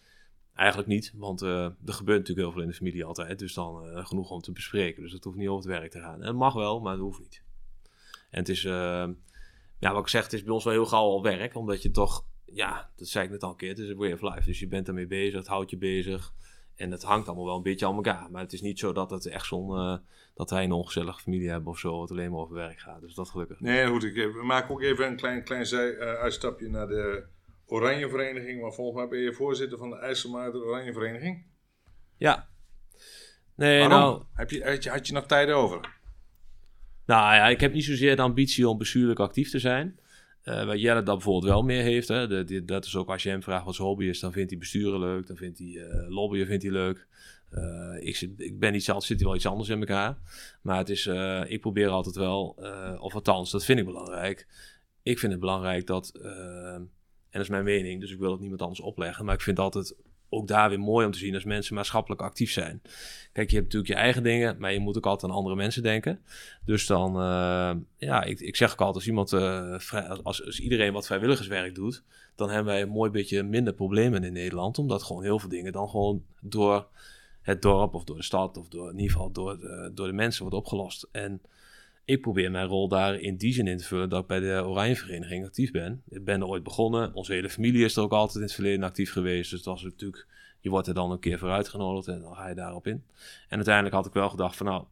Eigenlijk 0.59 0.89
niet, 0.89 1.13
want 1.15 1.41
uh, 1.41 1.63
er 1.63 1.73
gebeurt 1.85 2.19
natuurlijk 2.19 2.47
heel 2.47 2.51
veel 2.51 2.61
in 2.61 2.67
de 2.67 2.73
familie 2.73 3.05
altijd. 3.05 3.39
Dus 3.39 3.53
dan 3.53 3.85
uh, 3.85 4.05
genoeg 4.05 4.29
om 4.29 4.41
te 4.41 4.51
bespreken. 4.51 5.03
Dus 5.03 5.11
het 5.11 5.23
hoeft 5.23 5.37
niet 5.37 5.47
over 5.47 5.69
het 5.69 5.79
werk 5.79 5.91
te 5.91 5.99
gaan. 5.99 6.21
En 6.21 6.27
het 6.27 6.35
mag 6.35 6.53
wel, 6.53 6.79
maar 6.79 6.91
het 6.91 7.01
hoeft 7.01 7.19
niet. 7.19 7.43
En 8.29 8.39
het 8.39 8.49
is, 8.49 8.63
uh, 8.63 9.07
ja, 9.79 9.93
wat 9.93 10.01
ik 10.01 10.07
zeg, 10.07 10.23
het 10.23 10.33
is 10.33 10.43
bij 10.43 10.53
ons 10.53 10.63
wel 10.63 10.73
heel 10.73 10.85
gauw 10.85 11.09
al 11.09 11.23
werk. 11.23 11.55
Omdat 11.55 11.81
je 11.81 11.91
toch, 11.91 12.25
ja, 12.53 12.89
dat 12.95 13.07
zei 13.07 13.25
ik 13.25 13.31
net 13.31 13.43
al 13.43 13.49
een 13.49 13.55
keer, 13.55 13.69
het 13.69 13.79
is 13.79 13.89
een 13.89 13.97
way 13.97 14.11
of 14.11 14.21
life. 14.21 14.45
Dus 14.45 14.59
je 14.59 14.67
bent 14.67 14.87
ermee 14.87 15.07
bezig, 15.07 15.37
het 15.37 15.47
houdt 15.47 15.69
je 15.69 15.77
bezig. 15.77 16.33
En 16.75 16.91
het 16.91 17.03
hangt 17.03 17.27
allemaal 17.27 17.45
wel 17.45 17.55
een 17.55 17.63
beetje 17.63 17.85
aan 17.85 17.95
elkaar. 17.95 18.31
Maar 18.31 18.41
het 18.41 18.53
is 18.53 18.61
niet 18.61 18.79
zo 18.79 18.93
dat 18.93 19.09
het 19.09 19.25
echt 19.25 19.45
zo'n, 19.45 20.01
dat 20.35 20.49
wij 20.49 20.63
een 20.63 20.71
ongezellige 20.71 21.21
familie 21.21 21.49
hebben 21.49 21.69
of 21.69 21.79
zo. 21.79 22.01
Het 22.01 22.11
alleen 22.11 22.31
maar 22.31 22.39
over 22.39 22.55
werk 22.55 22.79
gaat. 22.79 23.01
Dus 23.01 23.13
dat 23.13 23.29
gelukkig. 23.29 23.59
Nee, 23.59 23.87
goed. 23.87 24.03
Ik 24.03 24.43
maak 24.43 24.71
ook 24.71 24.81
even 24.81 25.07
een 25.07 25.15
klein, 25.15 25.43
klein 25.43 25.65
uitstapje 25.97 26.69
naar 26.69 26.87
de 26.87 27.25
Oranje 27.65 28.09
Vereniging, 28.09 28.61
maar 28.61 28.73
volgens 28.73 28.97
mij 28.97 29.07
ben 29.07 29.19
je 29.19 29.33
voorzitter 29.33 29.77
van 29.77 29.89
de 29.89 29.95
IJsselmuider 29.95 30.63
Oranje 30.63 30.93
Vereniging. 30.93 31.45
Ja. 32.17 32.49
Nee, 33.55 33.87
nou... 33.87 34.23
Heb 34.33 34.49
je, 34.49 34.63
had, 34.63 34.83
je, 34.83 34.89
had 34.89 35.07
je 35.07 35.13
nog 35.13 35.25
tijd 35.25 35.49
over? 35.49 35.97
Nou 37.05 37.35
ja, 37.35 37.47
ik 37.47 37.59
heb 37.59 37.73
niet 37.73 37.83
zozeer 37.83 38.15
de 38.15 38.21
ambitie 38.21 38.67
om 38.67 38.77
bestuurlijk 38.77 39.19
actief 39.19 39.49
te 39.49 39.59
zijn. 39.59 39.99
Uh, 40.49 40.65
wat 40.65 40.81
Jelle 40.81 41.03
dat 41.03 41.15
bijvoorbeeld 41.15 41.51
wel 41.53 41.61
meer 41.61 41.83
heeft. 41.83 42.07
Hè. 42.07 42.43
dat 42.65 42.85
is 42.85 42.95
ook 42.95 43.09
als 43.09 43.23
je 43.23 43.29
hem 43.29 43.43
vraagt 43.43 43.65
wat 43.65 43.75
zijn 43.75 43.87
hobby 43.87 44.05
is, 44.05 44.19
dan 44.19 44.31
vindt 44.31 44.49
hij 44.49 44.59
besturen 44.59 44.99
leuk. 44.99 45.27
Dan 45.27 45.35
vindt 45.35 45.57
hij 45.57 45.67
uh, 45.67 46.09
lobbyen 46.09 46.47
vindt 46.47 46.63
hij 46.63 46.71
leuk. 46.71 47.07
Uh, 47.51 48.07
ik, 48.07 48.21
ik 48.37 48.59
ben 48.59 48.75
iets 48.75 48.89
anders, 48.89 49.07
zit 49.07 49.17
hij 49.17 49.25
wel 49.25 49.35
iets 49.35 49.45
anders 49.45 49.69
in 49.69 49.79
elkaar. 49.79 50.17
Maar 50.61 50.77
het 50.77 50.89
is, 50.89 51.05
ik 51.47 51.61
probeer 51.61 51.87
altijd 51.87 52.15
wel, 52.15 52.47
of 52.99 53.13
althans, 53.13 53.51
dat 53.51 53.65
vind 53.65 53.79
ik 53.79 53.85
belangrijk. 53.85 54.47
Ik 55.03 55.19
vind 55.19 55.31
het 55.31 55.41
belangrijk 55.41 55.87
dat 55.87 56.11
en 57.29 57.39
dat 57.39 57.41
is 57.41 57.49
mijn 57.49 57.63
mening, 57.63 58.01
dus 58.01 58.11
ik 58.11 58.19
wil 58.19 58.31
het 58.31 58.39
niemand 58.39 58.61
anders 58.61 58.79
opleggen. 58.79 59.25
Maar 59.25 59.35
ik 59.35 59.41
vind 59.41 59.59
altijd 59.59 59.95
ook 60.29 60.47
daar 60.47 60.69
weer 60.69 60.79
mooi 60.79 61.05
om 61.05 61.11
te 61.11 61.17
zien 61.17 61.33
als 61.33 61.43
mensen 61.43 61.75
maatschappelijk 61.75 62.21
actief 62.21 62.51
zijn. 62.51 62.81
Kijk, 63.33 63.49
je 63.49 63.55
hebt 63.55 63.73
natuurlijk 63.73 63.93
je 63.93 63.99
eigen 64.05 64.23
dingen, 64.23 64.55
maar 64.59 64.73
je 64.73 64.79
moet 64.79 64.97
ook 64.97 65.05
altijd 65.05 65.31
aan 65.31 65.37
andere 65.37 65.55
mensen 65.55 65.83
denken. 65.83 66.19
Dus 66.65 66.85
dan, 66.85 67.15
uh, 67.15 67.71
ja, 67.97 68.23
ik, 68.23 68.39
ik 68.39 68.55
zeg 68.55 68.71
ook 68.71 68.79
altijd, 68.79 68.95
als 68.95 69.07
iemand, 69.07 69.31
uh, 69.31 70.23
als, 70.23 70.45
als, 70.45 70.59
iedereen 70.59 70.93
wat 70.93 71.05
vrijwilligerswerk 71.05 71.75
doet, 71.75 72.03
dan 72.35 72.49
hebben 72.49 72.73
wij 72.73 72.81
een 72.81 72.89
mooi 72.89 73.09
beetje 73.09 73.43
minder 73.43 73.73
problemen 73.73 74.23
in 74.23 74.33
Nederland. 74.33 74.77
Omdat 74.77 75.03
gewoon 75.03 75.23
heel 75.23 75.39
veel 75.39 75.49
dingen 75.49 75.71
dan 75.71 75.89
gewoon 75.89 76.23
door 76.41 76.87
het 77.41 77.61
dorp 77.61 77.93
of 77.93 78.03
door 78.03 78.15
de 78.15 78.23
stad 78.23 78.57
of 78.57 78.67
door, 78.67 78.89
in 78.89 78.99
ieder 78.99 79.11
geval 79.11 79.31
door 79.31 79.59
de, 79.59 79.91
door 79.93 80.07
de 80.07 80.13
mensen 80.13 80.41
wordt 80.41 80.57
opgelost. 80.57 81.07
En 81.11 81.41
ik 82.09 82.21
probeer 82.21 82.51
mijn 82.51 82.67
rol 82.67 82.87
daar 82.87 83.15
in 83.15 83.37
die 83.37 83.53
zin 83.53 83.67
in 83.67 83.77
te 83.77 83.83
vullen 83.83 84.09
dat 84.09 84.21
ik 84.21 84.27
bij 84.27 84.39
de 84.39 84.63
Oranje 84.65 84.95
Vereniging 84.95 85.45
actief 85.45 85.71
ben. 85.71 86.03
Ik 86.09 86.25
ben 86.25 86.41
er 86.41 86.47
ooit 86.47 86.63
begonnen. 86.63 87.13
Onze 87.13 87.33
hele 87.33 87.49
familie 87.49 87.83
is 87.83 87.95
er 87.95 88.03
ook 88.03 88.11
altijd 88.11 88.35
in 88.35 88.41
het 88.41 88.53
verleden 88.53 88.83
actief 88.83 89.11
geweest. 89.11 89.51
Dus 89.51 89.63
dat 89.63 89.77
is 89.77 89.83
natuurlijk, 89.83 90.27
je 90.59 90.69
wordt 90.69 90.87
er 90.87 90.93
dan 90.93 91.11
een 91.11 91.19
keer 91.19 91.39
voor 91.39 91.49
uitgenodigd 91.49 92.07
en 92.07 92.21
dan 92.21 92.35
ga 92.35 92.47
je 92.47 92.55
daarop 92.55 92.87
in. 92.87 93.03
En 93.47 93.55
uiteindelijk 93.55 93.95
had 93.95 94.05
ik 94.05 94.13
wel 94.13 94.29
gedacht 94.29 94.55
van 94.55 94.65
nou, 94.65 94.83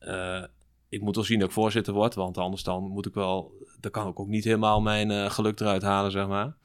uh, 0.00 0.44
ik 0.88 1.00
moet 1.00 1.14
wel 1.14 1.24
zien 1.24 1.38
dat 1.38 1.48
ik 1.48 1.54
voorzitter 1.54 1.92
word. 1.92 2.14
Want 2.14 2.38
anders 2.38 2.62
dan 2.62 2.82
moet 2.82 3.06
ik 3.06 3.14
wel, 3.14 3.52
dan 3.80 3.90
kan 3.90 4.08
ik 4.08 4.20
ook 4.20 4.28
niet 4.28 4.44
helemaal 4.44 4.80
mijn 4.80 5.10
uh, 5.10 5.30
geluk 5.30 5.60
eruit 5.60 5.82
halen, 5.82 6.10
zeg 6.10 6.26
maar. 6.26 6.56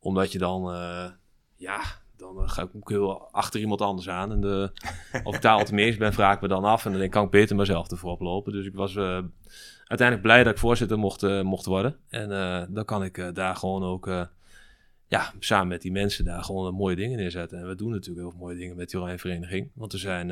Omdat 0.00 0.32
je 0.32 0.38
dan, 0.38 0.74
uh, 0.74 1.10
ja, 1.56 1.82
dan 2.16 2.42
uh, 2.42 2.48
ga 2.48 2.62
ik 2.62 2.68
ook 2.76 2.88
heel 2.88 3.30
achter 3.30 3.60
iemand 3.60 3.80
anders 3.80 4.08
aan. 4.08 4.32
En 4.32 4.72
of 5.24 5.34
ik 5.34 5.42
daar 5.42 5.58
al 5.58 5.64
te 5.64 5.74
meest 5.74 5.98
ben, 5.98 6.12
vraag 6.12 6.34
ik 6.34 6.40
me 6.40 6.48
dan 6.48 6.64
af. 6.64 6.84
En 6.84 6.92
dan 6.92 7.00
ik, 7.00 7.10
kan 7.10 7.24
ik 7.24 7.30
beter 7.30 7.56
mezelf 7.56 7.90
ervoor 7.90 8.10
oplopen. 8.10 8.52
Dus 8.52 8.66
ik 8.66 8.74
was 8.74 8.94
uh, 8.94 9.18
uiteindelijk 9.84 10.22
blij 10.22 10.44
dat 10.44 10.52
ik 10.52 10.58
voorzitter 10.58 10.98
mocht, 10.98 11.22
uh, 11.22 11.42
mocht 11.42 11.64
worden. 11.64 11.96
En 12.08 12.28
dan 12.70 12.84
kan 12.84 13.04
ik 13.04 13.34
daar 13.34 13.56
gewoon 13.56 13.82
ook, 13.82 14.06
ja, 15.08 15.32
samen 15.38 15.68
met 15.68 15.82
die 15.82 15.92
mensen 15.92 16.24
daar 16.24 16.44
gewoon 16.44 16.74
mooie 16.74 16.96
dingen 16.96 17.18
neerzetten. 17.18 17.58
En 17.58 17.68
we 17.68 17.74
doen 17.74 17.90
natuurlijk 17.90 18.20
heel 18.20 18.30
veel 18.30 18.40
mooie 18.40 18.56
dingen 18.56 18.76
met 18.76 18.90
die 18.90 19.18
Vereniging. 19.18 19.70
Want 19.74 19.92
er 19.92 19.98
zijn 19.98 20.28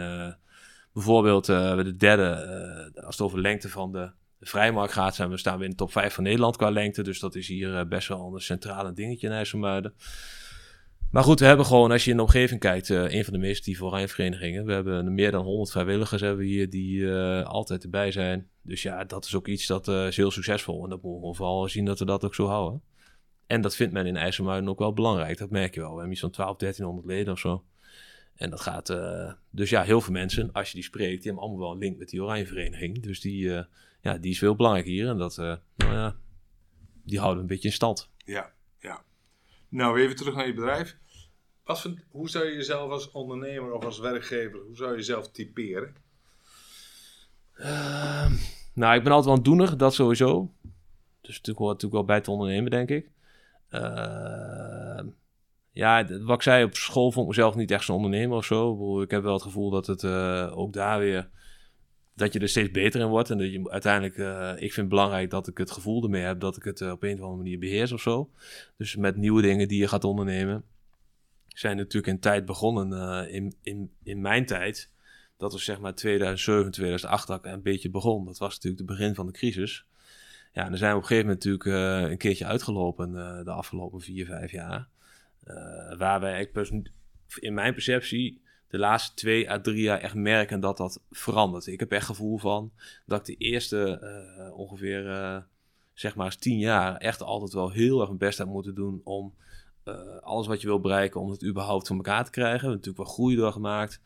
bijvoorbeeld 0.92 1.46
de 1.46 1.94
derde, 1.96 2.92
als 2.94 3.16
het 3.16 3.26
over 3.26 3.40
lengte 3.40 3.68
van 3.68 3.92
de 3.92 4.10
vrijmarkt 4.40 4.92
gaat, 4.92 5.14
zijn 5.14 5.30
we, 5.30 5.36
staan 5.36 5.58
we 5.58 5.64
in 5.64 5.70
de 5.70 5.76
top 5.76 5.92
5 5.92 6.14
van 6.14 6.24
Nederland 6.24 6.56
qua 6.56 6.70
lengte. 6.70 7.02
Dus 7.02 7.20
dat 7.20 7.34
is 7.34 7.48
hier 7.48 7.88
best 7.88 8.08
wel 8.08 8.34
een 8.34 8.40
centrale 8.40 8.92
dingetje 8.92 9.26
in 9.26 9.32
IJsselmuiden. 9.32 9.94
Maar 11.12 11.22
goed, 11.22 11.40
we 11.40 11.46
hebben 11.46 11.66
gewoon, 11.66 11.90
als 11.90 12.04
je 12.04 12.10
in 12.10 12.16
de 12.16 12.22
omgeving 12.22 12.60
kijkt, 12.60 12.88
uh, 12.88 13.12
een 13.12 13.24
van 13.24 13.32
de 13.32 13.38
meest 13.38 13.58
actieve 13.58 13.84
oranje 13.84 14.08
verenigingen. 14.08 14.64
We 14.64 14.72
hebben 14.72 15.14
meer 15.14 15.30
dan 15.30 15.44
100 15.44 15.70
vrijwilligers 15.70 16.20
hebben 16.20 16.38
we 16.38 16.44
hier 16.44 16.70
die 16.70 16.98
uh, 16.98 17.42
altijd 17.42 17.82
erbij 17.82 18.12
zijn. 18.12 18.48
Dus 18.62 18.82
ja, 18.82 19.04
dat 19.04 19.24
is 19.24 19.34
ook 19.34 19.48
iets 19.48 19.66
dat 19.66 19.88
uh, 19.88 20.06
is 20.06 20.16
heel 20.16 20.30
succesvol. 20.30 20.84
En 20.84 20.90
dat 20.90 21.02
moeten 21.02 21.28
we 21.28 21.34
vooral 21.34 21.68
zien 21.68 21.84
dat 21.84 21.98
we 21.98 22.04
dat 22.04 22.24
ook 22.24 22.34
zo 22.34 22.46
houden. 22.46 22.82
En 23.46 23.60
dat 23.60 23.76
vindt 23.76 23.92
men 23.92 24.06
in 24.06 24.16
IJsselmuiden 24.16 24.70
ook 24.70 24.78
wel 24.78 24.92
belangrijk. 24.92 25.38
Dat 25.38 25.50
merk 25.50 25.74
je 25.74 25.80
wel. 25.80 25.88
We 25.88 25.94
hebben 25.94 26.12
iets 26.12 26.20
van 26.20 26.30
12, 26.30 26.56
1300 26.56 27.06
leden 27.06 27.32
of 27.32 27.38
zo. 27.38 27.64
En 28.34 28.50
dat 28.50 28.60
gaat, 28.60 28.96
dus 29.50 29.70
ja, 29.70 29.82
heel 29.82 30.00
veel 30.00 30.12
mensen, 30.12 30.52
als 30.52 30.68
je 30.68 30.74
die 30.74 30.84
spreekt, 30.84 31.22
die 31.22 31.30
hebben 31.30 31.42
allemaal 31.42 31.60
wel 31.60 31.72
een 31.72 31.78
link 31.78 31.98
met 31.98 32.08
die 32.08 32.22
oranje 32.22 32.46
vereniging. 32.46 33.02
Dus 33.02 33.20
die, 33.20 33.48
ja, 34.00 34.18
die 34.18 34.30
is 34.30 34.38
veel 34.38 34.56
belangrijk 34.56 34.86
hier. 34.86 35.08
En 35.08 35.18
dat, 35.18 35.36
nou 35.36 35.58
ja, 35.76 36.16
die 37.04 37.18
houden 37.18 37.36
we 37.36 37.42
een 37.42 37.54
beetje 37.54 37.68
in 37.68 37.74
stand. 37.74 38.10
Ja, 38.24 38.52
ja. 38.78 39.04
Nou, 39.72 40.00
even 40.00 40.16
terug 40.16 40.34
naar 40.34 40.46
je 40.46 40.54
bedrijf. 40.54 40.96
Wat 41.64 41.90
hoe 42.10 42.28
zou 42.28 42.44
je 42.44 42.54
jezelf 42.54 42.90
als 42.90 43.10
ondernemer 43.10 43.72
of 43.72 43.84
als 43.84 43.98
werkgever, 43.98 44.58
hoe 44.58 44.76
zou 44.76 44.90
je 44.90 44.96
jezelf 44.96 45.30
typeren? 45.30 45.96
Uh, 47.56 48.32
nou, 48.72 48.94
ik 48.96 49.02
ben 49.02 49.12
altijd 49.12 49.24
wel 49.24 49.34
een 49.34 49.42
doener, 49.42 49.76
dat 49.76 49.94
sowieso. 49.94 50.50
Dus 51.20 51.36
natuurlijk 51.36 51.58
hoort 51.58 51.72
natuurlijk 51.72 51.92
wel 51.92 52.04
bij 52.04 52.20
te 52.20 52.30
ondernemen, 52.30 52.70
denk 52.70 52.88
ik. 52.88 53.10
Uh, 53.70 55.00
ja, 55.70 56.06
wat 56.20 56.36
ik 56.36 56.42
zei, 56.42 56.64
op 56.64 56.74
school 56.74 57.12
vond 57.12 57.28
ik 57.30 57.36
mezelf 57.36 57.54
niet 57.54 57.70
echt 57.70 57.84
zo'n 57.84 57.96
ondernemer 57.96 58.36
of 58.36 58.44
zo. 58.44 59.02
Ik 59.02 59.10
heb 59.10 59.22
wel 59.22 59.32
het 59.32 59.42
gevoel 59.42 59.70
dat 59.70 59.86
het 59.86 60.02
uh, 60.02 60.58
ook 60.58 60.72
daar 60.72 60.98
weer 60.98 61.28
dat 62.14 62.32
je 62.32 62.38
er 62.38 62.48
steeds 62.48 62.70
beter 62.70 63.00
in 63.00 63.06
wordt. 63.06 63.30
En 63.30 63.38
dat 63.38 63.52
je 63.52 63.70
uiteindelijk, 63.70 64.16
uh, 64.16 64.52
ik 64.54 64.58
vind 64.58 64.76
het 64.76 64.88
belangrijk 64.88 65.30
dat 65.30 65.48
ik 65.48 65.58
het 65.58 65.70
gevoel 65.70 66.02
ermee 66.02 66.22
heb 66.22 66.40
dat 66.40 66.56
ik 66.56 66.62
het 66.62 66.80
uh, 66.80 66.90
op 66.90 67.02
een 67.02 67.14
of 67.14 67.20
andere 67.20 67.36
manier 67.36 67.58
beheers 67.58 67.92
of 67.92 68.00
zo. 68.00 68.30
Dus 68.76 68.96
met 68.96 69.16
nieuwe 69.16 69.42
dingen 69.42 69.68
die 69.68 69.80
je 69.80 69.88
gaat 69.88 70.04
ondernemen 70.04 70.64
zijn 71.48 71.76
natuurlijk 71.76 72.12
in 72.12 72.20
tijd 72.20 72.44
begonnen. 72.44 72.92
Uh, 72.92 73.34
in, 73.34 73.54
in, 73.62 73.90
in 74.02 74.20
mijn 74.20 74.46
tijd, 74.46 74.90
dat 75.36 75.52
was 75.52 75.64
zeg 75.64 75.80
maar 75.80 75.94
2007, 75.94 76.70
2008 76.70 77.26
dat 77.26 77.44
ik 77.44 77.52
een 77.52 77.62
beetje 77.62 77.90
begon. 77.90 78.24
Dat 78.24 78.38
was 78.38 78.54
natuurlijk 78.54 78.82
het 78.82 78.98
begin 78.98 79.14
van 79.14 79.26
de 79.26 79.32
crisis. 79.32 79.86
Ja, 80.52 80.62
en 80.62 80.68
dan 80.68 80.78
zijn 80.78 80.90
we 80.90 80.96
op 80.96 81.02
een 81.02 81.08
gegeven 81.08 81.28
moment 81.28 81.44
natuurlijk 81.44 82.10
een 82.10 82.18
keertje 82.18 82.46
uitgelopen 82.46 83.12
de 83.44 83.50
afgelopen 83.50 84.00
vier, 84.00 84.26
vijf 84.26 84.50
jaar. 84.50 84.88
waar 85.98 86.20
wij 86.20 86.50
in 87.38 87.54
mijn 87.54 87.72
perceptie 87.72 88.42
de 88.72 88.78
laatste 88.78 89.14
twee 89.14 89.50
à 89.50 89.60
drie 89.60 89.82
jaar 89.82 89.98
echt 89.98 90.14
merken 90.14 90.60
dat 90.60 90.76
dat 90.76 91.00
verandert. 91.10 91.66
Ik 91.66 91.80
heb 91.80 91.92
echt 91.92 92.06
gevoel 92.06 92.38
van 92.38 92.72
dat 93.06 93.18
ik 93.18 93.38
de 93.38 93.44
eerste 93.44 94.00
ongeveer, 94.56 95.04
zeg 95.94 96.14
maar, 96.14 96.36
tien 96.36 96.58
jaar 96.58 96.96
echt 96.96 97.22
altijd 97.22 97.52
wel 97.52 97.70
heel 97.70 97.98
erg 97.98 98.06
mijn 98.06 98.18
best 98.18 98.38
heb 98.38 98.46
moeten 98.46 98.74
doen 98.74 99.00
om 99.04 99.34
uh, 99.84 99.94
alles 100.20 100.46
wat 100.46 100.60
je 100.60 100.66
wil 100.66 100.80
bereiken 100.80 101.20
om 101.20 101.30
het 101.30 101.44
überhaupt 101.44 101.86
voor 101.86 101.96
elkaar 101.96 102.24
te 102.24 102.30
krijgen. 102.30 102.58
We 102.58 102.60
hebben 102.60 102.78
natuurlijk 102.78 103.04
wel 103.04 103.14
groei 103.14 103.36
doorgemaakt, 103.36 104.00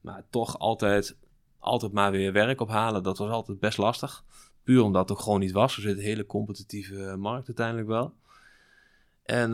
maar 0.00 0.24
toch 0.30 0.58
altijd, 0.58 1.16
altijd 1.58 1.92
maar 1.92 2.10
weer 2.10 2.32
werk 2.32 2.60
ophalen. 2.60 3.02
Dat 3.02 3.18
was 3.18 3.30
altijd 3.30 3.60
best 3.60 3.78
lastig. 3.78 4.24
Puur 4.64 4.82
omdat 4.82 5.08
het 5.08 5.18
ook 5.18 5.24
gewoon 5.24 5.40
niet 5.40 5.52
was. 5.52 5.76
We 5.76 5.82
zitten 5.82 6.00
een 6.00 6.08
hele 6.08 6.26
competitieve 6.26 7.16
markt 7.18 7.46
uiteindelijk 7.46 7.88
wel. 7.88 8.14
En 9.22 9.50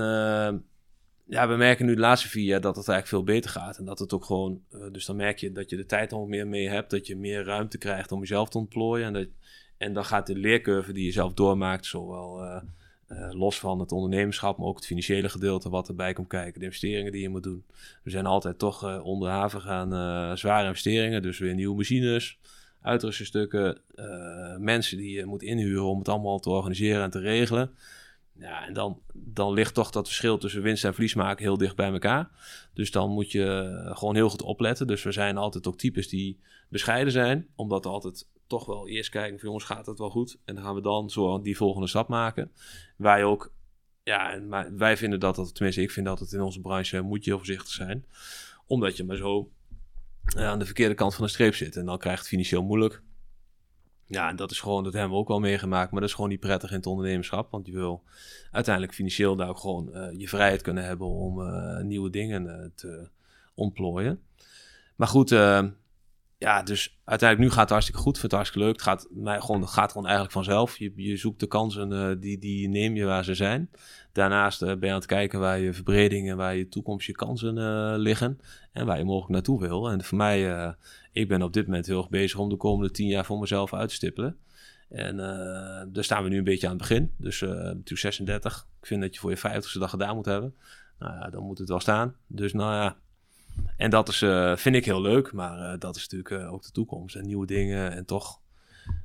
ja, 1.29 1.49
we 1.49 1.57
merken 1.57 1.87
nu 1.87 1.95
de 1.95 2.01
laatste 2.01 2.29
vier 2.29 2.45
jaar 2.45 2.61
dat 2.61 2.77
het 2.77 2.89
eigenlijk 2.89 3.09
veel 3.09 3.35
beter 3.35 3.51
gaat. 3.51 3.79
En 3.79 3.85
dat 3.85 3.99
het 3.99 4.13
ook 4.13 4.25
gewoon, 4.25 4.61
uh, 4.71 4.81
dus 4.93 5.05
dan 5.05 5.17
merk 5.17 5.39
je 5.39 5.53
dat 5.53 5.71
je 5.71 5.77
de 5.77 5.87
tijd 5.87 6.11
nog 6.11 6.27
meer 6.27 6.47
mee 6.47 6.69
hebt. 6.69 6.91
Dat 6.91 7.07
je 7.07 7.17
meer 7.17 7.45
ruimte 7.45 7.79
krijgt 7.79 8.13
om 8.13 8.21
jezelf 8.21 8.49
te 8.49 8.59
ontplooien. 8.59 9.07
En, 9.07 9.13
dat, 9.13 9.29
en 9.77 9.93
dan 9.93 10.05
gaat 10.05 10.27
de 10.27 10.37
leercurve 10.37 10.93
die 10.93 11.05
je 11.05 11.13
zelf 11.13 11.35
doormaakt, 11.35 11.87
zowel 11.87 12.45
uh, 12.45 13.29
los 13.33 13.59
van 13.59 13.81
het 13.81 13.93
ondernemerschap, 13.93 14.59
maar 14.59 14.67
ook 14.67 14.77
het 14.77 14.87
financiële 14.87 15.29
gedeelte 15.29 15.69
wat 15.69 15.89
erbij 15.89 16.13
komt 16.13 16.29
kijken. 16.29 16.61
De 16.61 16.67
investeringen 16.67 17.13
die 17.13 17.23
je 17.23 17.29
moet 17.29 17.43
doen. 17.43 17.65
We 18.03 18.11
zijn 18.11 18.27
altijd 18.27 18.59
toch 18.59 18.85
uh, 18.85 19.05
onderhavig 19.05 19.67
aan 19.67 19.93
uh, 19.93 20.37
zware 20.37 20.67
investeringen. 20.67 21.23
Dus 21.23 21.39
weer 21.39 21.55
nieuwe 21.55 21.77
machines, 21.77 22.39
uitrustingstukken, 22.81 23.81
mensen 24.59 24.97
die 24.97 25.17
je 25.17 25.25
moet 25.25 25.43
inhuren 25.43 25.85
om 25.85 25.99
het 25.99 26.09
allemaal 26.09 26.39
te 26.39 26.51
organiseren 26.51 27.03
en 27.03 27.11
te 27.11 27.21
regelen. 27.21 27.71
Ja, 28.39 28.67
en 28.67 28.73
dan, 28.73 29.01
dan 29.15 29.53
ligt 29.53 29.75
toch 29.75 29.91
dat 29.91 30.07
verschil 30.07 30.39
tussen 30.39 30.63
winst 30.63 30.85
en 30.85 30.93
verlies 30.93 31.15
maken 31.15 31.45
heel 31.45 31.59
dicht 31.59 31.77
bij 31.77 31.93
elkaar. 31.93 32.31
Dus 32.75 32.91
dan 32.91 33.11
moet 33.11 33.33
je 33.33 33.91
gewoon 33.95 34.15
heel 34.15 34.31
goed 34.31 34.43
opletten. 34.43 34.87
Dus 34.87 35.03
we 35.03 35.13
zijn 35.13 35.37
altijd 35.37 35.67
ook 35.67 35.79
types 35.79 36.09
die 36.09 36.41
bescheiden 36.69 37.13
zijn, 37.13 37.47
omdat 37.55 37.87
altijd 37.87 38.27
toch 38.47 38.67
wel 38.67 38.89
eerst 38.89 39.11
kijken 39.11 39.39
van 39.39 39.49
jongens, 39.49 39.65
gaat 39.65 39.87
het 39.87 39.99
wel 39.99 40.11
goed? 40.11 40.39
En 40.45 40.55
dan 40.55 40.65
gaan 40.65 40.75
we 40.75 40.81
dan 40.81 41.11
zo 41.11 41.41
die 41.41 41.57
volgende 41.57 41.89
stap 41.89 42.09
maken. 42.09 42.51
Wij 42.97 43.25
ook, 43.25 43.53
ja, 44.03 44.41
maar 44.49 44.77
wij 44.77 44.97
vinden 44.97 45.21
dat, 45.21 45.37
dat, 45.37 45.55
tenminste 45.55 45.83
ik 45.83 45.91
vind 45.91 46.07
dat 46.07 46.21
het 46.21 46.33
in 46.33 46.41
onze 46.41 46.61
branche 46.61 47.01
moet 47.01 47.25
je 47.25 47.31
heel 47.31 47.39
voorzichtig 47.39 47.73
zijn. 47.73 48.05
Omdat 48.67 48.97
je 48.97 49.05
maar 49.05 49.17
zo 49.17 49.51
uh, 50.37 50.49
aan 50.49 50.59
de 50.59 50.65
verkeerde 50.65 50.95
kant 50.95 51.15
van 51.15 51.25
de 51.25 51.31
streep 51.31 51.55
zit. 51.55 51.77
En 51.77 51.85
dan 51.85 51.99
krijgt 51.99 52.19
het 52.19 52.29
financieel 52.29 52.63
moeilijk. 52.63 53.03
Ja, 54.09 54.29
en 54.29 54.37
dat 54.37 54.51
is 54.51 54.61
gewoon, 54.61 54.85
dat 54.85 54.93
hebben 54.93 55.11
we 55.11 55.17
ook 55.17 55.29
wel 55.29 55.41
meegemaakt. 55.41 55.91
Maar 55.91 56.01
dat 56.01 56.09
is 56.09 56.15
gewoon 56.15 56.31
niet 56.31 56.41
prettig 56.41 56.71
in 56.71 56.77
het 56.77 56.87
ondernemerschap. 56.87 57.51
Want 57.51 57.67
je 57.67 57.73
wil 57.73 58.03
uiteindelijk 58.51 58.95
financieel 58.95 59.37
daar 59.37 59.49
ook 59.49 59.59
gewoon 59.59 59.91
uh, 59.93 60.07
je 60.19 60.29
vrijheid 60.29 60.63
kunnen 60.63 60.85
hebben 60.85 61.07
om 61.07 61.41
uh, 61.41 61.81
nieuwe 61.81 62.11
dingen 62.11 62.73
te 62.75 63.09
ontplooien. 63.55 64.21
Maar 64.97 65.09
goed, 65.09 65.31
ja, 66.39 66.63
dus 66.63 66.99
uiteindelijk 67.05 67.49
nu 67.49 67.55
gaat 67.55 67.63
het 67.63 67.71
hartstikke 67.71 68.01
goed. 68.01 68.19
Vind 68.19 68.33
het 68.33 68.41
hartstikke 68.41 68.67
leuk. 68.67 68.77
Het 68.77 68.85
gaat, 68.85 69.09
mij 69.11 69.41
gewoon, 69.41 69.61
het 69.61 69.71
gaat 69.71 69.93
gewoon 69.93 70.07
eigenlijk 70.07 70.35
vanzelf. 70.35 70.79
Je, 70.79 70.93
je 70.97 71.17
zoekt 71.17 71.41
de 71.41 71.47
kansen, 71.47 72.21
die, 72.21 72.39
die 72.39 72.69
neem 72.69 72.97
je 72.97 73.05
waar 73.05 73.25
ze 73.25 73.35
zijn. 73.35 73.71
Daarnaast 74.13 74.61
ben 74.61 74.79
je 74.81 74.89
aan 74.89 74.95
het 74.95 75.07
kijken 75.07 75.41
waar 75.41 75.59
je 75.59 75.73
verbredingen, 75.73 76.37
waar 76.37 76.57
je 76.57 76.69
toekomst, 76.69 77.07
je 77.07 77.13
kansen 77.13 77.55
liggen. 77.99 78.41
En 78.73 78.87
waar 78.87 78.99
je 78.99 79.05
mogelijk 79.05 79.33
naartoe 79.33 79.61
wil. 79.61 79.91
En 79.91 80.05
voor 80.05 80.19
mij, 80.19 80.75
ik 81.17 81.29
ben 81.29 81.43
op 81.43 81.53
dit 81.53 81.67
moment 81.67 81.87
heel 81.87 81.99
erg 81.99 82.09
bezig 82.09 82.39
om 82.39 82.49
de 82.49 82.57
komende 82.57 82.93
tien 82.93 83.09
jaar 83.09 83.25
voor 83.25 83.39
mezelf 83.39 83.75
uit 83.75 83.89
te 83.89 83.95
stippelen. 83.95 84.39
En 84.89 85.17
daar 85.93 86.05
staan 86.05 86.23
we 86.23 86.29
nu 86.29 86.39
een 86.39 86.45
beetje 86.45 86.67
aan 86.67 86.73
het 86.73 86.89
begin. 86.89 87.13
Dus 87.17 87.41
natuurlijk 87.41 87.99
36. 87.99 88.69
Ik 88.81 88.87
vind 88.87 89.01
dat 89.01 89.15
je 89.15 89.21
voor 89.21 89.31
je 89.31 89.39
50ste 89.39 89.79
dag 89.79 89.91
gedaan 89.91 90.15
moet 90.15 90.25
hebben. 90.25 90.55
Nou 90.99 91.15
ja, 91.15 91.31
dan 91.31 91.43
moet 91.43 91.59
het 91.59 91.69
wel 91.69 91.81
staan. 91.81 92.17
Dus 92.27 92.53
nou 92.53 92.75
ja, 92.75 92.97
en 93.77 93.91
dat 93.91 94.09
is, 94.09 94.23
uh, 94.23 94.57
vind 94.57 94.77
ik 94.77 94.85
heel 94.85 95.01
leuk, 95.01 95.33
maar 95.33 95.73
uh, 95.73 95.79
dat 95.79 95.97
is 95.97 96.09
natuurlijk 96.09 96.45
uh, 96.45 96.53
ook 96.53 96.63
de 96.63 96.71
toekomst 96.71 97.17
en 97.17 97.27
nieuwe 97.27 97.47
dingen. 97.47 97.93
En 97.93 98.05
toch, 98.05 98.41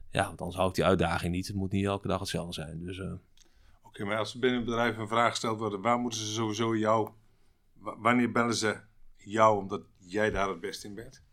ja, 0.10 0.26
want 0.26 0.40
anders 0.40 0.58
hou 0.58 0.70
ik 0.70 0.76
die 0.76 0.86
uitdaging 0.86 1.34
niet. 1.34 1.48
Het 1.48 1.56
moet 1.56 1.72
niet 1.72 1.86
elke 1.86 2.08
dag 2.08 2.20
hetzelfde 2.20 2.54
zijn. 2.54 2.80
Dus, 2.80 3.02
Oké, 3.82 4.04
maar 4.04 4.18
als 4.18 4.40
binnen 4.40 4.60
een 4.60 4.66
bedrijf 4.66 4.98
een 4.98 5.08
vraag 5.08 5.30
gesteld 5.30 5.60
wordt, 5.60 5.76
waar 5.82 6.00
moeten 6.00 6.20
ze 6.20 6.34
sowieso 6.34 6.78
jou, 6.78 7.10
wanneer 7.80 8.32
bellen 8.32 8.56
ze 8.56 8.80
jou 9.18 9.58
omdat 9.58 9.82
jij 9.98 10.32
daar 10.32 10.50
het 10.50 10.60
best 10.60 10.84
in 10.84 10.96
bent? 10.96 11.24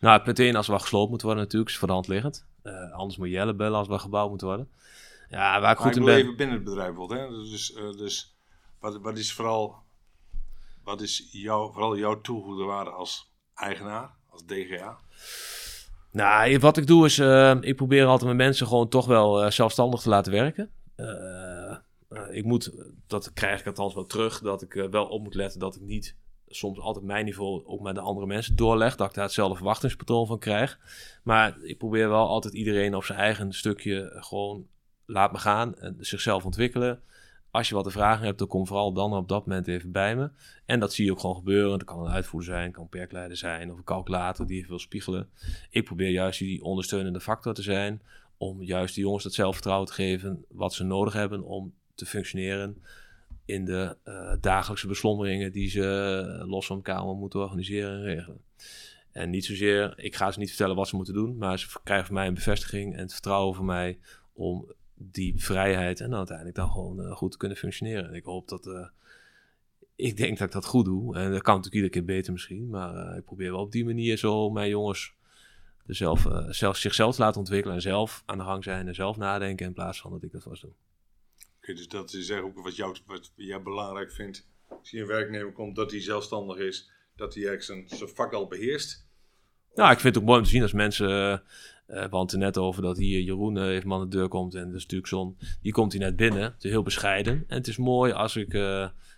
Nou, 0.00 0.22
meteen 0.24 0.56
als 0.56 0.66
we 0.66 0.78
gesloopt 0.78 1.08
moeten 1.08 1.26
worden 1.26 1.44
natuurlijk, 1.44 1.70
is 1.70 1.78
voor 1.78 1.88
de 1.88 1.94
hand 1.94 2.08
liggend. 2.08 2.46
anders 2.92 3.16
moet 3.16 3.28
Jelle 3.28 3.54
bellen 3.54 3.78
als 3.78 3.88
we 3.88 3.98
gebouwd 3.98 4.28
moeten 4.28 4.46
worden. 4.46 4.68
Ja, 5.30 5.60
waar 5.60 5.72
ik 5.72 5.78
goed 5.78 5.96
in 5.96 6.04
ben... 6.04 6.16
even 6.16 6.36
binnen 6.36 6.56
het 6.56 6.64
bedrijf 6.64 6.88
bijvoorbeeld, 6.88 7.20
hè? 7.20 7.50
Dus, 7.50 7.72
dus 7.96 8.36
wat, 8.80 9.00
wat 9.00 9.18
is 9.18 9.32
vooral 9.32 9.82
wat 10.84 11.00
is 11.00 11.28
jouw, 11.32 11.72
vooral 11.72 11.96
jouw 11.96 12.20
toegevoegde 12.20 12.64
waarde 12.64 12.90
als 12.90 13.32
eigenaar, 13.54 14.10
als 14.28 14.44
DGA? 14.44 14.98
Nou, 16.12 16.58
wat 16.58 16.76
ik 16.76 16.86
doe 16.86 17.04
is, 17.04 17.18
uh, 17.18 17.56
ik 17.60 17.76
probeer 17.76 18.04
altijd 18.04 18.24
mijn 18.24 18.36
mensen 18.36 18.66
gewoon 18.66 18.88
toch 18.88 19.06
wel 19.06 19.50
zelfstandig 19.50 20.00
te 20.00 20.08
laten 20.08 20.32
werken. 20.32 20.70
Ik 22.30 22.44
moet, 22.44 22.72
dat 23.06 23.32
krijg 23.32 23.60
ik 23.60 23.66
althans 23.66 23.94
wel 23.94 24.06
terug, 24.06 24.40
dat 24.40 24.62
ik 24.62 24.86
wel 24.90 25.06
op 25.06 25.22
moet 25.22 25.34
letten 25.34 25.60
dat 25.60 25.76
ik 25.76 25.82
niet 25.82 26.16
soms 26.50 26.78
altijd 26.78 27.04
mijn 27.04 27.24
niveau 27.24 27.66
ook 27.66 27.80
met 27.80 27.94
de 27.94 28.00
andere 28.00 28.26
mensen 28.26 28.56
doorleg. 28.56 28.96
Dat 28.96 29.08
ik 29.08 29.14
daar 29.14 29.24
hetzelfde 29.24 29.56
verwachtingspatroon 29.56 30.26
van 30.26 30.38
krijg. 30.38 30.78
Maar 31.22 31.62
ik 31.62 31.78
probeer 31.78 32.08
wel 32.08 32.28
altijd 32.28 32.54
iedereen 32.54 32.94
op 32.94 33.04
zijn 33.04 33.18
eigen 33.18 33.52
stukje 33.52 34.12
gewoon 34.14 34.66
laat 35.06 35.32
me 35.32 35.38
gaan 35.38 35.74
en 35.74 35.96
zichzelf 36.00 36.44
ontwikkelen 36.44 37.02
als 37.50 37.68
je 37.68 37.74
wat 37.74 37.84
te 37.84 37.90
vragen 37.90 38.24
hebt, 38.24 38.38
dan 38.38 38.48
kom 38.48 38.66
vooral 38.66 38.92
dan 38.92 39.12
op 39.12 39.28
dat 39.28 39.46
moment 39.46 39.66
even 39.68 39.92
bij 39.92 40.16
me. 40.16 40.30
En 40.64 40.80
dat 40.80 40.92
zie 40.92 41.04
je 41.04 41.10
ook 41.10 41.20
gewoon 41.20 41.36
gebeuren. 41.36 41.78
Dat 41.78 41.84
kan 41.84 42.00
een 42.00 42.12
uitvoerder 42.12 42.54
zijn, 42.54 42.72
kan 42.72 42.82
een 42.82 42.88
perkleider 42.88 43.36
zijn 43.36 43.70
of 43.70 43.78
een 43.78 43.84
calculator 43.84 44.46
die 44.46 44.56
even 44.56 44.68
wil 44.68 44.78
spiegelen. 44.78 45.30
Ik 45.70 45.84
probeer 45.84 46.10
juist 46.10 46.38
die 46.38 46.62
ondersteunende 46.62 47.20
factor 47.20 47.54
te 47.54 47.62
zijn 47.62 48.02
om 48.36 48.62
juist 48.62 48.94
de 48.94 49.00
jongens 49.00 49.24
dat 49.24 49.34
zelfvertrouwen 49.34 49.86
te 49.86 49.92
geven 49.92 50.44
wat 50.48 50.74
ze 50.74 50.84
nodig 50.84 51.12
hebben 51.12 51.42
om 51.42 51.74
te 51.94 52.06
functioneren 52.06 52.82
in 53.50 53.64
de 53.64 53.96
uh, 54.04 54.34
dagelijkse 54.40 54.86
beslommeringen 54.86 55.52
die 55.52 55.70
ze 55.70 56.38
uh, 56.40 56.48
los 56.48 56.66
van 56.66 56.76
elkaar 56.76 57.04
moeten 57.04 57.40
organiseren 57.40 57.92
en 57.92 58.02
regelen. 58.02 58.40
En 59.12 59.30
niet 59.30 59.44
zozeer, 59.44 59.92
ik 59.96 60.16
ga 60.16 60.30
ze 60.30 60.38
niet 60.38 60.48
vertellen 60.48 60.76
wat 60.76 60.88
ze 60.88 60.96
moeten 60.96 61.14
doen, 61.14 61.36
maar 61.36 61.58
ze 61.58 61.66
krijgen 61.82 62.06
van 62.06 62.14
mij 62.14 62.26
een 62.26 62.34
bevestiging 62.34 62.94
en 62.94 63.00
het 63.00 63.12
vertrouwen 63.12 63.54
van 63.54 63.64
mij 63.64 63.98
om 64.32 64.72
die 64.94 65.42
vrijheid 65.42 66.00
en 66.00 66.08
dan 66.08 66.18
uiteindelijk 66.18 66.56
dan 66.56 66.70
gewoon 66.70 67.00
uh, 67.00 67.12
goed 67.12 67.36
kunnen 67.36 67.56
functioneren. 67.56 68.08
En 68.08 68.14
ik 68.14 68.24
hoop 68.24 68.48
dat, 68.48 68.90
ik 69.96 70.16
denk 70.16 70.38
dat 70.38 70.46
ik 70.46 70.52
dat 70.52 70.64
goed 70.64 70.84
doe. 70.84 71.16
En 71.16 71.30
dat 71.30 71.42
kan 71.42 71.54
natuurlijk 71.54 71.74
iedere 71.74 71.92
keer 71.92 72.04
beter 72.16 72.32
misschien, 72.32 72.68
maar 72.68 73.16
ik 73.16 73.24
probeer 73.24 73.50
wel 73.50 73.60
op 73.60 73.72
die 73.72 73.84
manier 73.84 74.16
zo 74.16 74.50
mijn 74.50 74.68
jongens 74.68 75.14
zelf, 75.86 76.26
zelf, 76.48 76.76
zichzelf 76.76 77.14
te 77.14 77.22
laten 77.22 77.40
ontwikkelen 77.40 77.76
en 77.76 77.82
zelf 77.82 78.22
aan 78.26 78.38
de 78.38 78.44
gang 78.44 78.64
zijn 78.64 78.88
en 78.88 78.94
zelf 78.94 79.16
nadenken 79.16 79.66
in 79.66 79.72
plaats 79.72 80.00
van 80.00 80.10
dat 80.10 80.22
ik 80.22 80.32
dat 80.32 80.44
was 80.44 80.60
doen. 80.60 80.74
Dus 81.60 81.88
dat 81.88 82.12
is 82.12 82.32
ook 82.32 82.62
wat, 82.62 82.76
jou, 82.76 82.96
wat 83.06 83.32
jij 83.34 83.62
belangrijk 83.62 84.12
vindt 84.12 84.48
als 84.68 84.90
je 84.90 85.00
een 85.00 85.06
werknemer 85.06 85.52
komt, 85.52 85.76
dat 85.76 85.90
hij 85.90 86.00
zelfstandig 86.00 86.56
is, 86.56 86.90
dat 87.16 87.34
hij 87.34 87.46
eigenlijk 87.46 87.88
zijn, 87.88 87.98
zijn 87.98 88.16
vak 88.16 88.32
al 88.32 88.46
beheerst? 88.46 89.08
Nou, 89.74 89.92
ik 89.92 90.00
vind 90.00 90.14
het 90.14 90.22
ook 90.22 90.28
mooi 90.28 90.38
om 90.38 90.44
te 90.44 90.50
zien 90.50 90.62
als 90.62 90.72
mensen. 90.72 91.08
Uh, 91.10 91.38
we 91.86 92.16
hadden 92.16 92.38
net 92.38 92.58
over 92.58 92.82
dat 92.82 92.96
hier 92.96 93.20
Jeroen 93.20 93.58
even 93.58 93.92
aan 93.92 94.00
de 94.00 94.08
deur 94.08 94.28
komt. 94.28 94.54
En 94.54 94.66
dat 94.66 94.74
is 94.74 94.82
natuurlijk 94.82 95.08
zo'n. 95.08 95.38
Die 95.62 95.72
komt 95.72 95.92
hier 95.92 96.00
net 96.00 96.16
binnen. 96.16 96.42
Het 96.42 96.62
heel 96.62 96.82
bescheiden. 96.82 97.44
En 97.48 97.56
het 97.56 97.66
is 97.66 97.76
mooi 97.76 98.12
als 98.12 98.36
ik. 98.36 98.58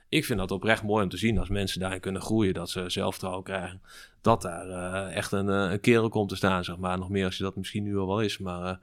Ik 0.09 0.25
vind 0.25 0.39
dat 0.39 0.51
oprecht 0.51 0.83
mooi 0.83 1.03
om 1.03 1.09
te 1.09 1.17
zien 1.17 1.39
als 1.39 1.49
mensen 1.49 1.81
daarin 1.81 2.01
kunnen 2.01 2.23
groeien. 2.23 2.55
Dat 2.55 2.71
ze 2.71 2.91
zelfvertrouwen 2.91 3.45
krijgen. 3.45 3.83
Dat 4.21 4.43
daar 4.43 5.07
echt 5.07 5.33
een, 5.33 5.49
een 5.49 5.81
kerel 5.81 6.09
komt 6.09 6.29
te 6.29 6.37
staan, 6.37 6.65
zeg 6.65 6.77
maar. 6.77 6.99
Nog 6.99 7.09
meer 7.09 7.25
als 7.25 7.37
je 7.37 7.43
dat 7.43 7.57
misschien 7.57 7.83
nu 7.83 7.97
al 7.97 8.07
wel 8.07 8.21
is. 8.21 8.39
Maar 8.39 8.81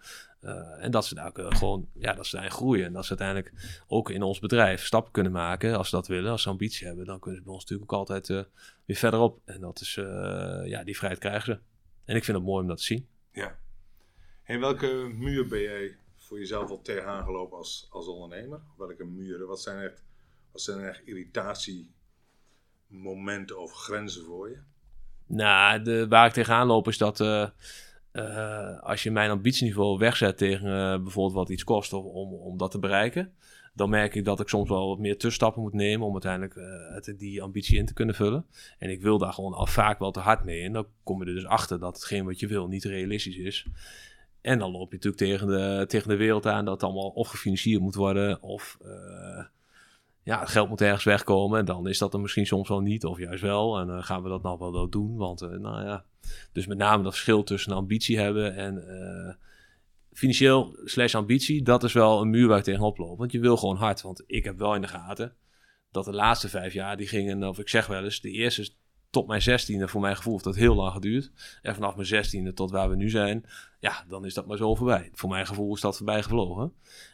en 0.79 0.91
dat 0.91 1.05
ze 1.05 1.15
daar 1.15 1.31
gewoon, 1.35 1.89
ja, 1.93 2.13
dat 2.13 2.25
ze 2.25 2.35
daarin 2.35 2.51
groeien. 2.51 2.85
En 2.85 2.93
dat 2.93 3.05
ze 3.05 3.17
uiteindelijk 3.17 3.81
ook 3.87 4.09
in 4.09 4.21
ons 4.21 4.39
bedrijf 4.39 4.85
stappen 4.85 5.11
kunnen 5.11 5.31
maken. 5.31 5.77
Als 5.77 5.89
ze 5.89 5.95
dat 5.95 6.07
willen, 6.07 6.31
als 6.31 6.41
ze 6.41 6.49
ambitie 6.49 6.87
hebben, 6.87 7.05
dan 7.05 7.19
kunnen 7.19 7.39
ze 7.39 7.45
bij 7.45 7.53
ons 7.53 7.63
natuurlijk 7.63 7.93
ook 7.93 7.99
altijd 7.99 8.29
uh, 8.29 8.43
weer 8.85 8.97
verderop. 8.97 9.39
En 9.45 9.61
dat 9.61 9.81
is, 9.81 9.93
ja, 10.65 10.83
die 10.83 10.97
vrijheid 10.97 11.21
krijgen 11.21 11.53
ze. 11.53 11.59
En 12.05 12.15
ik 12.15 12.23
vind 12.23 12.37
het 12.37 12.45
mooi 12.45 12.61
om 12.61 12.67
dat 12.67 12.77
te 12.77 12.83
zien. 12.83 13.07
Ja. 13.31 13.59
En 14.43 14.59
welke 14.59 15.11
muur 15.15 15.47
ben 15.47 15.61
jij 15.61 15.97
voor 16.15 16.39
jezelf 16.39 16.69
al 16.69 16.81
tegenaan 16.81 17.23
gelopen 17.23 17.57
als, 17.57 17.87
als 17.89 18.07
ondernemer? 18.07 18.61
Welke 18.77 19.05
muren? 19.05 19.47
Wat 19.47 19.61
zijn 19.61 19.79
echt, 19.79 20.03
wat 20.51 20.61
zijn 20.61 20.79
echt 20.79 21.01
irritatiemomenten 21.05 23.59
of 23.59 23.73
grenzen 23.73 24.25
voor 24.25 24.49
je? 24.49 24.59
Nou, 25.25 25.81
de, 25.81 26.07
waar 26.07 26.27
ik 26.27 26.33
tegenaan 26.33 26.67
loop 26.67 26.87
is 26.87 26.97
dat 26.97 27.19
uh, 27.19 27.49
als 28.81 29.03
je 29.03 29.11
mijn 29.11 29.29
ambitieniveau 29.29 29.97
wegzet 29.97 30.37
tegen 30.37 30.67
uh, 30.67 31.03
bijvoorbeeld 31.03 31.35
wat 31.35 31.49
iets 31.49 31.63
kost 31.63 31.93
om, 31.93 32.33
om 32.33 32.57
dat 32.57 32.71
te 32.71 32.79
bereiken, 32.79 33.33
dan 33.73 33.89
merk 33.89 34.15
ik 34.15 34.25
dat 34.25 34.39
ik 34.39 34.47
soms 34.47 34.69
wel 34.69 34.87
wat 34.87 34.99
meer 34.99 35.13
tussenstappen 35.13 35.61
moet 35.61 35.73
nemen 35.73 36.07
om 36.07 36.11
uiteindelijk 36.11 36.55
uh, 37.07 37.17
die 37.17 37.41
ambitie 37.41 37.77
in 37.77 37.85
te 37.85 37.93
kunnen 37.93 38.15
vullen. 38.15 38.45
En 38.77 38.89
ik 38.89 39.01
wil 39.01 39.17
daar 39.17 39.33
gewoon 39.33 39.53
al 39.53 39.65
vaak 39.65 39.99
wel 39.99 40.11
te 40.11 40.19
hard 40.19 40.43
mee. 40.43 40.63
En 40.63 40.73
dan 40.73 40.87
kom 41.03 41.23
je 41.23 41.29
er 41.29 41.35
dus 41.35 41.45
achter 41.45 41.79
dat 41.79 41.95
hetgeen 41.95 42.25
wat 42.25 42.39
je 42.39 42.47
wil 42.47 42.67
niet 42.67 42.83
realistisch 42.83 43.37
is. 43.37 43.65
En 44.41 44.59
dan 44.59 44.71
loop 44.71 44.91
je 44.91 44.95
natuurlijk 44.95 45.23
tegen 45.23 45.47
de, 45.47 45.85
tegen 45.87 46.09
de 46.09 46.15
wereld 46.15 46.45
aan 46.45 46.65
dat 46.65 46.73
het 46.73 46.83
allemaal 46.83 47.09
of 47.09 47.27
gefinancierd 47.27 47.81
moet 47.81 47.95
worden 47.95 48.41
of 48.41 48.77
ja, 50.23 50.39
het 50.39 50.49
geld 50.49 50.69
moet 50.69 50.81
ergens 50.81 51.03
wegkomen. 51.03 51.59
En 51.59 51.65
dan 51.65 51.87
is 51.87 51.97
dat 51.97 52.13
er 52.13 52.19
misschien 52.19 52.45
soms 52.45 52.69
wel 52.69 52.79
niet, 52.79 53.05
of 53.05 53.17
juist 53.17 53.41
wel. 53.41 53.79
En 53.79 53.87
dan 53.87 54.03
gaan 54.03 54.23
we 54.23 54.29
dat 54.29 54.41
nog 54.41 54.59
wel 54.59 54.89
doen. 54.89 55.17
Want, 55.17 55.41
uh, 55.41 55.49
nou 55.49 55.83
ja. 55.83 56.05
Dus 56.51 56.67
met 56.67 56.77
name 56.77 57.03
dat 57.03 57.11
verschil 57.11 57.43
tussen 57.43 57.73
ambitie 57.73 58.19
hebben 58.19 58.55
en 58.55 58.75
uh, 58.75 59.33
financieel 60.11 60.79
slash 60.83 61.15
ambitie, 61.15 61.63
dat 61.63 61.83
is 61.83 61.93
wel 61.93 62.21
een 62.21 62.29
muur 62.29 62.47
waar 62.47 62.57
je 62.57 62.63
tegenop 62.63 62.97
loopt. 62.97 63.19
Want 63.19 63.31
je 63.31 63.39
wil 63.39 63.57
gewoon 63.57 63.75
hard. 63.75 64.01
Want 64.01 64.23
ik 64.27 64.43
heb 64.43 64.57
wel 64.57 64.75
in 64.75 64.81
de 64.81 64.87
gaten 64.87 65.35
dat 65.91 66.05
de 66.05 66.13
laatste 66.13 66.49
vijf 66.49 66.73
jaar, 66.73 66.97
die 66.97 67.07
gingen, 67.07 67.43
of 67.43 67.59
ik 67.59 67.69
zeg 67.69 67.87
wel 67.87 68.03
eens, 68.03 68.21
de 68.21 68.31
eerste 68.31 68.69
tot 69.09 69.27
mijn 69.27 69.41
zestiende, 69.41 69.87
voor 69.87 70.01
mijn 70.01 70.15
gevoel, 70.15 70.33
heeft 70.33 70.43
dat 70.43 70.55
heel 70.55 70.75
lang 70.75 70.91
geduurd. 70.91 71.31
En 71.61 71.75
vanaf 71.75 71.95
mijn 71.95 72.07
zestiende 72.07 72.53
tot 72.53 72.71
waar 72.71 72.89
we 72.89 72.95
nu 72.95 73.09
zijn, 73.09 73.45
ja, 73.79 74.05
dan 74.07 74.25
is 74.25 74.33
dat 74.33 74.47
maar 74.47 74.57
zo 74.57 74.75
voorbij. 74.75 75.09
Voor 75.13 75.29
mijn 75.29 75.47
gevoel 75.47 75.75
is 75.75 75.81
dat 75.81 75.97
voorbij 75.97 76.23
gevlogen. 76.23 76.73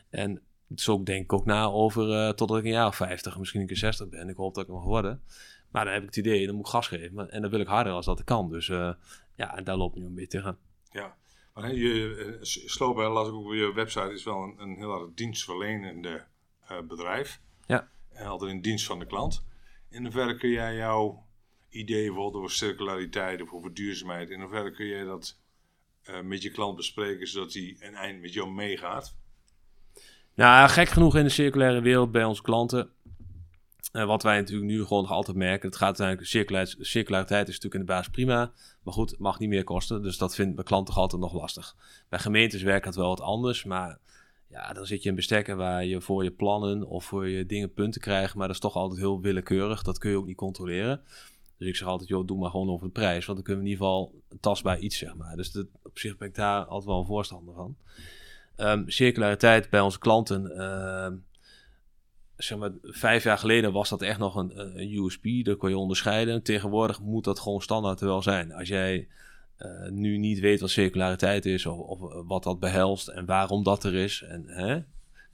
En 0.10 0.42
zo 0.76 1.04
denk 1.04 1.24
ik 1.24 1.34
ook 1.34 1.46
na 1.46 1.66
over 1.66 2.10
uh, 2.10 2.30
totdat 2.30 2.58
ik 2.58 2.64
een 2.64 2.72
jaar 2.72 2.88
of 2.88 2.96
50, 2.96 3.38
misschien 3.38 3.62
een 3.62 3.68
keer 3.68 3.78
60 3.78 4.10
ben. 4.10 4.30
Ik 4.30 4.36
hoop 4.36 4.54
dat 4.54 4.64
ik 4.64 4.70
nog 4.70 4.84
worden. 4.84 5.22
Maar 5.72 5.86
dan 5.86 5.94
heb 5.94 6.02
ik 6.04 6.08
het 6.08 6.18
idee, 6.18 6.46
dan 6.46 6.56
moet 6.56 6.66
ik 6.66 6.72
gas 6.72 6.88
geven. 6.88 7.32
En 7.32 7.42
dan 7.42 7.52
wil 7.52 7.60
ik 7.60 7.68
harder 7.68 7.94
als 7.94 8.06
dat 8.06 8.20
ik 8.20 8.26
kan. 8.26 8.50
Dus 8.50 8.68
uh, 8.68 8.94
ja, 9.36 9.62
daar 9.62 9.76
loop 9.76 9.96
ik 9.96 10.02
nu 10.02 10.06
een 10.06 10.16
beetje 10.16 10.38
tegen. 10.38 10.58
Ja, 10.92 11.16
maar 11.54 11.74
je, 11.74 12.38
Slopen, 12.42 13.06
las 13.06 13.28
ik 13.28 13.34
ook 13.34 13.46
op 13.46 13.54
je 13.54 13.74
website, 13.74 14.14
is 14.14 14.24
wel 14.24 14.44
een, 14.44 14.56
een 14.58 14.76
heel 14.76 15.02
erg 15.02 15.14
dienstverlenende 15.14 16.26
uh, 16.72 16.82
bedrijf. 16.88 17.40
Ja. 17.68 17.90
En 18.12 18.26
altijd 18.26 18.52
in 18.52 18.62
dienst 18.62 18.86
van 18.86 19.00
de 19.00 19.06
klant. 19.06 19.44
In 19.90 20.04
hoeverre 20.04 20.38
kun 20.38 20.50
jij 20.50 20.76
jouw 20.76 21.26
ideeën 21.70 22.06
bijvoorbeeld 22.06 22.44
over 22.44 22.56
circulariteit 22.56 23.42
of 23.42 23.52
over 23.52 23.74
duurzaamheid, 23.74 24.30
in 24.30 24.42
hoeverre 24.42 24.72
kun 24.72 24.86
jij 24.86 25.04
dat 25.04 25.38
met 26.24 26.42
je 26.42 26.52
klant 26.52 26.76
bespreken, 26.76 27.28
zodat 27.28 27.54
hij 27.54 27.78
een 27.80 27.96
eind 27.96 28.22
met 28.22 28.34
jou 28.34 28.52
meegaat? 28.52 29.16
Nou, 30.36 30.70
gek 30.70 30.88
genoeg 30.88 31.16
in 31.16 31.24
de 31.24 31.30
circulaire 31.30 31.82
wereld 31.82 32.12
bij 32.12 32.24
onze 32.24 32.42
klanten. 32.42 32.90
Uh, 33.94 34.06
wat 34.06 34.24
wij 34.24 34.38
natuurlijk 34.38 34.68
nu 34.68 34.84
gewoon 34.84 35.04
nog 35.04 35.12
altijd 35.12 35.38
merken. 35.38 35.68
Het 35.68 35.78
gaat 35.78 35.88
uiteindelijk, 35.88 36.28
circulariteit, 36.28 36.88
circulariteit 36.88 37.48
is 37.48 37.54
natuurlijk 37.54 37.74
in 37.82 37.88
de 37.88 37.94
basis 37.94 38.12
prima. 38.12 38.52
Maar 38.84 38.94
goed, 38.94 39.20
mag 39.20 39.40
niet 39.40 39.50
meer 39.50 39.64
kosten. 39.64 40.02
Dus 40.02 40.18
dat 40.18 40.36
vindt 40.36 40.54
mijn 40.54 40.66
klant 40.66 40.86
toch 40.86 40.98
altijd 40.98 41.22
nog 41.22 41.34
lastig. 41.34 41.76
Bij 42.10 42.20
gemeentes 42.20 42.62
werkt 42.62 42.86
dat 42.86 42.96
wel 42.96 43.08
wat 43.08 43.22
anders. 43.22 43.64
Maar 43.64 44.00
ja, 44.48 44.74
dan 44.74 44.86
zit 44.86 45.04
je 45.04 45.10
in 45.10 45.16
bestekken 45.16 45.58
waar 45.58 45.86
je 45.86 46.02
voor 46.02 46.24
je 46.24 46.32
plannen 46.32 46.88
of 46.88 47.06
voor 47.06 47.28
je 47.28 47.46
dingen 47.46 47.74
punten 47.74 48.02
krijgt. 48.02 48.36
Maar 48.36 48.48
dat 48.48 48.56
is 48.56 48.62
toch 48.62 48.76
altijd 48.76 49.00
heel 49.00 49.22
willekeurig. 49.22 49.82
Dat 49.82 49.98
kun 49.98 50.10
je 50.10 50.18
ook 50.18 50.26
niet 50.26 50.38
controleren. 50.38 51.02
Dus 51.58 51.68
ik 51.68 51.76
zeg 51.76 51.88
altijd, 51.88 52.10
joh, 52.10 52.28
doe 52.28 52.40
maar 52.40 52.50
gewoon 52.50 52.70
over 52.70 52.86
de 52.86 52.94
prijs. 52.94 53.26
Want 53.26 53.38
dan 53.38 53.46
kunnen 53.48 53.64
we 53.64 53.70
in 53.70 53.76
ieder 53.76 53.86
geval 53.86 54.22
tastbaar 54.40 54.80
iets, 54.80 54.98
zeg 54.98 55.16
maar. 55.16 55.36
Dus 55.36 55.58
op 55.84 56.00
zich 56.00 56.18
ben 56.18 56.28
ik 56.28 56.36
daar 56.36 56.66
altijd 56.66 56.86
wel 56.86 57.00
een 57.00 57.06
voorstander 57.06 57.54
van. 57.54 57.76
Um, 58.58 58.90
circulariteit 58.90 59.70
bij 59.70 59.80
onze 59.80 60.00
klanten. 60.00 60.52
Uh, 60.58 61.08
zeg 62.38 62.58
maar, 62.58 62.72
vijf 62.82 63.24
jaar 63.24 63.38
geleden 63.38 63.72
was 63.72 63.90
dat 63.90 64.02
echt 64.02 64.20
nog 64.20 64.36
een, 64.36 64.60
een 64.60 64.94
USP. 64.94 65.46
Dat 65.46 65.58
kon 65.58 65.70
je 65.70 65.78
onderscheiden. 65.78 66.44
Tegenwoordig 66.44 67.02
moet 67.02 67.24
dat 67.24 67.40
gewoon 67.40 67.62
standaard 67.62 68.00
wel 68.00 68.22
zijn. 68.22 68.54
Als 68.54 68.68
jij 68.68 69.08
uh, 69.58 69.90
nu 69.90 70.18
niet 70.18 70.40
weet 70.40 70.60
wat 70.60 70.70
circulariteit 70.70 71.46
is, 71.46 71.66
of, 71.66 72.00
of, 72.00 72.24
wat 72.28 72.44
dat 72.44 72.60
behelst 72.60 73.08
en 73.08 73.26
waarom 73.26 73.64
dat 73.64 73.84
er 73.84 73.94
is. 73.94 74.22
En, 74.22 74.44
hè? 74.48 74.74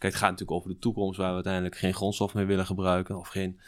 Kijk, 0.01 0.13
het 0.13 0.15
gaat 0.15 0.30
natuurlijk 0.30 0.57
over 0.57 0.69
de 0.69 0.80
toekomst 0.80 1.17
waar 1.17 1.30
we 1.30 1.34
uiteindelijk 1.34 1.78
geen 1.78 1.93
grondstof 1.93 2.34
meer 2.34 2.47
willen 2.47 2.65
gebruiken. 2.65 3.17
Of 3.17 3.28
geen 3.28 3.59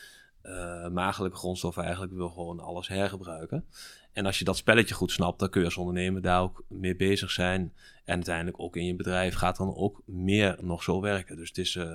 uh, 0.43 1.19
grondstof 1.31 1.77
eigenlijk. 1.77 2.11
We 2.11 2.17
willen 2.17 2.33
gewoon 2.33 2.59
alles 2.59 2.87
hergebruiken. 2.87 3.65
En 4.13 4.25
als 4.25 4.39
je 4.39 4.45
dat 4.45 4.57
spelletje 4.57 4.95
goed 4.95 5.11
snapt, 5.11 5.39
dan 5.39 5.49
kun 5.49 5.59
je 5.59 5.67
als 5.67 5.77
ondernemer 5.77 6.21
daar 6.21 6.41
ook 6.41 6.63
mee 6.67 6.95
bezig 6.95 7.31
zijn. 7.31 7.73
En 8.03 8.15
uiteindelijk 8.15 8.59
ook 8.59 8.75
in 8.75 8.85
je 8.85 8.95
bedrijf 8.95 9.35
gaat 9.35 9.57
dan 9.57 9.75
ook 9.75 10.01
meer 10.05 10.57
nog 10.61 10.83
zo 10.83 11.01
werken. 11.01 11.35
Dus 11.35 11.47
het 11.47 11.57
is. 11.57 11.75
Uh, 11.75 11.85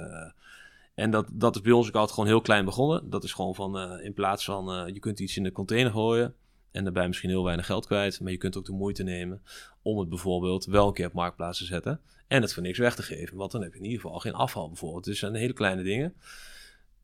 en 0.95 1.11
dat, 1.11 1.27
dat 1.33 1.55
is 1.55 1.61
bij 1.61 1.73
ons 1.73 1.89
ook 1.89 1.95
altijd 1.95 2.15
gewoon 2.15 2.29
heel 2.29 2.41
klein 2.41 2.65
begonnen. 2.65 3.11
Dat 3.11 3.25
is 3.25 3.33
gewoon 3.33 3.55
van 3.55 3.79
uh, 3.79 4.05
in 4.05 4.15
plaats 4.15 4.45
van 4.45 4.87
uh, 4.87 4.95
je 4.95 5.01
kunt 5.01 5.21
iets 5.21 5.37
in 5.37 5.43
de 5.43 5.53
container 5.53 5.93
gooien. 5.93 6.35
En 6.71 6.85
daarbij 6.85 7.07
misschien 7.07 7.31
heel 7.31 7.45
weinig 7.45 7.67
geld 7.67 7.87
kwijt. 7.87 8.21
Maar 8.21 8.33
je 8.33 8.39
kunt 8.39 8.57
ook 8.57 8.65
de 8.65 8.73
moeite 8.73 9.03
nemen 9.03 9.43
om 9.83 9.99
het 9.99 10.09
bijvoorbeeld 10.09 10.65
wel 10.65 10.87
een 10.87 10.93
keer 10.93 11.07
op 11.07 11.13
marktplaats 11.13 11.59
te 11.59 11.65
zetten. 11.65 12.01
En 12.27 12.43
het 12.43 12.55
voor 12.55 12.63
niks 12.63 12.79
weg 12.79 12.95
te 12.95 13.03
geven. 13.03 13.37
Want 13.37 13.53
dan 13.53 13.63
heb 13.63 13.73
je 13.73 13.79
in 13.79 13.85
ieder 13.85 14.01
geval 14.01 14.19
geen 14.19 14.35
afval 14.35 14.69
bijvoorbeeld. 14.69 15.05
Dus 15.05 15.19
zijn 15.19 15.35
hele 15.35 15.53
kleine 15.53 15.83
dingen. 15.83 16.15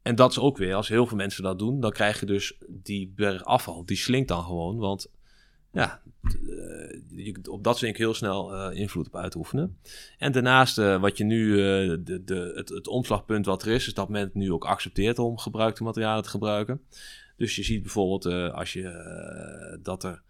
En 0.04 0.14
dat 0.14 0.30
is 0.30 0.38
ook 0.38 0.56
weer, 0.56 0.74
als 0.74 0.88
heel 0.88 1.06
veel 1.06 1.16
mensen 1.16 1.42
dat 1.42 1.58
doen, 1.58 1.80
dan 1.80 1.90
krijg 1.90 2.20
je 2.20 2.26
dus 2.26 2.54
die 2.68 3.12
berg 3.16 3.44
afval. 3.44 3.84
Die 3.84 3.96
slinkt 3.96 4.28
dan 4.28 4.44
gewoon, 4.44 4.76
want 4.76 5.10
ja, 5.72 6.00
uh, 6.22 7.24
je, 7.24 7.38
op 7.50 7.64
dat 7.64 7.82
ik 7.82 7.96
heel 7.96 8.14
snel 8.14 8.54
uh, 8.54 8.78
invloed 8.78 9.06
op 9.06 9.16
uitoefenen. 9.16 9.78
En 10.18 10.32
daarnaast, 10.32 10.78
uh, 10.78 11.00
wat 11.00 11.16
je 11.16 11.24
nu, 11.24 11.56
de, 12.02 12.52
het, 12.54 12.88
omslagpunt 12.88 13.46
wat 13.46 13.62
er 13.62 13.72
is, 13.72 13.86
is 13.86 13.94
dat 13.94 14.08
men 14.08 14.20
het 14.20 14.34
nu 14.34 14.52
ook 14.52 14.64
accepteert 14.64 15.18
om 15.18 15.38
gebruikte 15.38 15.82
materialen 15.82 16.22
te 16.22 16.28
gebruiken. 16.28 16.80
Dus 17.36 17.56
je 17.56 17.62
ziet 17.62 17.82
bijvoorbeeld 17.82 18.52
als 18.52 18.72
je, 18.72 19.78
dat 19.82 20.04
er, 20.04 20.22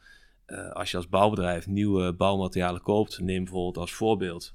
als 0.72 0.90
je 0.90 0.96
als 0.96 1.08
bouwbedrijf 1.08 1.66
nieuwe 1.66 2.12
bouwmaterialen 2.12 2.82
koopt, 2.82 3.18
neem 3.18 3.44
bijvoorbeeld 3.44 3.76
als 3.76 3.92
voorbeeld 3.92 4.54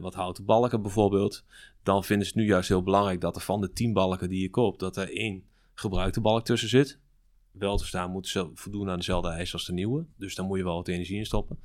wat 0.00 0.14
houten 0.14 0.44
balken 0.44 0.82
bijvoorbeeld, 0.82 1.44
dan 1.86 2.04
vinden 2.04 2.26
ze 2.26 2.32
het 2.32 2.42
nu 2.42 2.48
juist 2.48 2.68
heel 2.68 2.82
belangrijk 2.82 3.20
dat 3.20 3.36
er 3.36 3.42
van 3.42 3.60
de 3.60 3.72
10 3.72 3.92
balken 3.92 4.28
die 4.28 4.40
je 4.40 4.50
koopt, 4.50 4.80
dat 4.80 4.96
er 4.96 5.16
één 5.16 5.44
gebruikte 5.74 6.20
balk 6.20 6.44
tussen 6.44 6.68
zit. 6.68 6.98
Wel 7.50 7.76
te 7.76 7.86
staan 7.86 8.10
moet 8.10 8.28
ze 8.28 8.50
voldoen 8.54 8.90
aan 8.90 8.96
dezelfde 8.96 9.28
eisen 9.28 9.54
als 9.54 9.66
de 9.66 9.72
nieuwe. 9.72 10.04
Dus 10.16 10.34
daar 10.34 10.46
moet 10.46 10.58
je 10.58 10.64
wel 10.64 10.74
wat 10.74 10.88
energie 10.88 11.18
in 11.18 11.26
stoppen. 11.26 11.58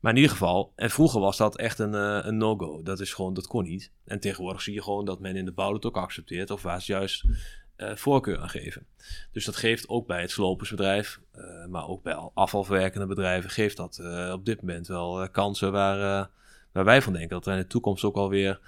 Maar 0.00 0.12
in 0.12 0.18
ieder 0.18 0.32
geval, 0.32 0.72
en 0.76 0.90
vroeger 0.90 1.20
was 1.20 1.36
dat 1.36 1.56
echt 1.56 1.78
een, 1.78 1.94
uh, 1.94 2.18
een 2.22 2.36
no-go. 2.36 2.82
Dat 2.82 3.00
is 3.00 3.14
gewoon, 3.14 3.34
dat 3.34 3.46
kon 3.46 3.64
niet. 3.64 3.92
En 4.04 4.20
tegenwoordig 4.20 4.62
zie 4.62 4.74
je 4.74 4.82
gewoon 4.82 5.04
dat 5.04 5.20
men 5.20 5.36
in 5.36 5.44
de 5.44 5.52
bouw 5.52 5.72
het 5.72 5.84
ook 5.84 5.96
accepteert. 5.96 6.50
Of 6.50 6.62
waar 6.62 6.82
ze 6.82 6.92
juist 6.92 7.24
uh, 7.76 7.94
voorkeur 7.94 8.38
aan 8.38 8.48
geven. 8.48 8.86
Dus 9.32 9.44
dat 9.44 9.56
geeft 9.56 9.88
ook 9.88 10.06
bij 10.06 10.20
het 10.20 10.30
slopersbedrijf, 10.30 11.20
uh, 11.36 11.66
maar 11.66 11.88
ook 11.88 12.02
bij 12.02 12.14
afvalverwerkende 12.14 13.06
bedrijven, 13.06 13.50
geeft 13.50 13.76
dat 13.76 14.00
op 14.32 14.44
dit 14.44 14.60
moment 14.60 14.86
wel 14.86 15.30
kansen 15.30 15.72
waar, 15.72 16.30
waar 16.72 16.84
wij 16.84 17.02
van 17.02 17.12
denken 17.12 17.30
dat 17.30 17.46
er 17.46 17.52
in 17.52 17.58
de 17.58 17.66
toekomst 17.66 18.04
ook 18.04 18.16
alweer 18.16 18.60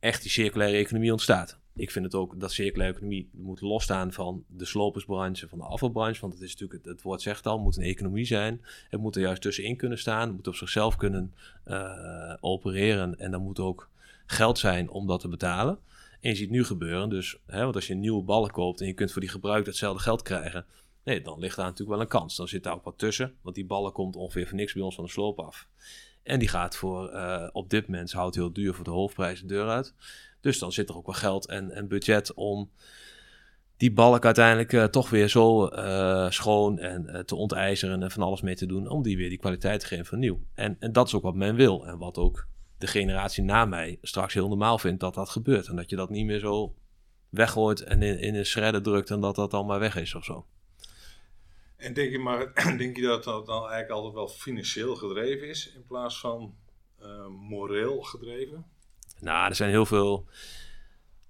echt 0.00 0.22
die 0.22 0.30
circulaire 0.30 0.76
economie 0.76 1.12
ontstaat. 1.12 1.58
Ik 1.74 1.90
vind 1.90 2.04
het 2.04 2.14
ook 2.14 2.40
dat 2.40 2.52
circulaire 2.52 2.94
economie 2.96 3.28
moet 3.32 3.60
losstaan 3.60 4.12
van 4.12 4.44
de 4.48 4.64
slopersbranche, 4.64 5.48
van 5.48 5.58
de 5.58 5.64
afvalbranche. 5.64 6.20
Want 6.20 6.32
het 6.32 6.42
is 6.42 6.50
natuurlijk, 6.56 6.84
het, 6.84 7.02
woord 7.02 7.22
zegt 7.22 7.46
al, 7.46 7.58
moet 7.58 7.76
een 7.76 7.82
economie 7.82 8.24
zijn. 8.24 8.64
Het 8.88 9.00
moet 9.00 9.16
er 9.16 9.22
juist 9.22 9.42
tussenin 9.42 9.76
kunnen 9.76 9.98
staan. 9.98 10.34
Moet 10.34 10.46
op 10.46 10.54
zichzelf 10.54 10.96
kunnen 10.96 11.34
uh, 11.66 12.34
opereren. 12.40 13.18
En 13.18 13.30
dan 13.30 13.42
moet 13.42 13.58
ook 13.58 13.88
geld 14.26 14.58
zijn 14.58 14.90
om 14.90 15.06
dat 15.06 15.20
te 15.20 15.28
betalen. 15.28 15.78
En 16.20 16.30
je 16.30 16.36
ziet 16.36 16.50
nu 16.50 16.64
gebeuren, 16.64 17.08
dus, 17.08 17.36
hè, 17.46 17.62
want 17.62 17.74
als 17.74 17.86
je 17.86 17.92
een 17.92 18.00
nieuwe 18.00 18.22
ballen 18.22 18.50
koopt 18.50 18.80
en 18.80 18.86
je 18.86 18.92
kunt 18.92 19.12
voor 19.12 19.20
die 19.20 19.30
gebruik 19.30 19.66
hetzelfde 19.66 20.02
geld 20.02 20.22
krijgen. 20.22 20.66
Nee, 21.04 21.22
dan 21.22 21.38
ligt 21.38 21.56
daar 21.56 21.64
natuurlijk 21.64 21.90
wel 21.90 22.00
een 22.00 22.08
kans. 22.08 22.36
Dan 22.36 22.48
zit 22.48 22.62
daar 22.62 22.74
ook 22.74 22.84
wat 22.84 22.98
tussen, 22.98 23.34
want 23.42 23.54
die 23.54 23.66
ballen 23.66 23.92
komt 23.92 24.16
ongeveer 24.16 24.46
voor 24.46 24.56
niks 24.56 24.72
bij 24.72 24.82
ons 24.82 24.94
van 24.94 25.04
de 25.04 25.10
sloop 25.10 25.38
af. 25.38 25.68
En 26.22 26.38
die 26.38 26.48
gaat 26.48 26.76
voor, 26.76 27.12
uh, 27.12 27.48
op 27.52 27.70
dit 27.70 27.86
moment 27.86 28.12
houdt 28.12 28.34
heel 28.34 28.52
duur 28.52 28.74
voor 28.74 28.84
de 28.84 28.90
hoofdprijs 28.90 29.40
de 29.40 29.46
deur 29.46 29.68
uit. 29.68 29.94
Dus 30.40 30.58
dan 30.58 30.72
zit 30.72 30.88
er 30.88 30.96
ook 30.96 31.06
wel 31.06 31.14
geld 31.14 31.46
en, 31.46 31.70
en 31.70 31.88
budget 31.88 32.34
om 32.34 32.70
die 33.76 33.92
balk 33.92 34.24
uiteindelijk 34.24 34.72
uh, 34.72 34.84
toch 34.84 35.10
weer 35.10 35.28
zo 35.28 35.68
uh, 35.68 36.30
schoon 36.30 36.78
en 36.78 37.26
te 37.26 37.34
onteizeren 37.34 38.02
en 38.02 38.10
van 38.10 38.22
alles 38.22 38.40
mee 38.40 38.54
te 38.54 38.66
doen, 38.66 38.88
om 38.88 39.02
die 39.02 39.16
weer 39.16 39.28
die 39.28 39.38
kwaliteit 39.38 39.80
te 39.80 39.86
geven 39.86 40.06
van 40.06 40.18
nieuw. 40.18 40.40
En, 40.54 40.76
en 40.78 40.92
dat 40.92 41.06
is 41.06 41.14
ook 41.14 41.22
wat 41.22 41.34
men 41.34 41.54
wil 41.54 41.86
en 41.86 41.98
wat 41.98 42.18
ook 42.18 42.46
de 42.78 42.86
generatie 42.86 43.44
na 43.44 43.64
mij 43.64 43.98
straks 44.02 44.34
heel 44.34 44.48
normaal 44.48 44.78
vindt 44.78 45.00
dat 45.00 45.14
dat 45.14 45.28
gebeurt. 45.28 45.68
En 45.68 45.76
dat 45.76 45.90
je 45.90 45.96
dat 45.96 46.10
niet 46.10 46.26
meer 46.26 46.38
zo 46.38 46.74
weggooit 47.28 47.80
en 47.80 48.02
in, 48.02 48.20
in 48.20 48.34
een 48.34 48.44
shredder 48.44 48.82
drukt 48.82 49.10
en 49.10 49.20
dat 49.20 49.34
dat 49.34 49.66
maar 49.66 49.78
weg 49.78 49.96
is 49.96 50.14
of 50.14 50.24
zo. 50.24 50.46
En 51.80 51.92
denk 51.94 52.10
je, 52.10 52.18
maar, 52.18 52.52
denk 52.78 52.96
je 52.96 53.02
dat 53.02 53.24
dat 53.24 53.46
dan 53.46 53.60
eigenlijk 53.60 53.90
altijd 53.90 54.14
wel 54.14 54.28
financieel 54.28 54.96
gedreven 54.96 55.48
is 55.48 55.72
in 55.74 55.84
plaats 55.86 56.20
van 56.20 56.54
moreel 57.48 58.00
gedreven? 58.00 58.66
Nou, 59.20 59.48
er 59.48 59.54
zijn 59.54 59.70
heel 59.70 59.86
veel 59.86 60.28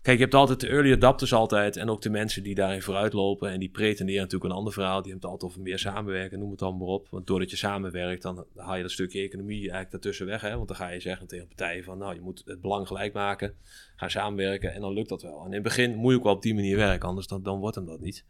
Kijk, 0.03 0.17
je 0.17 0.23
hebt 0.23 0.35
altijd 0.35 0.61
de 0.61 0.69
early 0.69 0.93
adapters 0.93 1.33
altijd 1.33 1.77
en 1.77 1.91
ook 1.91 2.03
de 2.03 2.11
mensen 2.11 2.43
die 2.43 2.55
daarin 2.55 2.83
vooruit 2.83 3.13
lopen 3.13 3.51
en 3.51 3.61
die 3.61 3.69
pretenderen 3.69 4.23
natuurlijk 4.23 4.51
een 4.51 4.57
ander 4.57 4.73
verhaal. 4.73 5.03
Die 5.03 5.11
hebben 5.13 5.31
het 5.31 5.31
altijd 5.31 5.51
over 5.51 5.63
meer 5.63 5.79
samenwerken, 5.79 6.39
noem 6.39 6.51
het 6.51 6.59
dan 6.59 6.77
maar 6.77 6.87
op. 6.87 7.09
Want 7.11 7.27
doordat 7.27 7.51
je 7.51 7.57
samenwerkt, 7.57 8.23
dan 8.23 8.47
haal 8.57 8.77
je 8.77 8.83
dat 8.83 8.91
stukje 8.91 9.21
economie 9.21 9.59
eigenlijk 9.59 9.91
daartussen 9.91 10.27
weg. 10.27 10.41
Hè? 10.41 10.57
Want 10.57 10.69
dan 10.69 10.77
ga 10.77 10.89
je 10.89 11.01
zeggen 11.01 11.27
tegen 11.27 11.47
partijen 11.47 11.85
van, 11.85 11.99
nou, 11.99 12.15
je 12.15 12.21
moet 12.21 12.43
het 12.45 12.61
belang 12.61 12.87
gelijk 12.87 13.13
maken, 13.13 13.55
ga 13.97 14.09
samenwerken 14.09 14.73
en 14.73 14.81
dan 14.81 14.93
lukt 14.93 15.09
dat 15.09 15.23
wel. 15.23 15.41
En 15.41 15.47
in 15.47 15.53
het 15.53 15.63
begin 15.63 15.95
moet 15.95 16.11
je 16.11 16.19
ook 16.19 16.25
wel 16.25 16.35
op 16.35 16.43
die 16.43 16.55
manier 16.55 16.77
werken, 16.77 17.09
anders 17.09 17.27
dan, 17.27 17.43
dan 17.43 17.59
wordt 17.59 17.77
hem 17.77 17.87
dat 17.87 18.01
niet. 18.01 18.25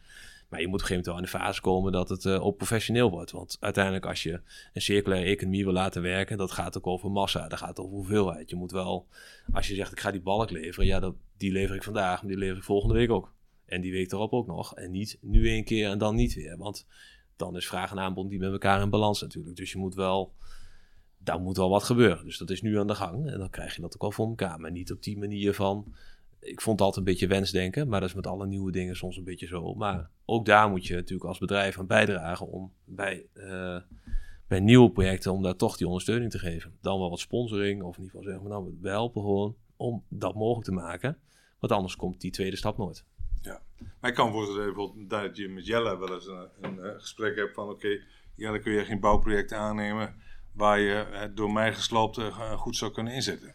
Maar 0.50 0.60
je 0.60 0.66
moet 0.66 0.80
op 0.80 0.80
een 0.80 0.86
gegeven 0.86 1.12
moment 1.12 1.32
wel 1.32 1.40
in 1.40 1.46
de 1.46 1.50
fase 1.52 1.60
komen 1.60 1.92
dat 1.92 2.08
het 2.08 2.24
uh, 2.24 2.44
ook 2.44 2.56
professioneel 2.56 3.10
wordt. 3.10 3.30
Want 3.30 3.56
uiteindelijk 3.60 4.06
als 4.06 4.22
je 4.22 4.40
een 4.72 4.82
circulaire 4.82 5.28
economie 5.28 5.64
wil 5.64 5.72
laten 5.72 6.02
werken, 6.02 6.38
dat 6.38 6.50
gaat 6.50 6.76
ook 6.76 6.86
over 6.86 7.10
massa, 7.10 7.48
dat 7.48 7.58
gaat 7.58 7.78
over 7.78 7.92
hoeveelheid. 7.92 8.50
Je 8.50 8.56
moet 8.56 8.72
wel, 8.72 9.06
als 9.52 9.68
je 9.68 9.74
zegt 9.74 9.92
ik 9.92 10.00
ga 10.00 10.10
die 10.10 10.20
balk 10.20 10.50
leveren, 10.50 10.86
ja, 10.86 11.00
dat, 11.00 11.14
die 11.36 11.52
lever 11.52 11.74
ik 11.74 11.82
vandaag, 11.82 12.20
die 12.20 12.36
lever 12.36 12.56
ik 12.56 12.62
volgende 12.62 12.94
week 12.94 13.10
ook. 13.10 13.32
En 13.64 13.80
die 13.80 13.92
week 13.92 14.12
erop 14.12 14.32
ook 14.32 14.46
nog. 14.46 14.74
En 14.74 14.90
niet 14.90 15.18
nu 15.20 15.48
één 15.48 15.64
keer 15.64 15.90
en 15.90 15.98
dan 15.98 16.14
niet 16.14 16.34
weer. 16.34 16.56
Want 16.56 16.86
dan 17.36 17.56
is 17.56 17.66
vraag 17.66 17.90
en 17.90 17.98
aanbod 17.98 18.30
niet 18.30 18.40
met 18.40 18.52
elkaar 18.52 18.82
in 18.82 18.90
balans 18.90 19.20
natuurlijk. 19.20 19.56
Dus 19.56 19.72
je 19.72 19.78
moet 19.78 19.94
wel, 19.94 20.32
daar 21.18 21.40
moet 21.40 21.56
wel 21.56 21.70
wat 21.70 21.82
gebeuren. 21.82 22.24
Dus 22.24 22.38
dat 22.38 22.50
is 22.50 22.62
nu 22.62 22.78
aan 22.78 22.86
de 22.86 22.94
gang. 22.94 23.30
En 23.30 23.38
dan 23.38 23.50
krijg 23.50 23.74
je 23.74 23.80
dat 23.80 23.94
ook 23.94 24.00
wel 24.00 24.12
voor 24.12 24.28
elkaar. 24.28 24.60
Maar 24.60 24.70
niet 24.70 24.92
op 24.92 25.02
die 25.02 25.18
manier 25.18 25.54
van 25.54 25.94
ik 26.40 26.60
vond 26.60 26.78
het 26.78 26.86
altijd 26.86 27.06
een 27.06 27.12
beetje 27.12 27.26
wensdenken, 27.26 27.88
maar 27.88 28.00
dat 28.00 28.08
is 28.08 28.14
met 28.14 28.26
alle 28.26 28.46
nieuwe 28.46 28.72
dingen 28.72 28.96
soms 28.96 29.16
een 29.16 29.24
beetje 29.24 29.46
zo. 29.46 29.74
Maar 29.74 30.10
ook 30.24 30.46
daar 30.46 30.70
moet 30.70 30.86
je 30.86 30.94
natuurlijk 30.94 31.28
als 31.28 31.38
bedrijf 31.38 31.78
aan 31.78 31.86
bijdragen 31.86 32.46
om 32.46 32.72
bij, 32.84 33.26
uh, 33.34 33.80
bij 34.48 34.60
nieuwe 34.60 34.90
projecten, 34.90 35.32
om 35.32 35.42
daar 35.42 35.56
toch 35.56 35.76
die 35.76 35.86
ondersteuning 35.86 36.30
te 36.30 36.38
geven. 36.38 36.78
Dan 36.80 36.98
wel 36.98 37.10
wat 37.10 37.20
sponsoring, 37.20 37.82
of 37.82 37.96
in 37.96 38.02
ieder 38.02 38.18
geval 38.18 38.22
zeggen 38.22 38.42
we, 38.42 38.48
nou, 38.48 38.78
we 38.80 38.88
helpen 38.88 39.22
gewoon 39.22 39.56
om 39.76 40.04
dat 40.08 40.34
mogelijk 40.34 40.64
te 40.64 40.72
maken. 40.72 41.18
Want 41.58 41.72
anders 41.72 41.96
komt 41.96 42.20
die 42.20 42.30
tweede 42.30 42.56
stap 42.56 42.78
nooit. 42.78 43.04
Ja, 43.40 43.62
maar 44.00 44.10
ik 44.10 44.16
kan 44.16 44.32
voorstellen 44.32 44.64
bijvoorbeeld 44.64 45.10
dat 45.10 45.36
je 45.36 45.48
met 45.48 45.66
Jelle 45.66 45.98
wel 45.98 46.14
eens 46.14 46.26
een, 46.26 46.48
een, 46.60 46.78
eh, 46.78 46.98
gesprek 46.98 47.36
hebt 47.36 47.54
van, 47.54 47.64
oké, 47.64 47.74
okay, 47.74 48.02
Jelle 48.34 48.58
kun 48.58 48.72
je 48.72 48.84
geen 48.84 49.00
bouwproject 49.00 49.52
aannemen 49.52 50.14
waar 50.52 50.78
je 50.78 51.06
het 51.10 51.36
door 51.36 51.52
mij 51.52 51.74
gesloopte 51.74 52.22
eh, 52.22 52.52
goed 52.52 52.76
zou 52.76 52.92
kunnen 52.92 53.12
inzetten. 53.12 53.54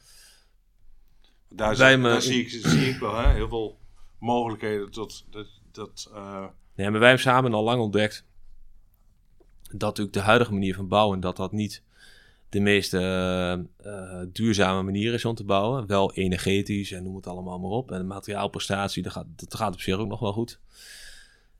Daar, 1.56 1.76
zie, 1.76 2.02
daar 2.02 2.22
zie, 2.22 2.42
ik, 2.42 2.50
zie 2.50 2.90
ik 2.90 3.00
wel 3.00 3.18
hè, 3.18 3.34
heel 3.34 3.50
veel 3.50 3.80
mogelijkheden 4.20 4.92
tot 4.92 5.26
dat. 5.30 5.48
dat 5.72 6.10
uh... 6.14 6.46
Ja, 6.76 6.90
maar 6.90 7.00
wij 7.00 7.08
hebben 7.10 7.20
samen 7.20 7.54
al 7.54 7.64
lang 7.64 7.82
ontdekt 7.82 8.26
dat 9.62 9.80
natuurlijk 9.82 10.14
de 10.14 10.22
huidige 10.22 10.54
manier 10.54 10.76
van 10.76 10.88
bouwen, 10.88 11.20
dat 11.20 11.36
dat 11.38 11.52
niet 11.52 11.84
de 12.50 12.60
meest 12.60 12.94
uh, 12.94 13.56
duurzame 14.32 14.84
manier 14.84 15.14
is 15.14 15.26
om 15.26 15.36
te 15.36 15.44
bouwen. 15.44 15.88
Wel 15.88 16.14
energetisch 16.14 16.92
en 16.92 17.04
noem 17.04 17.16
het 17.16 17.28
allemaal 17.28 17.60
maar 17.60 17.70
op. 17.70 17.92
En 17.92 17.98
de 17.98 18.04
materiaalprestatie, 18.04 19.04
dat 19.04 19.12
gaat, 19.12 19.26
dat 19.36 19.56
gaat 19.56 19.74
op 19.74 19.82
zich 19.82 19.98
ook 19.98 20.08
nog 20.08 20.20
wel 20.20 20.34
goed. 20.34 20.60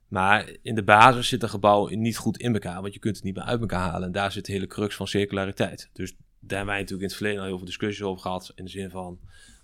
Maar 0.08 0.50
in 0.62 0.76
de 0.76 0.84
basis 0.84 1.28
zit 1.28 1.44
een 1.44 1.50
gebouw 1.50 1.88
niet 1.88 2.18
goed 2.18 2.38
in 2.38 2.54
elkaar, 2.54 2.82
want 2.82 2.94
je 2.94 3.00
kunt 3.00 3.16
het 3.16 3.26
niet 3.26 3.36
meer 3.36 3.44
uit 3.44 3.62
elkaar 3.62 3.90
halen. 3.90 4.08
En 4.08 4.12
daar 4.12 4.32
zit 4.32 4.46
de 4.46 4.52
hele 4.52 4.68
crux 4.68 4.96
van 4.96 5.08
circulariteit. 5.08 5.90
Dus 5.94 6.12
daar 6.12 6.58
hebben 6.58 6.68
wij 6.68 6.80
natuurlijk 6.80 7.02
in 7.02 7.08
het 7.08 7.16
verleden 7.18 7.40
al 7.40 7.48
heel 7.48 7.58
veel 7.58 7.66
discussies 7.66 8.04
over 8.04 8.22
gehad. 8.22 8.52
In 8.56 8.64
de 8.64 8.72
zin 8.72 8.90
van, 8.90 9.20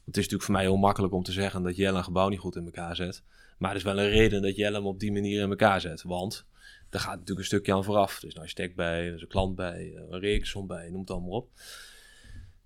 het 0.06 0.18
is 0.18 0.24
natuurlijk 0.24 0.44
voor 0.44 0.54
mij 0.54 0.64
heel 0.64 0.78
makkelijk 0.78 1.14
om 1.14 1.24
te 1.24 1.32
zeggen 1.32 1.64
dat 1.64 1.76
Jelle 1.76 1.98
een 1.98 2.04
gebouw 2.04 2.30
niet 2.30 2.40
goed 2.40 2.56
in 2.56 2.66
elkaar 2.66 2.96
zet. 2.96 3.24
Maar 3.58 3.70
er 3.70 3.76
is 3.76 3.84
wel 3.84 4.00
een 4.00 4.10
reden 4.10 4.42
dat 4.42 4.56
Jelle 4.56 4.76
hem 4.76 4.86
op 4.86 5.00
die 5.00 5.12
manier 5.12 5.42
in 5.42 5.50
elkaar 5.50 5.82
zet. 5.82 6.02
Want 6.02 6.46
er 6.90 7.00
gaat 7.00 7.12
natuurlijk 7.12 7.40
een 7.40 7.46
stukje 7.46 7.74
aan 7.74 7.84
vooraf. 7.84 8.18
Er 8.18 8.28
is 8.28 8.36
een 8.36 8.42
architect 8.42 8.76
bij, 8.76 9.08
er 9.08 9.14
is 9.14 9.22
een 9.22 9.28
klant 9.28 9.56
bij, 9.56 9.94
een 10.10 10.20
rekensom 10.20 10.68
bij, 10.68 10.90
noem 10.90 11.00
het 11.00 11.12
allemaal 11.12 11.30
op. 11.30 11.50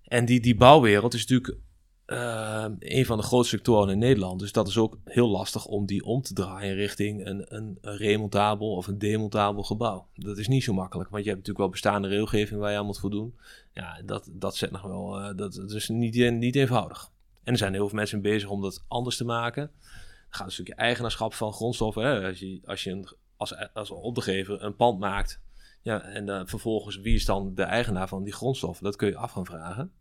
En 0.02 0.24
die, 0.24 0.40
die 0.40 0.56
bouwwereld 0.56 1.14
is 1.14 1.26
natuurlijk 1.26 1.58
uh, 2.06 2.64
een 2.78 3.06
van 3.06 3.16
de 3.16 3.22
grootste 3.22 3.56
sectoren 3.56 3.92
in 3.92 3.98
Nederland. 3.98 4.40
Dus 4.40 4.52
dat 4.52 4.68
is 4.68 4.78
ook 4.78 4.98
heel 5.04 5.28
lastig 5.28 5.66
om 5.66 5.86
die 5.86 6.04
om 6.04 6.22
te 6.22 6.34
draaien 6.34 6.74
richting 6.74 7.26
een, 7.26 7.54
een, 7.54 7.78
een 7.80 7.96
remontabel 7.96 8.74
of 8.74 8.86
een 8.86 8.98
demontabel 8.98 9.62
gebouw. 9.62 10.06
Dat 10.14 10.38
is 10.38 10.48
niet 10.48 10.64
zo 10.64 10.72
makkelijk, 10.72 11.10
want 11.10 11.24
je 11.24 11.30
hebt 11.30 11.40
natuurlijk 11.46 11.64
wel 11.64 11.80
bestaande 11.80 12.08
regelgeving 12.08 12.60
waar 12.60 12.70
je 12.72 12.78
aan 12.78 12.86
moet 12.86 12.98
voldoen. 12.98 13.34
Ja, 13.72 14.02
dat, 14.04 14.28
dat 14.32 14.56
zet 14.56 14.70
nog 14.70 14.82
wel, 14.82 15.20
uh, 15.20 15.26
dat, 15.36 15.54
dat, 15.54 15.72
is 15.72 15.88
niet, 15.88 16.30
niet 16.32 16.56
eenvoudig. 16.56 17.10
En 17.46 17.52
er 17.52 17.58
zijn 17.58 17.72
heel 17.72 17.88
veel 17.88 17.98
mensen 17.98 18.22
bezig 18.22 18.48
om 18.48 18.62
dat 18.62 18.84
anders 18.88 19.16
te 19.16 19.24
maken. 19.24 19.70
Dan 19.82 20.28
gaat 20.28 20.46
een 20.46 20.52
stukje 20.52 20.74
eigenaarschap 20.74 21.34
van 21.34 21.52
grondstoffen. 21.52 22.02
Hè? 22.02 22.26
Als 22.26 22.38
je, 22.38 22.60
als 22.64 22.84
je 22.84 22.90
een, 22.90 23.08
als, 23.36 23.72
als 23.72 23.90
een 23.90 24.76
pand 24.76 24.98
maakt, 24.98 25.40
ja, 25.82 26.02
en 26.02 26.26
uh, 26.28 26.40
vervolgens 26.44 26.96
wie 26.96 27.14
is 27.14 27.24
dan 27.24 27.54
de 27.54 27.62
eigenaar 27.62 28.08
van 28.08 28.24
die 28.24 28.32
grondstoffen? 28.32 28.84
Dat 28.84 28.96
kun 28.96 29.08
je 29.08 29.16
af 29.16 29.30
gaan 29.30 29.46
vragen. 29.46 29.92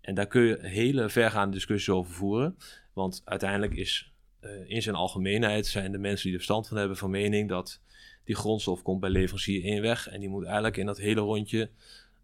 En 0.00 0.14
daar 0.14 0.26
kun 0.26 0.42
je 0.42 0.58
hele 0.60 1.08
vergaande 1.08 1.54
discussies 1.54 1.94
over 1.94 2.12
voeren. 2.12 2.56
Want 2.92 3.22
uiteindelijk 3.24 3.74
is 3.74 4.12
uh, 4.40 4.70
in 4.70 4.82
zijn 4.82 4.94
algemeenheid 4.94 5.66
zijn 5.66 5.92
de 5.92 5.98
mensen 5.98 6.22
die 6.22 6.32
er 6.32 6.44
verstand 6.44 6.68
van 6.68 6.76
hebben 6.76 6.96
van 6.96 7.10
mening 7.10 7.48
dat 7.48 7.80
die 8.24 8.36
grondstof 8.36 8.82
komt 8.82 9.00
bij 9.00 9.10
leverancier 9.10 9.64
één 9.64 9.82
weg. 9.82 10.08
En 10.08 10.20
die 10.20 10.28
moet 10.28 10.44
eigenlijk 10.44 10.76
in 10.76 10.86
dat 10.86 10.98
hele 10.98 11.20
rondje 11.20 11.70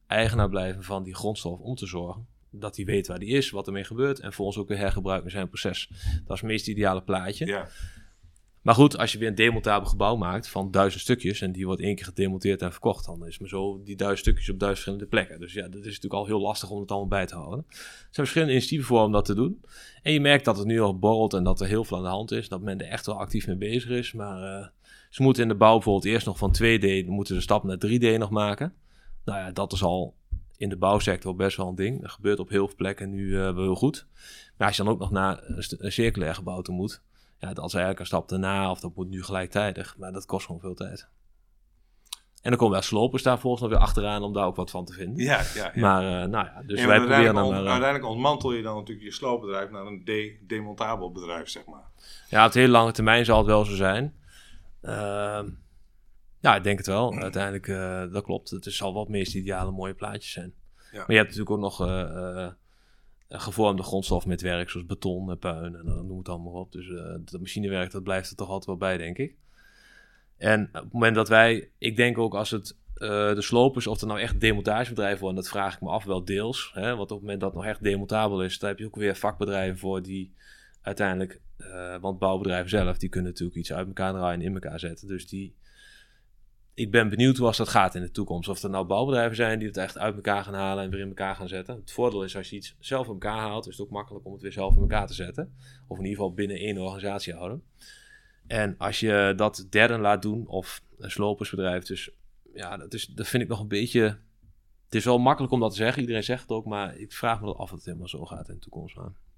eigenaar 0.06 0.48
blijven 0.48 0.82
van 0.82 1.02
die 1.02 1.14
grondstof 1.14 1.60
om 1.60 1.74
te 1.74 1.86
zorgen 1.86 2.33
dat 2.58 2.76
hij 2.76 2.84
weet 2.84 3.06
waar 3.06 3.18
die 3.18 3.28
is, 3.28 3.50
wat 3.50 3.66
ermee 3.66 3.84
gebeurt 3.84 4.20
en 4.20 4.32
volgens 4.32 4.58
ook 4.58 4.68
weer 4.68 4.78
hergebruikt 4.78 5.24
in 5.24 5.30
zijn 5.30 5.48
proces. 5.48 5.88
Dat 6.24 6.36
is 6.36 6.40
het 6.40 6.50
meest 6.50 6.68
ideale 6.68 7.02
plaatje. 7.02 7.46
Ja. 7.46 7.68
Maar 8.64 8.74
goed, 8.74 8.98
als 8.98 9.12
je 9.12 9.18
weer 9.18 9.28
een 9.28 9.34
demontabel 9.34 9.88
gebouw 9.88 10.16
maakt 10.16 10.48
van 10.48 10.70
duizend 10.70 11.02
stukjes 11.02 11.40
en 11.40 11.52
die 11.52 11.66
wordt 11.66 11.80
één 11.80 11.94
keer 11.94 12.04
gedemonteerd 12.04 12.62
en 12.62 12.70
verkocht, 12.70 13.06
dan 13.06 13.26
is 13.26 13.38
maar 13.38 13.48
zo 13.48 13.82
die 13.82 13.96
duizend 13.96 14.20
stukjes 14.20 14.50
op 14.50 14.58
duizend 14.58 14.84
verschillende 14.84 15.06
plekken. 15.06 15.40
Dus 15.40 15.52
ja, 15.52 15.62
dat 15.62 15.80
is 15.80 15.86
natuurlijk 15.86 16.14
al 16.14 16.26
heel 16.26 16.40
lastig 16.40 16.70
om 16.70 16.80
het 16.80 16.90
allemaal 16.90 17.08
bij 17.08 17.26
te 17.26 17.34
houden. 17.34 17.64
Er 17.68 17.76
zijn 18.00 18.10
verschillende 18.10 18.52
initiatieven 18.52 18.86
voor 18.86 19.02
om 19.04 19.12
dat 19.12 19.24
te 19.24 19.34
doen. 19.34 19.60
En 20.02 20.12
je 20.12 20.20
merkt 20.20 20.44
dat 20.44 20.56
het 20.56 20.66
nu 20.66 20.80
al 20.80 20.98
borrelt 20.98 21.34
en 21.34 21.44
dat 21.44 21.60
er 21.60 21.66
heel 21.66 21.84
veel 21.84 21.96
aan 21.96 22.02
de 22.02 22.08
hand 22.08 22.30
is, 22.30 22.48
dat 22.48 22.60
men 22.60 22.80
er 22.80 22.86
echt 22.86 23.06
wel 23.06 23.18
actief 23.18 23.46
mee 23.46 23.56
bezig 23.56 23.90
is. 23.90 24.12
Maar 24.12 24.60
uh, 24.60 24.66
ze 25.10 25.22
moeten 25.22 25.42
in 25.42 25.48
de 25.48 25.54
bouw 25.54 25.74
bijvoorbeeld 25.74 26.04
eerst 26.04 26.26
nog 26.26 26.38
van 26.38 26.56
2D, 26.62 27.06
moeten 27.06 27.34
de 27.34 27.40
stap 27.40 27.64
naar 27.64 27.78
3D 27.86 28.18
nog 28.18 28.30
maken. 28.30 28.74
Nou 29.24 29.38
ja, 29.38 29.50
dat 29.50 29.72
is 29.72 29.82
al 29.82 30.14
in 30.56 30.68
de 30.68 30.76
bouwsector 30.76 31.36
best 31.36 31.56
wel 31.56 31.68
een 31.68 31.74
ding. 31.74 32.00
Dat 32.00 32.10
gebeurt 32.10 32.38
op 32.38 32.48
heel 32.48 32.66
veel 32.66 32.76
plekken 32.76 33.10
nu 33.10 33.26
uh, 33.26 33.38
wel 33.38 33.62
heel 33.62 33.74
goed. 33.74 34.06
Maar 34.56 34.66
als 34.66 34.76
je 34.76 34.82
dan 34.82 34.92
ook 34.92 34.98
nog 34.98 35.10
naar 35.10 35.42
een, 35.42 35.92
circulair 35.92 36.34
gebouw 36.34 36.60
toe 36.60 36.74
moet, 36.74 37.02
ja, 37.38 37.52
dat 37.52 37.64
is 37.64 37.72
eigenlijk 37.72 38.00
een 38.00 38.06
stap 38.06 38.28
daarna 38.28 38.70
of 38.70 38.80
dat 38.80 38.94
moet 38.94 39.08
nu 39.08 39.22
gelijktijdig. 39.22 39.96
Maar 39.98 40.12
dat 40.12 40.26
kost 40.26 40.46
gewoon 40.46 40.60
veel 40.60 40.74
tijd. 40.74 41.08
En 42.44 42.50
dan 42.50 42.58
komen 42.58 42.74
wel 42.74 42.82
slopers 42.82 43.22
daar 43.22 43.38
volgens 43.38 43.62
nog 43.62 43.70
weer 43.70 43.80
achteraan 43.80 44.22
om 44.22 44.32
daar 44.32 44.46
ook 44.46 44.56
wat 44.56 44.70
van 44.70 44.84
te 44.84 44.92
vinden. 44.92 45.24
Ja, 45.24 45.40
ja, 45.54 45.70
ja. 45.74 45.80
Maar 45.80 46.02
uh, 46.02 46.28
nou 46.30 46.46
ja, 46.46 46.62
dus 46.66 46.84
wij 46.84 46.98
proberen 46.98 47.34
dan 47.34 47.48
maar, 47.48 47.62
uh, 47.62 47.70
Uiteindelijk 47.70 48.10
ontmantel 48.10 48.52
je 48.52 48.62
dan 48.62 48.76
natuurlijk 48.76 49.06
je 49.06 49.12
sloopbedrijf 49.12 49.70
naar 49.70 49.86
een 49.86 50.04
de 50.04 50.38
demontabel 50.46 51.12
bedrijf, 51.12 51.48
zeg 51.48 51.64
maar. 51.64 51.90
Ja, 52.28 52.46
op 52.46 52.52
de 52.52 52.58
hele 52.58 52.72
lange 52.72 52.92
termijn 52.92 53.24
zal 53.24 53.38
het 53.38 53.46
wel 53.46 53.64
zo 53.64 53.74
zijn. 53.74 54.14
Uh, 54.82 55.40
ja, 56.44 56.56
ik 56.56 56.62
denk 56.62 56.78
het 56.78 56.86
wel. 56.86 57.14
Uiteindelijk, 57.14 57.66
uh, 57.66 58.12
dat 58.12 58.24
klopt. 58.24 58.50
Het 58.50 58.64
zal 58.64 58.94
wat 58.94 59.08
meest 59.08 59.34
ideale 59.34 59.70
mooie 59.70 59.94
plaatjes 59.94 60.32
zijn. 60.32 60.54
Ja. 60.92 60.98
Maar 60.98 61.10
je 61.10 61.16
hebt 61.16 61.28
natuurlijk 61.28 61.50
ook 61.50 61.58
nog 61.58 61.88
uh, 61.88 62.48
gevormde 63.28 63.82
grondstof 63.82 64.26
met 64.26 64.40
werk, 64.40 64.70
zoals 64.70 64.86
beton 64.86 65.30
en 65.30 65.38
puin 65.38 65.74
en 65.74 65.84
dan 65.84 66.06
noem 66.06 66.18
het 66.18 66.28
allemaal 66.28 66.52
op. 66.52 66.72
Dus 66.72 66.88
dat 67.30 67.40
machinewerk, 67.40 67.90
dat 67.90 68.02
blijft 68.02 68.30
er 68.30 68.36
toch 68.36 68.48
altijd 68.48 68.66
wel 68.66 68.76
bij, 68.76 68.96
denk 68.96 69.18
ik. 69.18 69.36
En 70.36 70.68
op 70.72 70.82
het 70.82 70.92
moment 70.92 71.14
dat 71.14 71.28
wij, 71.28 71.70
ik 71.78 71.96
denk 71.96 72.18
ook 72.18 72.34
als 72.34 72.50
het 72.50 72.76
de 72.94 73.42
slopers, 73.42 73.86
of 73.86 74.00
er 74.00 74.06
nou 74.06 74.20
echt 74.20 74.40
demontagebedrijven 74.40 75.20
worden, 75.20 75.42
dat 75.42 75.50
vraag 75.50 75.74
ik 75.74 75.80
me 75.80 75.88
af 75.88 76.04
wel 76.04 76.24
deels. 76.24 76.70
Hè? 76.74 76.96
Want 76.96 77.00
op 77.00 77.08
het 77.08 77.20
moment 77.20 77.40
dat 77.40 77.50
het 77.50 77.58
nog 77.58 77.68
echt 77.68 77.82
demontabel 77.82 78.42
is, 78.42 78.58
daar 78.58 78.70
heb 78.70 78.78
je 78.78 78.86
ook 78.86 78.96
weer 78.96 79.16
vakbedrijven 79.16 79.78
voor 79.78 80.02
die 80.02 80.34
uiteindelijk, 80.82 81.40
want 82.00 82.18
bouwbedrijven 82.18 82.70
zelf, 82.70 82.98
die 82.98 83.08
kunnen 83.08 83.30
natuurlijk 83.30 83.58
iets 83.58 83.72
uit 83.72 83.86
elkaar 83.86 84.12
draaien 84.12 84.40
en 84.40 84.46
in 84.46 84.54
elkaar 84.54 84.80
zetten. 84.80 85.08
Dus 85.08 85.28
die 85.28 85.54
ik 86.74 86.90
ben 86.90 87.08
benieuwd 87.08 87.36
hoe 87.36 87.46
als 87.46 87.56
dat 87.56 87.68
gaat 87.68 87.94
in 87.94 88.02
de 88.02 88.10
toekomst. 88.10 88.48
Of 88.48 88.62
er 88.62 88.70
nou 88.70 88.86
bouwbedrijven 88.86 89.36
zijn 89.36 89.58
die 89.58 89.68
het 89.68 89.76
echt 89.76 89.98
uit 89.98 90.14
elkaar 90.14 90.44
gaan 90.44 90.54
halen 90.54 90.84
en 90.84 90.90
weer 90.90 91.00
in 91.00 91.08
elkaar 91.08 91.36
gaan 91.36 91.48
zetten. 91.48 91.74
Het 91.76 91.92
voordeel 91.92 92.24
is 92.24 92.36
als 92.36 92.50
je 92.50 92.56
iets 92.56 92.76
zelf 92.78 93.06
in 93.06 93.12
elkaar 93.12 93.38
haalt, 93.38 93.66
is 93.66 93.76
het 93.76 93.86
ook 93.86 93.92
makkelijk 93.92 94.26
om 94.26 94.32
het 94.32 94.42
weer 94.42 94.52
zelf 94.52 94.74
in 94.74 94.80
elkaar 94.80 95.06
te 95.06 95.14
zetten. 95.14 95.54
Of 95.86 95.98
in 95.98 96.04
ieder 96.04 96.18
geval 96.18 96.34
binnen 96.34 96.56
één 96.56 96.78
organisatie 96.78 97.34
houden. 97.34 97.62
En 98.46 98.74
als 98.78 99.00
je 99.00 99.32
dat 99.36 99.66
derden 99.70 100.00
laat 100.00 100.22
doen, 100.22 100.46
of 100.46 100.82
een 100.98 101.10
slopersbedrijf, 101.10 101.84
dus 101.84 102.10
ja, 102.54 102.76
dat, 102.76 102.94
is, 102.94 103.06
dat 103.06 103.28
vind 103.28 103.42
ik 103.42 103.48
nog 103.48 103.60
een 103.60 103.68
beetje. 103.68 104.02
Het 104.84 104.94
is 104.94 105.04
wel 105.04 105.18
makkelijk 105.18 105.52
om 105.52 105.60
dat 105.60 105.70
te 105.70 105.76
zeggen, 105.76 106.00
iedereen 106.00 106.24
zegt 106.24 106.42
het 106.42 106.50
ook, 106.50 106.64
maar 106.64 106.96
ik 106.96 107.12
vraag 107.12 107.40
me 107.40 107.54
af 107.54 107.56
of 107.56 107.70
het 107.70 107.84
helemaal 107.84 108.08
zo 108.08 108.24
gaat 108.24 108.48
in 108.48 108.54
de 108.54 108.60
toekomst. 108.60 108.96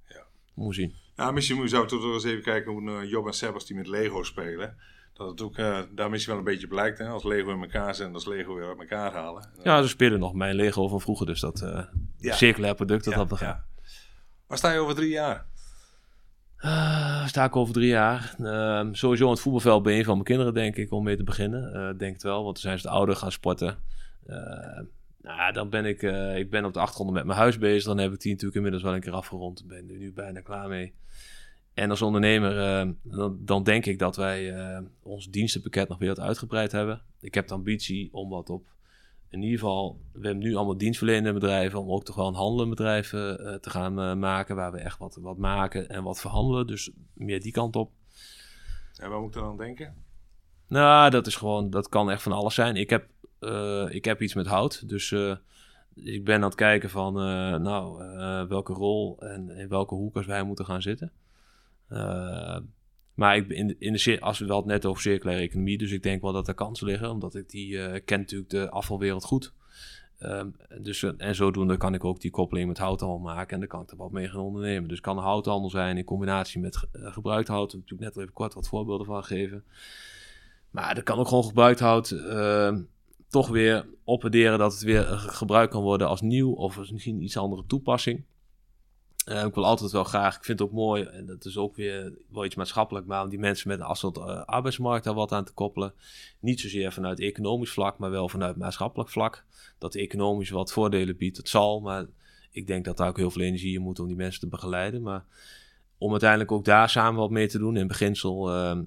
Ja. 0.09 0.27
Moet 0.55 0.75
zien. 0.75 0.95
Nou, 1.17 1.33
misschien 1.33 1.69
zou 1.69 1.87
toch 1.87 2.05
eens 2.05 2.25
even 2.25 2.43
kijken 2.43 2.73
hoe 2.73 2.83
uh, 2.83 3.11
Job 3.11 3.27
en 3.27 3.33
Sebas 3.33 3.67
die 3.67 3.77
met 3.77 3.87
Lego 3.87 4.23
spelen. 4.23 4.77
Dat 5.17 5.31
het 5.31 5.43
ook 5.43 5.59
uh, 5.59 5.79
daar 5.95 6.11
misschien 6.11 6.33
wel 6.33 6.43
een 6.43 6.53
beetje 6.53 6.67
blijkt. 6.67 6.99
Hè? 6.99 7.09
Als 7.09 7.25
Lego 7.25 7.51
in 7.51 7.61
elkaar 7.61 7.95
zijn, 7.95 8.15
als 8.15 8.27
Lego 8.27 8.55
weer 8.55 8.69
uit 8.69 8.79
elkaar 8.79 9.13
halen. 9.13 9.49
Ja, 9.63 9.83
ze 9.83 9.89
spelen 9.89 10.19
nog 10.19 10.35
mijn 10.35 10.55
Lego 10.55 10.89
van 10.89 11.01
vroeger. 11.01 11.27
Dus 11.27 11.41
dat 11.41 11.63
uh, 11.63 11.85
ja. 12.19 12.35
circulair 12.35 12.75
product 12.75 13.05
dat 13.05 13.15
ja, 13.15 13.25
dat 13.25 13.39
ja. 13.39 13.65
Waar 14.47 14.59
sta 14.59 14.73
je 14.73 14.79
over 14.79 14.95
drie 14.95 15.11
jaar? 15.11 15.47
Uh, 16.61 17.27
sta 17.27 17.45
ik 17.45 17.57
over 17.57 17.75
drie 17.75 17.89
jaar. 17.89 18.35
Uh, 18.39 18.89
sowieso 18.93 19.25
aan 19.25 19.31
het 19.31 19.41
voetbalveld 19.41 19.83
bij 19.83 19.99
een 19.99 20.05
van 20.05 20.13
mijn 20.13 20.25
kinderen, 20.25 20.55
denk 20.55 20.77
ik, 20.77 20.93
om 20.93 21.05
mee 21.05 21.17
te 21.17 21.25
beginnen. 21.25 21.99
Denk 21.99 22.13
het 22.13 22.23
wel, 22.23 22.45
want 22.45 22.55
dan 22.55 22.63
zijn 22.63 22.79
ze 22.79 22.87
de 22.87 22.93
ouder 22.93 23.17
gaan 23.17 23.33
sporten. 23.33 23.79
nou, 25.23 25.53
dan 25.53 25.71
ben 25.71 25.85
ik, 25.85 26.03
ik 26.37 26.51
ben 26.51 26.65
op 26.65 26.73
de 26.73 26.81
achtergrond 26.81 27.13
met 27.13 27.25
mijn 27.25 27.39
huis 27.39 27.59
bezig. 27.59 27.85
Dan 27.85 27.99
heb 27.99 28.13
ik 28.13 28.21
die 28.21 28.31
natuurlijk 28.31 28.57
inmiddels 28.57 28.83
wel 28.83 28.95
een 28.95 29.01
keer 29.01 29.13
afgerond. 29.13 29.61
Ik 29.61 29.67
ben 29.67 29.91
er 29.91 29.97
nu 29.97 30.13
bijna 30.13 30.41
klaar 30.41 30.69
mee. 30.69 30.95
En 31.77 31.91
als 31.91 32.03
ondernemer, 32.03 32.55
dan, 33.03 33.39
dan, 33.41 33.63
denk 33.63 33.87
ik 33.87 33.99
dat 33.99 34.17
wij 34.17 34.55
ons 35.03 35.31
dienstenpakket 35.31 35.89
nog 35.89 35.99
weer 35.99 36.09
wat 36.09 36.21
uitgebreid 36.21 36.73
hebben. 36.73 37.03
Ik 37.21 37.35
heb 37.35 37.49
de 37.49 37.55
ambitie 37.55 38.09
om 38.13 38.29
wat 38.29 38.51
op 38.51 38.69
in 39.31 39.43
ieder 39.43 39.59
geval, 39.59 40.01
we 40.13 40.27
hebben 40.27 40.45
nu 40.45 40.55
allemaal 40.55 40.77
dienstverlenende 40.77 41.33
bedrijven 41.33 41.81
om 41.81 41.91
ook 41.91 42.05
toch 42.05 42.17
wel 42.17 42.29
een 42.29 42.35
handelend 42.35 42.71
bedrijf 42.71 43.13
uh, 43.13 43.21
te 43.55 43.71
gaan 43.71 44.19
maken, 44.19 44.57
waar 44.57 44.73
we 44.73 44.79
echt 44.79 44.99
wat, 44.99 45.19
wat 45.21 45.37
maken 45.37 45.89
en 45.89 46.03
wat 46.03 46.21
verhandelen. 46.21 46.67
Dus 46.67 46.91
meer 47.13 47.41
die 47.41 47.53
kant 47.53 47.77
op. 47.77 47.91
En 48.97 49.11
waar 49.11 49.21
moet 49.21 49.35
ik 49.35 49.41
dan 49.41 49.51
aan 49.51 49.57
denken? 49.57 49.95
Nou, 50.69 51.11
dat 51.11 51.27
is 51.27 51.37
gewoon, 51.37 51.71
dat 51.71 51.89
kan 51.89 52.11
echt 52.11 52.23
van 52.23 52.33
alles 52.33 52.55
zijn. 52.55 52.77
Ik 52.77 52.91
heb, 52.91 53.09
ik 53.91 54.05
heb 54.05 54.23
iets 54.23 54.35
met 54.35 54.47
hout, 54.47 54.89
dus 54.89 55.13
ik 55.95 56.25
ben 56.25 56.35
aan 56.35 56.43
het 56.43 56.55
kijken 56.55 56.91
van, 56.91 57.15
nou, 57.63 57.99
welke 58.49 58.73
rol 58.73 59.21
en 59.21 59.51
in 59.51 59.69
welke 59.69 59.95
hoekers 59.95 60.27
wij 60.27 60.43
moeten 60.43 60.65
gaan 60.65 60.83
zitten. 60.83 61.13
Maar 63.17 63.37
ik, 63.37 63.49
in, 63.49 63.77
in 63.79 63.93
de, 63.93 64.21
als 64.21 64.39
we 64.39 64.47
wel 64.47 64.57
het 64.57 64.67
net 64.67 64.87
over 64.87 65.03
circulaire 65.03 65.43
economie, 65.43 65.79
dus 65.79 65.91
ik 65.91 66.03
denk 66.03 66.23
wel 66.23 66.33
dat 66.33 66.49
er 66.49 66.55
kansen 66.55 66.87
liggen, 66.87 67.11
omdat 67.11 67.35
ik 67.35 67.51
die 67.51 67.73
uh, 67.73 67.95
ken 68.05 68.19
natuurlijk 68.19 68.51
de 68.51 68.71
afvalwereld 68.71 69.25
goed. 69.25 69.53
Um, 70.21 70.57
dus, 70.81 71.03
eh, 71.03 71.11
en 71.17 71.35
zodoende 71.35 71.77
kan 71.77 71.95
ik 71.95 72.05
ook 72.05 72.21
die 72.21 72.31
koppeling 72.31 72.69
met 72.69 72.79
houthandel 72.79 73.19
maken 73.19 73.53
en 73.53 73.59
dan 73.59 73.69
kan 73.69 73.83
ik 73.83 73.91
er 73.91 73.97
wat 73.97 74.11
mee 74.11 74.29
gaan 74.29 74.41
ondernemen. 74.41 74.89
Dus 74.89 75.01
kan 75.01 75.19
houthandel 75.19 75.71
zijn 75.71 75.97
in 75.97 76.05
combinatie 76.05 76.61
met 76.61 76.89
uh, 76.93 77.13
gebruikt 77.13 77.49
hout. 77.49 77.73
Heb 77.73 77.81
ik 77.81 77.91
natuurlijk 77.91 78.15
net 78.15 78.23
even 78.23 78.35
kort 78.35 78.55
wat 78.55 78.69
voorbeelden 78.69 79.07
van 79.07 79.25
gegeven. 79.25 79.65
Maar 80.71 80.97
er 80.97 81.03
kan 81.03 81.19
ook 81.19 81.29
gewoon 81.29 81.45
gebruikt 81.45 81.81
hout 81.81 82.11
uh, 82.11 82.77
toch 83.29 83.49
weer 83.49 83.87
opwaarderen 84.05 84.59
dat 84.59 84.73
het 84.73 84.83
weer 84.83 85.05
gebruikt 85.19 85.73
kan 85.73 85.83
worden 85.83 86.09
als 86.09 86.21
nieuw 86.21 86.53
of 86.53 86.91
misschien 86.93 87.23
iets 87.23 87.37
andere 87.37 87.65
toepassing. 87.67 88.25
Uh, 89.29 89.45
ik 89.45 89.55
wil 89.55 89.65
altijd 89.65 89.93
wel 89.93 90.05
graag, 90.05 90.37
ik 90.37 90.45
vind 90.45 90.59
het 90.59 90.69
ook 90.69 90.75
mooi, 90.75 91.03
en 91.03 91.27
dat 91.27 91.45
is 91.45 91.57
ook 91.57 91.77
weer 91.77 92.13
wel 92.29 92.45
iets 92.45 92.55
maatschappelijk, 92.55 93.07
maar 93.07 93.23
om 93.23 93.29
die 93.29 93.39
mensen 93.39 93.69
met 93.69 93.79
een 93.79 93.85
afstand 93.85 94.17
uh, 94.17 94.45
arbeidsmarkt 94.45 95.05
daar 95.05 95.15
wat 95.15 95.33
aan 95.33 95.45
te 95.45 95.53
koppelen. 95.53 95.93
Niet 96.41 96.61
zozeer 96.61 96.93
vanuit 96.93 97.21
economisch 97.21 97.71
vlak, 97.71 97.99
maar 97.99 98.11
wel 98.11 98.29
vanuit 98.29 98.57
maatschappelijk 98.57 99.11
vlak. 99.11 99.45
Dat 99.79 99.95
economisch 99.95 100.51
wat 100.51 100.73
voordelen 100.73 101.17
biedt, 101.17 101.37
het 101.37 101.49
zal, 101.49 101.81
maar 101.81 102.07
ik 102.51 102.67
denk 102.67 102.85
dat 102.85 102.97
daar 102.97 103.09
ook 103.09 103.17
heel 103.17 103.31
veel 103.31 103.43
energie 103.43 103.75
in 103.75 103.83
moet 103.83 104.01
om 104.01 104.07
die 104.07 104.17
mensen 104.17 104.41
te 104.41 104.47
begeleiden. 104.47 105.03
Maar 105.03 105.25
om 105.99 106.11
uiteindelijk 106.11 106.53
ook 106.53 106.65
daar 106.65 106.91
samen 106.91 107.21
wat 107.21 107.31
mee 107.31 107.49
te 107.49 107.59
doen. 107.59 107.77
In 107.77 107.87
beginsel, 107.87 108.55
uh, 108.55 108.79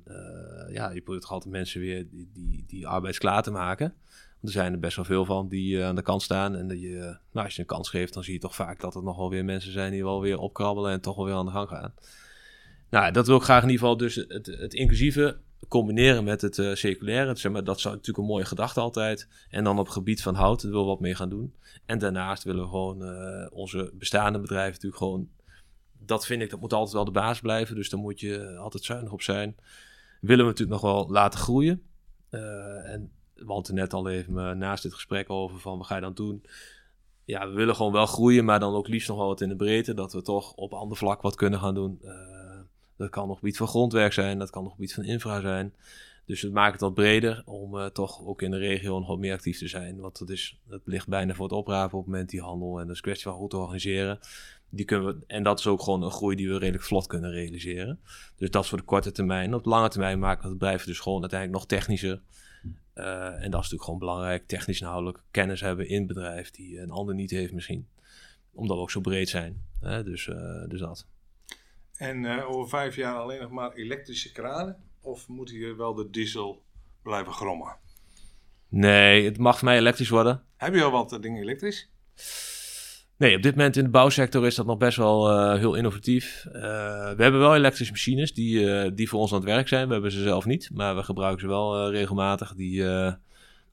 ja, 0.72 0.90
je 0.90 1.02
probeert 1.02 1.22
toch 1.22 1.32
altijd 1.32 1.54
mensen 1.54 1.82
weer 1.82 2.08
die, 2.10 2.30
die, 2.34 2.64
die 2.68 2.88
arbeidsklaar 2.88 3.44
te 3.44 3.52
maken. 3.52 3.94
Er 4.42 4.52
zijn 4.52 4.74
er 4.74 4.80
best 4.80 4.96
wel 4.96 5.06
veel 5.06 5.26
van 5.26 5.48
die 5.48 5.76
uh, 5.76 5.86
aan 5.86 5.96
de 5.96 6.02
kant 6.02 6.22
staan. 6.22 6.56
En 6.56 6.68
dat 6.68 6.80
je, 6.80 6.88
uh, 6.88 7.02
nou, 7.32 7.46
als 7.46 7.56
je 7.56 7.62
een 7.62 7.68
kans 7.68 7.90
geeft, 7.90 8.14
dan 8.14 8.24
zie 8.24 8.34
je 8.34 8.40
toch 8.40 8.56
vaak 8.56 8.80
dat 8.80 8.96
er 8.96 9.04
nog 9.04 9.18
wel 9.18 9.30
weer 9.30 9.46
mensen 9.46 9.72
zijn 9.72 9.92
die 9.92 10.04
wel 10.04 10.22
weer 10.22 10.38
opkrabbelen 10.38 10.92
en 10.92 11.02
toch 11.02 11.16
wel 11.16 11.26
weer 11.26 11.34
aan 11.34 11.46
de 11.46 11.52
gang 11.52 11.70
gaan. 11.70 11.94
Nou, 12.90 13.12
dat 13.12 13.28
wil 13.28 13.36
ik 13.36 13.42
graag 13.42 13.64
in 13.64 13.70
ieder 13.70 13.82
geval 13.82 13.98
dus 13.98 14.16
het, 14.16 14.46
het 14.46 14.74
inclusieve 14.74 15.38
combineren 15.68 16.24
met 16.24 16.42
het 16.42 16.58
uh, 16.58 16.76
circulaire. 16.76 17.36
Zeg 17.36 17.52
maar, 17.52 17.64
dat 17.64 17.80
zou 17.80 17.94
natuurlijk 17.94 18.24
een 18.24 18.34
mooie 18.34 18.46
gedachte 18.46 18.80
altijd. 18.80 19.28
En 19.50 19.64
dan 19.64 19.80
op 19.80 19.90
gebied 19.90 20.22
van 20.22 20.36
hout 20.36 20.62
willen 20.62 20.80
we 20.80 20.86
wat 20.86 21.00
mee 21.00 21.16
gaan 21.16 21.30
doen. 21.30 21.56
En 21.86 22.00
daarnaast 22.00 22.44
willen 22.44 22.62
we 22.62 22.70
gewoon 22.70 23.04
onze 23.52 23.92
bestaande 23.94 24.40
bedrijven 24.40 24.72
natuurlijk 24.72 25.02
gewoon... 25.02 25.30
Dat 26.06 26.26
vind 26.26 26.42
ik, 26.42 26.50
dat 26.50 26.60
moet 26.60 26.74
altijd 26.74 26.94
wel 26.94 27.06
de 27.06 27.12
baas 27.12 27.40
blijven. 27.40 27.76
Dus 27.76 27.90
daar 27.90 28.00
moet 28.00 28.20
je 28.20 28.58
altijd 28.58 28.84
zuinig 28.84 29.12
op 29.12 29.22
zijn. 29.22 29.56
Willen 30.22 30.46
we 30.46 30.52
natuurlijk 30.52 30.82
nog 30.82 30.92
wel 30.92 31.10
laten 31.10 31.40
groeien. 31.40 31.82
en 32.30 33.12
we 33.46 33.52
hadden 33.54 33.76
net 33.76 33.94
al 33.94 34.10
even 34.10 34.38
eh, 34.38 34.56
naast 34.56 34.84
dit 34.84 34.94
gesprek 34.94 35.30
over 35.30 35.60
van 35.60 35.78
wat 35.78 35.88
ga 35.88 35.96
je 35.96 36.02
dan 36.02 36.14
doen? 36.14 36.44
Ja, 37.26 37.48
we 37.48 37.54
willen 37.54 37.76
gewoon 37.76 37.92
wel 37.92 38.06
groeien, 38.06 38.46
maar 38.46 38.60
dan 38.60 38.74
ook 38.74 38.88
liefst 38.88 39.08
nog 39.08 39.18
wel 39.18 39.28
wat 39.28 39.42
in 39.42 39.50
de 39.50 39.56
breedte. 39.56 39.94
Dat 39.94 40.14
we 40.14 40.22
toch 40.22 40.54
op 40.54 40.74
ander 40.74 40.98
vlak 40.98 41.22
wat 41.22 41.36
kunnen 41.36 41.60
gaan 41.60 41.74
doen. 41.74 42.00
Uh, 42.04 42.12
dat 42.98 43.10
kan 43.10 43.28
nog 43.28 43.38
gebied 43.38 43.58
van 43.58 43.68
grondwerk 43.68 44.14
zijn, 44.14 44.40
dat 44.40 44.50
kan 44.50 44.64
nog 44.64 44.72
gebied 44.72 44.94
van 44.94 45.04
infra 45.04 45.42
zijn. 45.42 45.74
Dus 46.26 46.42
het 46.42 46.54
maakt 46.54 46.72
het 46.72 46.82
wat 46.82 46.94
breder 46.94 47.42
om 47.46 47.76
uh, 47.76 47.86
toch 47.86 48.26
ook 48.26 48.42
in 48.42 48.52
de 48.52 48.58
regio 48.58 49.00
nog 49.00 49.08
wat 49.08 49.20
meer 49.20 49.34
actief 49.34 49.58
te 49.58 49.68
zijn. 49.68 50.00
Want 50.00 50.20
dat, 50.20 50.30
is, 50.30 50.60
dat 50.68 50.82
ligt 50.86 51.08
bijna 51.08 51.34
voor 51.34 51.46
het 51.46 51.54
oprapen 51.54 51.98
op 51.98 52.04
het 52.04 52.14
moment 52.14 52.30
die 52.30 52.42
handel. 52.42 52.80
En 52.80 52.86
dat 52.88 52.96
is 52.96 53.02
kwestie 53.02 53.24
van 53.24 53.40
goed 53.40 53.50
te 53.50 53.58
organiseren. 53.58 54.20
Die 54.70 54.86
kunnen 54.86 55.08
we, 55.08 55.24
en 55.28 55.44
dat 55.44 55.60
is 55.60 55.68
ook 55.68 55.82
gewoon 55.82 56.04
een 56.04 56.12
groei 56.12 56.36
die 56.36 56.50
we 56.50 56.58
redelijk 56.58 56.84
vlot 56.84 57.08
kunnen 57.08 57.32
realiseren. 57.32 58.00
Dus 58.36 58.52
dat 58.52 58.64
is 58.64 58.70
voor 58.70 58.78
de 58.78 58.84
korte 58.84 59.12
termijn. 59.12 59.54
Op 59.54 59.64
de 59.64 59.70
lange 59.70 59.90
termijn 59.90 60.20
maken 60.20 60.42
we 60.42 60.50
het 60.50 60.58
bedrijf 60.58 60.86
dus 60.86 61.00
gewoon 61.00 61.22
uiteindelijk 61.22 61.60
nog 61.60 61.70
technischer. 61.70 62.22
Uh, 62.96 63.26
en 63.26 63.34
dat 63.34 63.44
is 63.44 63.52
natuurlijk 63.52 63.84
gewoon 63.84 64.00
belangrijk, 64.00 64.48
technisch 64.48 64.82
inhoudelijk 64.82 65.22
kennis 65.32 65.62
hebben 65.62 65.88
in 65.88 65.98
het 65.98 66.08
bedrijf 66.08 66.52
die 66.52 66.80
een 66.80 66.90
ander 66.90 67.16
niet 67.16 67.32
heeft 67.32 67.54
misschien. 67.54 67.88
Omdat 68.54 68.76
we 68.76 68.82
ook 68.82 68.92
zo 68.92 69.00
breed 69.02 69.30
zijn. 69.30 69.64
Dus, 69.80 70.28
uh, 70.28 70.68
dus 70.68 70.80
dat. 70.80 71.06
En 71.96 72.24
uh, 72.24 72.50
over 72.50 72.70
vijf 72.70 72.96
jaar 72.96 73.16
alleen 73.16 73.42
nog 73.42 73.52
maar 73.52 73.74
elektrische 73.74 74.32
kranen? 74.32 74.78
Of 75.02 75.28
moet 75.28 75.50
hier 75.50 75.78
wel 75.78 75.94
de 75.94 76.10
diesel 76.10 76.64
blijven 77.02 77.34
grommen? 77.34 77.78
Nee, 78.68 79.26
het 79.26 79.38
mag 79.38 79.58
voor 79.58 79.68
mij 79.68 79.78
elektrisch 79.78 80.10
worden. 80.10 80.44
Heb 80.58 80.74
je 80.74 80.84
al 80.84 80.92
wat 80.92 81.18
dingen 81.22 81.42
elektrisch? 81.42 81.90
Nee, 83.20 83.36
op 83.36 83.42
dit 83.42 83.56
moment 83.56 83.78
in 83.78 83.84
de 83.84 83.90
bouwsector 83.90 84.46
is 84.46 84.56
dat 84.56 84.66
nog 84.66 84.78
best 84.78 84.98
wel 84.98 85.32
uh, 85.32 85.58
heel 85.58 85.76
innovatief. 85.76 86.46
Uh, 86.48 86.54
we 87.12 87.24
hebben 87.24 87.40
wel 87.40 87.56
elektrische 87.56 87.94
machines 87.94 88.34
die, 88.34 88.60
uh, 88.60 88.92
die 88.94 89.10
voor 89.10 89.20
ons 89.20 89.32
aan 89.32 89.38
het 89.38 89.48
werk 89.50 89.68
zijn. 89.68 89.88
We 89.88 89.94
hebben 89.94 90.12
ze 90.12 90.22
zelf 90.22 90.46
niet, 90.46 90.70
maar 90.74 90.96
we 90.96 91.04
gebruiken 91.04 91.42
ze 91.42 91.48
wel 91.48 91.92
regelmatig. 91.92 92.54
Die, 92.54 92.84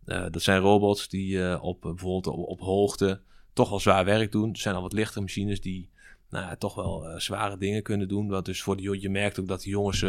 dat 0.04 0.42
zijn 0.42 0.60
robots 0.60 1.08
die 1.08 1.60
op, 1.60 1.80
bijvoorbeeld 1.80 2.26
op, 2.26 2.60
hoogte 2.60 3.20
toch 3.52 3.68
wel 3.68 3.80
zwaar 3.80 4.04
werk 4.04 4.32
doen. 4.32 4.52
Er 4.52 4.58
zijn 4.58 4.74
al 4.74 4.82
wat 4.82 4.92
lichtere 4.92 5.20
machines 5.20 5.60
die 5.60 5.90
nou, 6.30 6.56
toch 6.56 6.74
wel 6.74 7.06
zware 7.16 7.58
dingen 7.58 7.82
kunnen 7.82 8.08
doen. 8.08 8.28
Wat 8.28 8.44
dus 8.44 8.62
voor 8.62 8.76
die, 8.76 9.00
je 9.00 9.10
merkt 9.10 9.40
ook 9.40 9.48
dat 9.48 9.62
die 9.62 9.70
jongens 9.70 10.04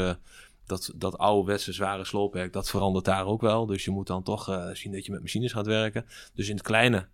dat, 0.65 0.93
dat 0.95 1.17
ouderwetse 1.17 1.73
zware 1.73 2.05
sloopwerk, 2.05 2.53
dat 2.53 2.69
verandert 2.69 3.05
daar 3.05 3.25
ook 3.25 3.41
wel. 3.41 3.65
Dus 3.65 3.85
je 3.85 3.91
moet 3.91 4.07
dan 4.07 4.23
toch 4.23 4.71
zien 4.73 4.91
dat 4.91 5.05
je 5.05 5.11
met 5.11 5.21
machines 5.21 5.51
gaat 5.51 5.67
werken. 5.67 6.05
Dus 6.33 6.49
in 6.49 6.55
het 6.55 6.65
kleine 6.65 7.07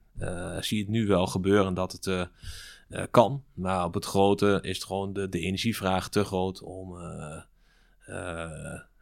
zie 0.59 0.78
je 0.78 0.84
het 0.84 0.91
nu 0.91 1.07
wel 1.07 1.28
gebeuren 1.28 1.74
dat 1.74 1.91
het 1.91 2.05
uh, 2.05 3.03
kan. 3.11 3.43
Maar 3.53 3.86
op 3.86 3.93
het 3.93 4.05
grote 4.05 4.59
is 4.61 4.76
het 4.76 4.86
gewoon 4.86 5.14
de, 5.14 5.30
de 5.30 5.39
energievraag 5.39 6.09
te 6.09 6.24
groot 6.24 6.61
om 6.61 6.97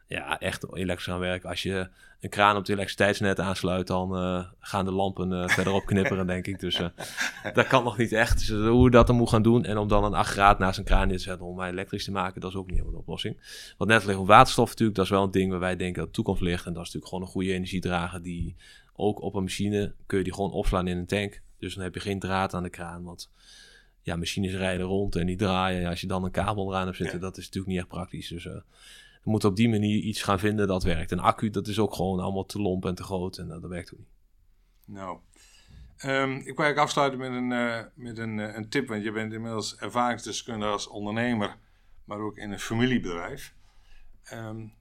ja, 0.06 0.38
echt 0.38 0.74
elektrisch 0.74 1.06
gaan 1.06 1.18
werken. 1.18 1.48
Als 1.48 1.62
je 1.62 1.88
een 2.20 2.30
kraan 2.30 2.52
op 2.52 2.60
het 2.60 2.68
elektriciteitsnet 2.68 3.40
aansluit, 3.40 3.86
dan 3.86 4.10
gaan 4.58 4.84
de 4.84 4.92
lampen 4.92 5.50
verderop 5.50 5.86
knipperen, 5.86 6.26
denk 6.26 6.46
ik. 6.46 6.60
Dus 6.60 6.80
dat 7.52 7.66
kan 7.66 7.84
nog 7.84 7.98
niet 7.98 8.12
echt. 8.12 8.38
Dus 8.38 8.48
hoe 8.68 8.90
dat 8.90 9.06
dan 9.06 9.16
moet 9.16 9.28
gaan 9.28 9.42
doen 9.42 9.64
en 9.64 9.78
om 9.78 9.88
dan 9.88 10.04
een 10.04 10.14
aggregaat 10.14 10.58
naast 10.58 10.78
een 10.78 10.84
kraan 10.84 11.08
neer 11.08 11.16
te 11.16 11.22
zetten 11.22 11.46
om 11.46 11.56
mij 11.56 11.70
elektrisch 11.70 12.04
te 12.04 12.10
maken, 12.10 12.40
dat 12.40 12.50
is 12.50 12.56
ook 12.56 12.66
niet 12.66 12.76
helemaal 12.76 12.94
de 12.94 13.00
oplossing. 13.00 13.36
Wat 13.78 13.88
net 13.88 14.04
ligt 14.04 14.18
op 14.18 14.26
waterstof 14.26 14.68
natuurlijk, 14.68 14.96
dat 14.96 15.04
is 15.04 15.10
wel 15.10 15.22
een 15.22 15.30
ding 15.30 15.50
waar 15.50 15.60
wij 15.60 15.76
denken 15.76 15.98
dat 15.98 16.06
de 16.06 16.14
toekomst 16.14 16.42
ligt. 16.42 16.66
En 16.66 16.72
dat 16.72 16.86
is 16.86 16.92
natuurlijk 16.92 17.06
gewoon 17.06 17.24
een 17.24 17.30
goede 17.30 17.52
energiedrager 17.52 18.22
die 18.22 18.56
ook 19.02 19.20
op 19.20 19.34
een 19.34 19.42
machine 19.42 19.94
kun 20.06 20.18
je 20.18 20.24
die 20.24 20.34
gewoon 20.34 20.52
opslaan 20.52 20.86
in 20.86 20.96
een 20.96 21.06
tank. 21.06 21.42
Dus 21.58 21.74
dan 21.74 21.84
heb 21.84 21.94
je 21.94 22.00
geen 22.00 22.18
draad 22.18 22.54
aan 22.54 22.62
de 22.62 22.70
kraan, 22.70 23.02
want 23.02 23.30
ja, 24.02 24.16
machines 24.16 24.54
rijden 24.54 24.86
rond 24.86 25.16
en 25.16 25.26
die 25.26 25.36
draaien. 25.36 25.88
Als 25.88 26.00
je 26.00 26.06
dan 26.06 26.24
een 26.24 26.30
kabel 26.30 26.70
eraan 26.70 26.84
hebt 26.84 26.96
zitten, 26.96 27.20
dat 27.20 27.36
is 27.36 27.44
natuurlijk 27.44 27.72
niet 27.72 27.78
echt 27.78 27.88
praktisch. 27.88 28.28
Dus 28.28 28.44
we 28.44 29.30
moeten 29.30 29.48
op 29.48 29.56
die 29.56 29.68
manier 29.68 29.98
iets 29.98 30.22
gaan 30.22 30.38
vinden 30.38 30.66
dat 30.66 30.82
werkt. 30.82 31.10
Een 31.10 31.20
accu, 31.20 31.50
dat 31.50 31.66
is 31.66 31.78
ook 31.78 31.94
gewoon 31.94 32.20
allemaal 32.20 32.46
te 32.46 32.60
lomp 32.60 32.84
en 32.86 32.94
te 32.94 33.02
groot 33.02 33.38
en 33.38 33.48
dat 33.48 33.62
werkt 33.62 33.92
ook 33.92 33.98
niet. 33.98 34.08
Nou, 34.84 35.18
um, 36.04 36.36
ik 36.36 36.56
wil 36.56 36.64
eigenlijk 36.64 36.78
afsluiten 36.78 37.18
met 37.18 37.30
een, 37.30 37.50
uh, 37.50 37.82
met 37.94 38.18
een, 38.18 38.38
uh, 38.38 38.54
een 38.56 38.68
tip, 38.68 38.88
want 38.88 39.04
je 39.04 39.12
bent 39.12 39.32
inmiddels 39.32 39.76
ervaringsdeskundige 39.76 40.72
als 40.72 40.88
ondernemer, 40.88 41.56
maar 42.04 42.18
ook 42.18 42.36
in 42.36 42.52
een 42.52 42.58
familiebedrijf. 42.58 43.54
Um, 44.32 44.72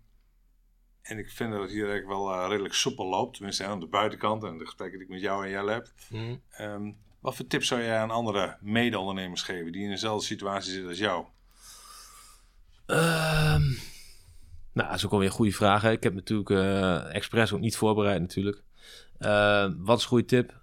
en 1.01 1.17
ik 1.17 1.29
vind 1.29 1.51
dat 1.51 1.61
het 1.61 1.71
hier 1.71 1.89
eigenlijk 1.89 2.17
wel 2.17 2.33
uh, 2.33 2.45
redelijk 2.49 2.73
soepel 2.73 3.05
loopt, 3.05 3.33
tenminste 3.33 3.65
aan 3.65 3.79
de 3.79 3.87
buitenkant 3.87 4.43
en 4.43 4.57
de 4.57 4.65
gesprekken 4.65 4.97
die 4.97 5.07
ik 5.07 5.13
met 5.13 5.21
jou 5.21 5.45
en 5.45 5.49
jij 5.49 5.73
heb. 5.73 5.91
Mm. 6.09 6.41
Um, 6.59 6.97
wat 7.19 7.35
voor 7.35 7.47
tips 7.47 7.67
zou 7.67 7.81
jij 7.81 7.97
aan 7.97 8.11
andere 8.11 8.57
mede-ondernemers 8.59 9.41
geven 9.41 9.71
die 9.71 9.83
in 9.83 9.89
dezelfde 9.89 10.25
situatie 10.25 10.71
zitten 10.71 10.89
als 10.89 10.99
jou? 10.99 11.25
Um, 12.85 13.79
nou, 14.73 14.87
dat 14.87 14.93
is 14.93 15.05
ook 15.05 15.11
alweer 15.11 15.27
een 15.27 15.33
goede 15.33 15.51
vraag. 15.51 15.81
Hè? 15.81 15.91
Ik 15.91 16.03
heb 16.03 16.13
natuurlijk 16.13 16.49
uh, 16.49 17.15
expres 17.15 17.53
ook 17.53 17.59
niet 17.59 17.77
voorbereid 17.77 18.21
natuurlijk. 18.21 18.61
Uh, 19.19 19.71
wat 19.77 19.97
is 19.97 20.03
een 20.03 20.09
goede 20.09 20.25
tip? 20.25 20.59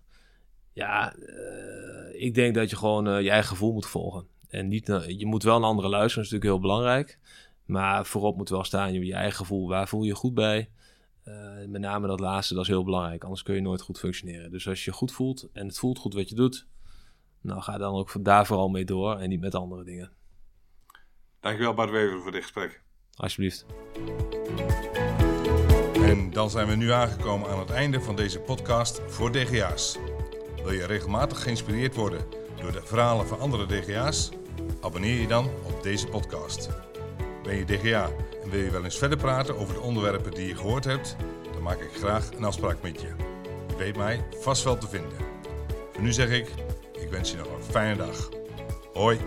Ja, 0.72 1.16
uh, 1.16 2.22
ik 2.22 2.34
denk 2.34 2.54
dat 2.54 2.70
je 2.70 2.76
gewoon 2.76 3.22
je 3.22 3.30
eigen 3.30 3.48
gevoel 3.48 3.72
moet 3.72 3.86
volgen. 3.86 4.26
En 4.48 4.68
niet, 4.68 4.86
je 5.06 5.26
moet 5.26 5.42
wel 5.42 5.56
een 5.56 5.62
andere 5.62 5.88
luisteren, 5.88 6.24
dat 6.24 6.32
is 6.32 6.38
natuurlijk 6.38 6.62
heel 6.62 6.70
belangrijk. 6.70 7.18
Maar 7.68 8.06
voorop 8.06 8.36
moet 8.36 8.48
wel 8.48 8.64
staan 8.64 8.92
je, 8.92 9.14
eigen 9.14 9.36
gevoel. 9.36 9.68
Waar 9.68 9.88
voel 9.88 10.02
je 10.02 10.08
je 10.08 10.14
goed 10.14 10.34
bij? 10.34 10.70
met 11.66 11.80
name 11.80 12.06
dat 12.06 12.20
laatste, 12.20 12.54
dat 12.54 12.62
is 12.62 12.68
heel 12.68 12.84
belangrijk. 12.84 13.22
Anders 13.22 13.42
kun 13.42 13.54
je 13.54 13.60
nooit 13.60 13.80
goed 13.80 13.98
functioneren. 13.98 14.50
Dus 14.50 14.68
als 14.68 14.84
je 14.84 14.90
je 14.90 14.96
goed 14.96 15.12
voelt 15.12 15.48
en 15.52 15.66
het 15.66 15.78
voelt 15.78 15.98
goed 15.98 16.14
wat 16.14 16.28
je 16.28 16.34
doet, 16.34 16.66
nou 17.40 17.60
ga 17.60 17.78
dan 17.78 17.94
ook 17.94 18.24
daar 18.24 18.46
vooral 18.46 18.68
mee 18.68 18.84
door 18.84 19.18
en 19.18 19.28
niet 19.28 19.40
met 19.40 19.54
andere 19.54 19.84
dingen. 19.84 20.12
Dankjewel 21.40 21.74
Bart 21.74 21.90
Wever 21.90 22.20
voor 22.20 22.32
dit 22.32 22.42
gesprek. 22.42 22.82
Alsjeblieft. 23.14 23.66
En 25.94 26.30
dan 26.30 26.50
zijn 26.50 26.68
we 26.68 26.74
nu 26.74 26.90
aangekomen 26.90 27.50
aan 27.50 27.58
het 27.58 27.70
einde 27.70 28.00
van 28.00 28.16
deze 28.16 28.40
podcast 28.40 29.00
voor 29.06 29.32
DGA's. 29.32 29.98
Wil 30.62 30.72
je 30.72 30.86
regelmatig 30.86 31.42
geïnspireerd 31.42 31.94
worden 31.94 32.26
door 32.60 32.72
de 32.72 32.82
verhalen 32.82 33.26
van 33.26 33.38
andere 33.38 33.66
DGA's? 33.66 34.30
Abonneer 34.80 35.20
je 35.20 35.26
dan 35.26 35.44
op 35.44 35.82
deze 35.82 36.06
podcast. 36.06 36.87
Ben 37.48 37.56
je 37.56 37.64
DGA 37.64 38.10
en 38.42 38.50
wil 38.50 38.60
je 38.60 38.70
wel 38.70 38.84
eens 38.84 38.98
verder 38.98 39.18
praten 39.18 39.58
over 39.58 39.74
de 39.74 39.80
onderwerpen 39.80 40.30
die 40.30 40.46
je 40.46 40.56
gehoord 40.56 40.84
hebt? 40.84 41.16
Dan 41.52 41.62
maak 41.62 41.80
ik 41.80 41.90
graag 41.92 42.30
een 42.36 42.44
afspraak 42.44 42.82
met 42.82 43.00
je. 43.00 43.08
Je 43.68 43.76
weet 43.76 43.96
mij 43.96 44.24
vast 44.40 44.64
wel 44.64 44.78
te 44.78 44.88
vinden. 44.88 45.18
Voor 45.92 46.02
nu 46.02 46.12
zeg 46.12 46.30
ik, 46.30 46.48
ik 47.00 47.10
wens 47.10 47.30
je 47.30 47.36
nog 47.36 47.46
een 47.46 47.62
fijne 47.62 47.96
dag. 47.96 48.28
Hoi! 48.92 49.18